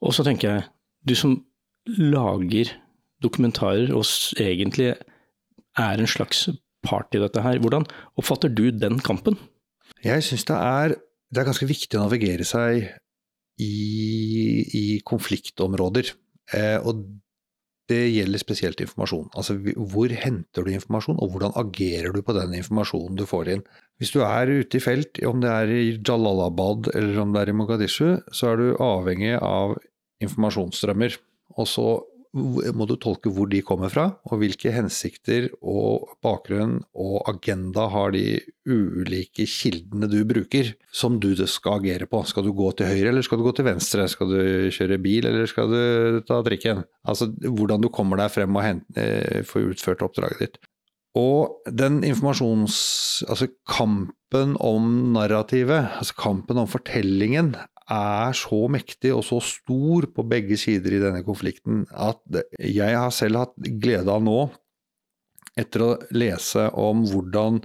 Og 0.04 0.14
så 0.16 0.24
tenker 0.26 0.50
jeg, 0.50 0.66
du 1.04 1.14
som 1.16 1.38
lager 1.86 2.72
dokumentarer 3.24 3.92
og 3.94 4.04
egentlig 4.40 4.94
er 5.80 6.00
en 6.00 6.10
slags 6.10 6.48
part 6.84 7.14
i 7.16 7.22
dette 7.22 7.42
her, 7.44 7.60
hvordan 7.62 7.86
oppfatter 8.20 8.52
du 8.52 8.68
den 8.72 9.00
kampen? 9.04 9.38
Jeg 10.04 10.24
syns 10.26 10.44
det, 10.48 10.56
det, 11.32 11.40
er 11.40 11.48
ganske 11.48 11.68
viktig 11.68 11.96
å 11.96 12.04
navigere 12.04 12.44
seg 12.48 12.84
i, 13.60 13.74
i 14.68 14.84
konfliktområder. 15.06 16.12
Eh, 16.52 16.76
og 16.84 17.06
det 17.90 18.00
gjelder 18.14 18.40
spesielt 18.40 18.80
informasjon. 18.80 19.26
Altså 19.36 19.56
hvor 19.60 20.12
henter 20.16 20.64
du 20.64 20.70
informasjon, 20.72 21.18
og 21.20 21.34
hvordan 21.34 21.56
agerer 21.60 22.14
du 22.14 22.22
på 22.24 22.36
den 22.36 22.54
informasjonen 22.56 23.18
du 23.18 23.26
får 23.28 23.50
inn. 23.56 23.64
Hvis 24.00 24.14
du 24.14 24.22
er 24.24 24.50
ute 24.50 24.78
i 24.78 24.82
felt, 24.82 25.20
om 25.28 25.42
det 25.42 25.50
er 25.52 25.72
i 25.72 25.82
Jalalabad 25.98 26.90
eller 26.94 27.20
om 27.22 27.34
det 27.34 27.42
er 27.42 27.52
i 27.52 27.56
Mogadishu, 27.56 28.08
så 28.32 28.52
er 28.52 28.62
du 28.62 28.82
avhengig 28.82 29.36
av 29.36 29.76
informasjonsstrømmer. 30.24 31.18
Og 31.60 31.68
så 31.68 31.88
må 32.34 32.86
du 32.90 32.96
tolke 32.98 33.30
hvor 33.30 33.46
de 33.50 33.60
kommer 33.66 33.92
fra, 33.92 34.08
og 34.26 34.40
hvilke 34.40 34.72
hensikter 34.74 35.46
og 35.62 36.16
bakgrunn 36.24 36.80
og 36.98 37.28
agenda 37.30 37.86
har 37.92 38.14
de 38.14 38.40
ulike 38.66 39.46
kildene 39.50 40.08
du 40.10 40.20
bruker, 40.26 40.72
som 40.90 41.20
du 41.22 41.30
skal 41.46 41.78
agere 41.78 42.08
på. 42.10 42.24
Skal 42.26 42.48
du 42.48 42.52
gå 42.56 42.72
til 42.74 42.90
høyre, 42.90 43.12
eller 43.12 43.26
skal 43.26 43.40
du 43.40 43.46
gå 43.46 43.54
til 43.54 43.68
venstre? 43.68 44.08
Skal 44.10 44.34
du 44.34 44.42
kjøre 44.74 45.00
bil, 45.04 45.28
eller 45.30 45.50
skal 45.50 45.70
du 45.70 46.20
ta 46.26 46.40
trikken? 46.46 46.84
Altså 47.06 47.30
hvordan 47.44 47.84
du 47.84 47.90
kommer 47.94 48.18
deg 48.20 48.32
frem 48.34 48.58
og 48.58 48.96
eh, 48.98 49.58
utført 49.64 50.02
oppdraget 50.06 50.42
ditt. 50.42 50.62
Og 51.14 51.62
den 51.70 52.02
informasjons... 52.02 52.76
Altså 53.30 53.46
kampen 53.70 54.56
om 54.58 55.14
narrativet, 55.14 55.86
altså 56.00 56.16
kampen 56.18 56.58
om 56.58 56.66
fortellingen, 56.66 57.52
er 57.90 58.36
så 58.36 58.64
mektig 58.72 59.12
og 59.14 59.24
så 59.26 59.40
stor 59.44 60.08
på 60.14 60.24
begge 60.28 60.56
sider 60.60 60.96
i 60.96 61.02
denne 61.02 61.24
konflikten 61.26 61.84
at 61.90 62.20
jeg 62.58 62.96
har 62.96 63.12
selv 63.12 63.42
hatt 63.42 63.54
glede 63.82 64.12
av 64.12 64.24
nå, 64.24 64.38
etter 65.60 65.84
å 65.84 65.90
lese 66.16 66.66
om 66.80 67.04
hvordan 67.10 67.60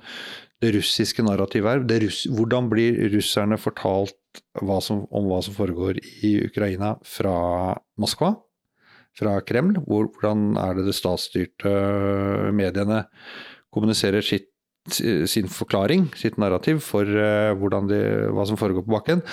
det 0.60 0.73
russiske 0.75 1.23
narrativet 1.23 1.88
er, 1.88 2.03
russ, 2.03 2.25
hvordan 2.27 2.67
blir 2.71 2.99
russerne 3.13 3.58
fortalt 3.58 4.43
hva 4.62 4.77
som, 4.84 5.05
om 5.15 5.29
hva 5.32 5.39
som 5.41 5.55
foregår 5.55 6.01
i 6.27 6.36
Ukraina 6.43 6.97
fra 7.08 7.77
Moskva, 7.99 8.36
fra 9.17 9.39
Kreml? 9.41 9.79
Hvordan 9.88 10.51
er 10.60 10.75
det 10.77 10.89
det 10.89 10.97
statsstyrte 10.99 11.71
mediene 12.55 13.05
kommuniserer 13.73 14.25
sitt 14.25 14.49
sin 14.89 15.49
forklaring, 15.51 16.08
sitt 16.17 16.39
narrativ 16.41 16.79
for 16.82 17.05
uh, 17.05 17.82
de, 17.89 17.99
hva 18.34 18.45
som 18.47 18.58
foregår 18.58 18.86
på 18.88 18.95
bakken. 18.95 19.23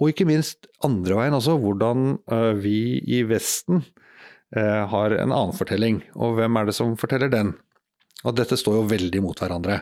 Og 0.00 0.12
ikke 0.12 0.28
minst 0.28 0.70
andre 0.86 1.18
veien 1.18 1.36
også, 1.36 1.58
hvordan 1.60 2.14
eh, 2.32 2.52
vi 2.60 2.78
i 3.04 3.22
Vesten 3.28 3.82
eh, 4.56 4.84
har 4.88 5.16
en 5.16 5.28
annen 5.34 5.56
fortelling. 5.56 6.00
Og 6.16 6.38
hvem 6.38 6.56
er 6.56 6.70
det 6.70 6.76
som 6.78 6.96
forteller 7.00 7.32
den? 7.32 7.52
Og 8.20 8.34
dette 8.36 8.56
står 8.60 8.74
jo 8.76 8.88
veldig 8.88 9.20
mot 9.24 9.38
hverandre. 9.40 9.78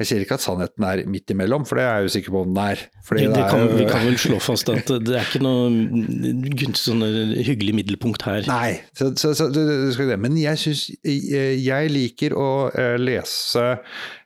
Jeg 0.00 0.08
sier 0.08 0.22
ikke 0.24 0.38
at 0.38 0.44
sannheten 0.44 0.84
er 0.88 1.02
midt 1.10 1.34
imellom, 1.34 1.66
for 1.68 1.76
det 1.76 1.84
er 1.84 1.98
jeg 1.98 2.06
jo 2.06 2.12
sikker 2.14 2.32
på 2.32 2.40
om 2.46 2.54
den 2.54 2.60
er. 2.62 2.84
Det, 3.10 3.26
det 3.34 3.42
kan, 3.50 3.64
vi 3.76 3.88
kan 3.90 4.06
vel 4.06 4.16
slå 4.20 4.38
fast 4.40 4.70
at 4.72 4.88
det 5.04 5.18
er 5.18 5.26
ikke 5.26 5.42
noe 5.44 6.70
sånn 6.80 7.04
hyggelig 7.44 7.74
middelpunkt 7.82 8.24
her. 8.24 8.48
Nei, 8.48 8.78
så, 8.96 9.10
så, 9.20 9.34
så, 9.36 10.08
men 10.16 10.40
jeg 10.40 10.62
synes, 10.64 10.86
Jeg 11.04 11.92
liker 11.92 12.36
å 12.40 12.48
eh, 12.72 12.96
lese 13.00 13.66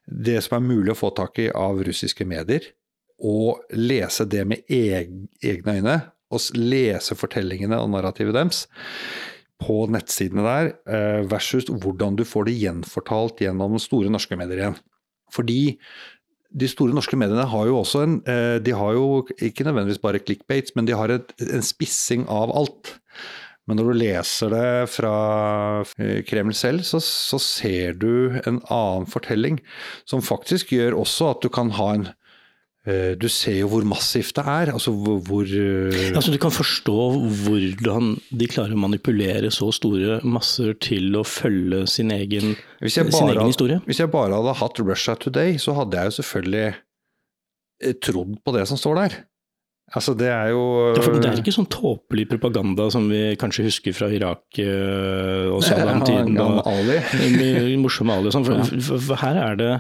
det 0.07 0.39
som 0.47 0.61
er 0.61 0.69
mulig 0.69 0.95
å 0.95 0.99
få 0.99 1.11
tak 1.19 1.43
i 1.43 1.51
av 1.51 1.83
russiske 1.83 2.27
medier 2.29 2.71
og 3.23 3.63
lese 3.79 4.27
det 4.29 4.45
med 4.49 4.65
egne 4.71 5.77
øyne, 5.77 5.99
og 6.33 6.57
lese 6.57 7.17
fortellingene 7.19 7.77
og 7.81 7.93
narrativet 7.93 8.35
deres 8.35 8.65
på 9.63 9.85
nettsidene 9.93 10.43
der, 10.43 10.73
eh, 10.91 11.21
versus 11.31 11.69
hvordan 11.71 12.17
du 12.19 12.25
får 12.27 12.49
det 12.49 12.59
gjenfortalt 12.59 13.45
gjennom 13.45 13.79
store 13.79 14.11
norske 14.11 14.37
medier 14.39 14.59
igjen. 14.59 14.81
Fordi 15.33 15.77
de 16.53 16.69
store 16.69 16.93
norske 16.97 17.17
mediene 17.17 17.47
har 17.49 17.69
jo 17.69 17.79
også 17.81 18.03
en 18.05 18.17
eh, 18.29 18.59
De 18.61 18.75
har 18.77 18.93
jo 18.93 19.23
ikke 19.41 19.65
nødvendigvis 19.65 20.03
bare 20.03 20.21
clickbates, 20.21 20.75
men 20.77 20.89
de 20.89 20.97
har 20.97 21.09
et, 21.15 21.33
en 21.41 21.65
spissing 21.65 22.27
av 22.29 22.53
alt. 22.53 22.97
Men 23.67 23.79
når 23.79 23.89
du 23.89 23.99
leser 24.01 24.51
det 24.53 24.91
fra 24.91 25.15
eh, 26.03 26.21
Kreml 26.27 26.55
selv, 26.59 26.83
så, 26.85 27.01
så, 27.01 27.39
ser 27.39 27.95
du 27.95 28.41
en 28.43 28.59
annen 28.69 29.07
fortelling, 29.07 29.61
som 30.05 30.25
faktisk 30.25 30.75
gjør 30.75 30.99
også 31.05 31.31
at 31.37 31.47
du 31.47 31.49
kan 31.53 31.71
ha 31.79 31.93
en 31.95 32.09
du 32.83 33.29
ser 33.31 33.61
jo 33.61 33.69
hvor 33.71 33.85
massivt 33.87 34.35
det 34.35 34.43
er. 34.43 34.73
altså 34.75 34.91
hvor, 34.91 35.21
hvor 35.23 35.47
eh, 35.47 36.11
altså 36.17 36.33
Du 36.35 36.39
kan 36.43 36.51
forstå 36.51 36.97
hvordan 37.45 38.17
de 38.35 38.49
klarer 38.51 38.75
å 38.75 38.83
manipulere 38.83 39.53
så 39.55 39.71
store 39.71 40.19
masser 40.27 40.75
til 40.83 41.15
å 41.15 41.23
følge 41.23 41.85
sin 41.87 42.11
egen, 42.11 42.57
sin 42.83 43.07
egen 43.07 43.47
historie. 43.47 43.79
Hvis 43.87 44.03
jeg 44.03 44.11
bare 44.11 44.35
hadde 44.35 44.57
hatt 44.59 44.83
Russia 44.83 45.15
Today, 45.15 45.61
så 45.63 45.77
hadde 45.79 46.01
jeg 46.01 46.11
jo 46.11 46.17
selvfølgelig 46.19 46.65
eh, 46.73 47.95
trodd 48.03 48.41
på 48.43 48.57
det 48.59 48.67
som 48.73 48.81
står 48.81 48.99
der. 49.05 49.21
Altså, 49.93 50.15
det 50.17 50.31
er 50.33 50.51
jo 50.51 50.93
Det 50.97 51.29
er 51.29 51.39
ikke 51.39 51.53
sånn 51.55 51.69
tåpelig 51.71 52.25
propaganda 52.31 52.87
som 52.91 53.07
vi 53.13 53.37
kanskje 53.39 53.67
husker 53.67 53.95
fra 53.95 54.09
Irak 54.09 54.59
og 55.53 55.63
Saddam-tiden. 55.67 56.39
Ja, 56.39 56.63
Ali. 56.65 57.77
morsomme 57.83 58.17
Ali 58.17 58.33
sånn. 58.33 58.47
For, 58.47 58.63
for, 58.73 59.03
for, 59.11 59.21
her 59.21 59.39
er 59.43 59.59
det 59.61 59.73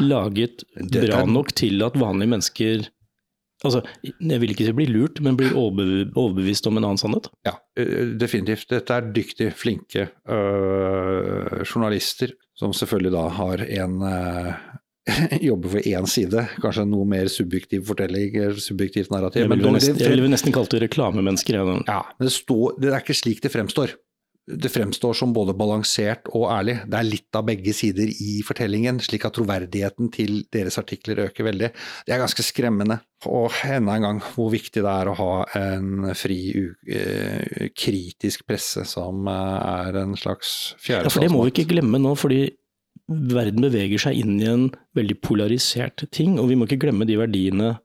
laget 0.00 0.64
bra 0.76 1.22
nok 1.28 1.54
til 1.58 1.82
at 1.86 1.98
vanlige 2.00 2.34
mennesker 2.36 2.90
Altså, 3.62 3.78
jeg 4.02 4.42
vil 4.42 4.50
ikke 4.50 4.64
si 4.66 4.72
blir 4.74 4.90
lurt, 4.90 5.20
men 5.22 5.36
blir 5.38 5.52
overbevist 5.54 6.66
om 6.66 6.80
en 6.80 6.86
annen 6.88 6.98
sannhet? 6.98 7.28
Ja, 7.46 7.52
definitivt. 8.18 8.66
Dette 8.72 8.96
er 8.96 9.12
dyktige, 9.14 9.52
flinke 9.54 10.08
øh, 10.26 11.62
journalister 11.62 12.34
som 12.58 12.74
selvfølgelig 12.76 13.12
da 13.14 13.22
har 13.38 13.62
en 13.62 14.02
øh, 14.02 14.52
jobber 15.48 15.76
for 15.76 15.88
én 15.88 16.06
side, 16.10 16.44
kanskje 16.62 16.84
noe 16.86 17.06
mer 17.08 17.30
subjektiv 17.32 17.86
fortelling, 17.88 18.36
subjektivt 18.62 19.10
narrativ. 19.10 19.42
Jeg 19.42 19.50
ville 19.50 19.74
nesten, 19.74 19.98
vil 19.98 20.30
nesten 20.30 20.54
kalt 20.54 20.74
det 20.74 20.82
reklamemennesker. 20.84 21.58
Ja, 21.58 21.78
ja 21.88 22.00
men 22.18 22.28
det, 22.28 22.34
står, 22.34 22.76
det, 22.82 22.92
er 22.92 23.02
ikke 23.02 23.18
slik 23.18 23.42
det 23.42 23.52
fremstår. 23.54 23.96
Det 24.42 24.72
fremstår 24.74 25.14
som 25.14 25.30
både 25.34 25.54
balansert 25.54 26.26
og 26.34 26.48
ærlig. 26.50 26.74
Det 26.90 26.98
er 26.98 27.06
litt 27.06 27.38
av 27.38 27.44
begge 27.46 27.74
sider 27.76 28.10
i 28.10 28.40
fortellingen, 28.42 28.98
slik 29.04 29.22
at 29.28 29.36
troverdigheten 29.36 30.10
til 30.14 30.40
deres 30.50 30.80
artikler 30.82 31.28
øker 31.28 31.46
veldig. 31.46 31.68
Det 32.06 32.14
er 32.14 32.22
ganske 32.24 32.42
skremmende. 32.42 32.98
Og 33.30 33.54
enda 33.62 33.94
en 33.94 34.06
gang 34.08 34.18
hvor 34.32 34.50
viktig 34.50 34.82
det 34.82 34.90
er 34.90 35.10
å 35.12 35.14
ha 35.20 35.34
en 35.60 36.10
fri, 36.18 36.40
uh, 36.58 37.68
kritisk 37.78 38.42
presse 38.50 38.82
som 38.90 39.30
uh, 39.30 39.86
er 39.86 40.00
en 40.02 40.18
slags 40.18 40.74
fjerde 40.82 41.06
Ja, 41.06 41.14
for 41.14 41.22
det 41.22 41.30
må 41.30 41.46
vi 41.46 41.54
ikke 41.54 41.70
glemme 41.76 42.02
nå. 42.02 42.16
fordi 42.18 42.42
verden 43.06 43.62
beveger 43.62 44.08
seg 44.08 44.18
inn 44.18 44.40
i 44.40 44.50
en 44.50 44.66
veldig 44.96 45.20
polarisert 45.22 46.02
ting, 46.14 46.38
og 46.40 46.50
vi 46.50 46.58
må 46.58 46.66
ikke 46.66 46.82
glemme 46.86 47.06
de 47.08 47.18
verdiene 47.20 47.76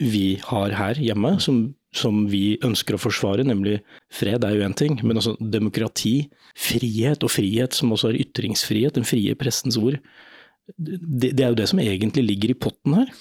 vi 0.00 0.40
har 0.48 0.72
her 0.78 1.00
hjemme, 1.00 1.36
som, 1.44 1.66
som 1.94 2.24
vi 2.30 2.56
ønsker 2.66 2.96
å 2.96 3.00
forsvare, 3.00 3.44
nemlig 3.46 3.78
fred 4.12 4.44
er 4.46 4.56
jo 4.56 4.66
én 4.66 4.76
ting, 4.76 4.98
men 5.06 5.20
også 5.20 5.36
demokrati, 5.38 6.28
frihet, 6.58 7.22
og 7.22 7.32
frihet 7.32 7.76
som 7.76 7.94
også 7.94 8.10
er 8.10 8.20
ytringsfrihet, 8.24 8.96
den 8.98 9.06
frie 9.08 9.34
pressens 9.38 9.78
ord. 9.80 10.00
Det, 10.76 11.30
det 11.30 11.44
er 11.44 11.52
jo 11.52 11.60
det 11.60 11.68
som 11.70 11.82
egentlig 11.82 12.24
ligger 12.26 12.54
i 12.54 12.58
potten 12.66 12.98
her. 12.98 13.12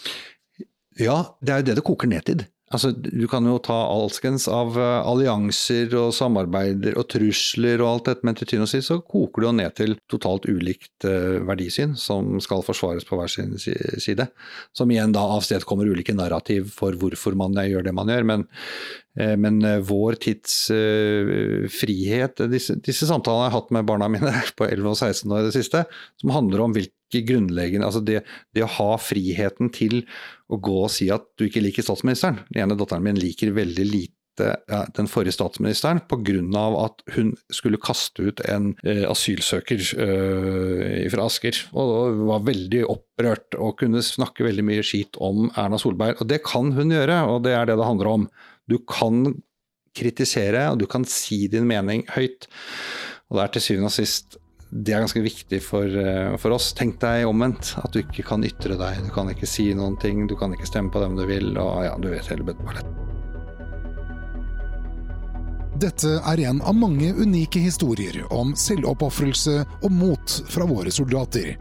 Ja, 1.00 1.18
det 1.42 1.54
er 1.54 1.62
jo 1.62 1.68
det 1.70 1.78
det 1.80 1.86
koker 1.86 2.10
ned 2.10 2.26
til. 2.30 2.44
Altså, 2.74 2.90
du 2.94 3.26
kan 3.30 3.46
jo 3.46 3.60
ta 3.62 3.76
alskens 3.94 4.48
av 4.50 4.74
uh, 4.80 5.06
allianser 5.06 5.94
og 6.00 6.14
samarbeider 6.18 6.98
og 6.98 7.06
trusler 7.14 7.84
og 7.84 7.90
alt 7.90 8.10
dette, 8.10 8.26
men 8.26 8.38
til 8.38 8.50
syvende 8.50 8.66
og 8.66 8.72
sist 8.72 8.90
så 8.90 8.98
koker 9.02 9.44
det 9.44 9.48
jo 9.48 9.54
ned 9.60 9.76
til 9.78 9.96
totalt 10.10 10.48
ulikt 10.50 11.06
uh, 11.06 11.44
verdisyn 11.46 11.94
som 12.00 12.40
skal 12.44 12.66
forsvares 12.66 13.06
på 13.06 13.20
hver 13.20 13.30
sin 13.30 13.54
side. 13.62 14.28
Som 14.74 14.94
igjen 14.94 15.14
da 15.14 15.26
avstedkommer 15.36 15.90
ulike 15.90 16.16
narrativ 16.18 16.72
for 16.74 16.98
hvorfor 16.98 17.38
man 17.38 17.60
gjør 17.62 17.86
det 17.86 17.94
man 17.94 18.10
gjør. 18.10 18.28
Men, 18.32 18.48
uh, 19.22 19.36
men 19.38 19.62
vår 19.86 20.18
tids 20.24 20.58
frihet 21.74 22.42
disse, 22.50 22.80
disse, 22.82 23.06
samtalene 23.10 23.48
jeg 23.48 23.54
har 23.54 23.60
hatt 23.60 23.72
med 23.76 23.88
barna 23.90 24.10
mine 24.10 24.34
på 24.58 24.66
11 24.66 24.90
og 24.96 24.98
16 24.98 25.30
år 25.30 25.46
i 25.46 25.48
det 25.52 25.56
siste, 25.60 25.86
som 26.24 26.34
handler 26.34 26.66
om 26.66 26.74
hvilke 26.74 26.98
grunnleggende 27.22 27.86
altså 27.86 28.02
det, 28.02 28.24
det, 28.56 28.66
å 28.66 28.74
ha 28.80 28.98
friheten 28.98 29.70
til 29.76 30.02
å 30.50 30.58
gå 30.58 30.80
og 30.86 30.92
si 30.94 31.12
at 31.14 31.28
du 31.38 31.46
ikke 31.48 31.64
liker 31.64 31.86
statsministeren. 31.86 32.42
Den 32.50 32.66
ene 32.66 32.80
datteren 32.80 33.06
min 33.06 33.20
liker 33.20 33.54
veldig 33.56 33.88
lite 33.92 34.22
den 34.34 35.06
forrige 35.06 35.36
statsministeren 35.36 36.00
pga. 36.10 36.64
at 36.86 37.04
hun 37.16 37.36
skulle 37.52 37.78
kaste 37.78 38.24
ut 38.24 38.42
en 38.50 38.74
eh, 38.84 39.06
asylsøker 39.06 39.84
eh, 40.02 41.10
fra 41.14 41.28
Asker. 41.28 41.54
Og, 41.74 42.18
var 42.26 42.46
veldig 42.48 42.84
opprørt 42.90 43.54
og 43.60 43.78
kunne 43.78 44.02
snakke 44.02 44.44
veldig 44.44 44.66
mye 44.66 44.84
skit 44.84 45.20
om 45.22 45.52
Erna 45.56 45.78
Solberg. 45.78 46.22
Og 46.22 46.28
det 46.28 46.42
kan 46.44 46.74
hun 46.74 46.92
gjøre, 46.92 47.24
og 47.30 47.44
det 47.46 47.54
er 47.54 47.70
det 47.70 47.78
det 47.78 47.86
handler 47.86 48.10
om. 48.10 48.30
Du 48.66 48.80
kan 48.80 49.36
kritisere, 49.94 50.72
og 50.72 50.80
du 50.82 50.88
kan 50.90 51.06
si 51.06 51.48
din 51.48 51.68
mening 51.70 52.08
høyt. 52.16 52.50
Og 53.30 53.38
det 53.38 53.44
er 53.44 53.54
til 53.54 53.68
syvende 53.68 53.92
og 53.92 53.96
sist 53.96 54.38
det 54.74 54.94
er 54.96 55.04
ganske 55.04 55.22
viktig 55.22 55.60
for, 55.62 55.86
eh, 55.86 56.36
for, 56.42 56.56
oss. 56.56 56.72
Tenk 56.74 56.98
deg 57.02 57.28
omvendt. 57.30 57.76
At 57.78 57.94
du 57.94 58.02
ikke 58.02 58.26
kan 58.26 58.44
ytre 58.44 58.78
deg. 58.80 59.04
Du 59.06 59.12
kan 59.14 59.30
ikke 59.30 59.50
si 59.50 59.70
noen 59.78 60.00
ting. 60.02 60.26
Du 60.28 60.36
kan 60.36 60.54
ikke 60.54 60.70
stemme 60.70 60.90
på 60.90 61.02
dem 61.04 61.18
du 61.20 61.26
vil. 61.30 61.54
Og 61.62 61.84
ja, 61.86 61.94
du 62.02 62.10
vet 62.10 62.30
hele 62.32 62.46
bøtteballetten. 62.48 63.02
Dette 65.84 66.16
er 66.22 66.40
en 66.48 66.62
av 66.62 66.76
mange 66.78 67.12
unike 67.14 67.60
historier 67.60 68.22
om 68.32 68.54
selvoppofrelse 68.56 69.60
og 69.84 69.92
mot 69.92 70.36
fra 70.50 70.66
våre 70.70 70.94
soldater. 70.94 71.58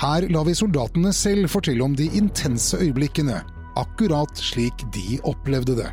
Her 0.00 0.26
lar 0.32 0.46
vi 0.48 0.56
soldatene 0.56 1.12
selv 1.14 1.50
fortelle 1.52 1.84
om 1.84 1.94
de 1.96 2.08
intense 2.16 2.78
øyeblikkene, 2.80 3.42
akkurat 3.78 4.40
slik 4.40 4.82
de 4.96 5.20
opplevde 5.28 5.76
det. 5.82 5.90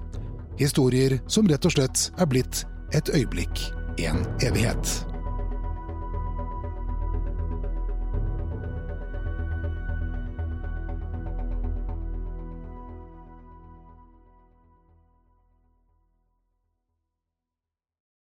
Historier 0.58 1.20
som 1.28 1.50
rett 1.52 1.68
og 1.68 1.76
slett 1.76 2.08
er 2.18 2.32
blitt 2.32 2.64
et 2.96 3.12
øyeblikk, 3.14 3.68
en 4.02 4.24
evighet. 4.42 5.17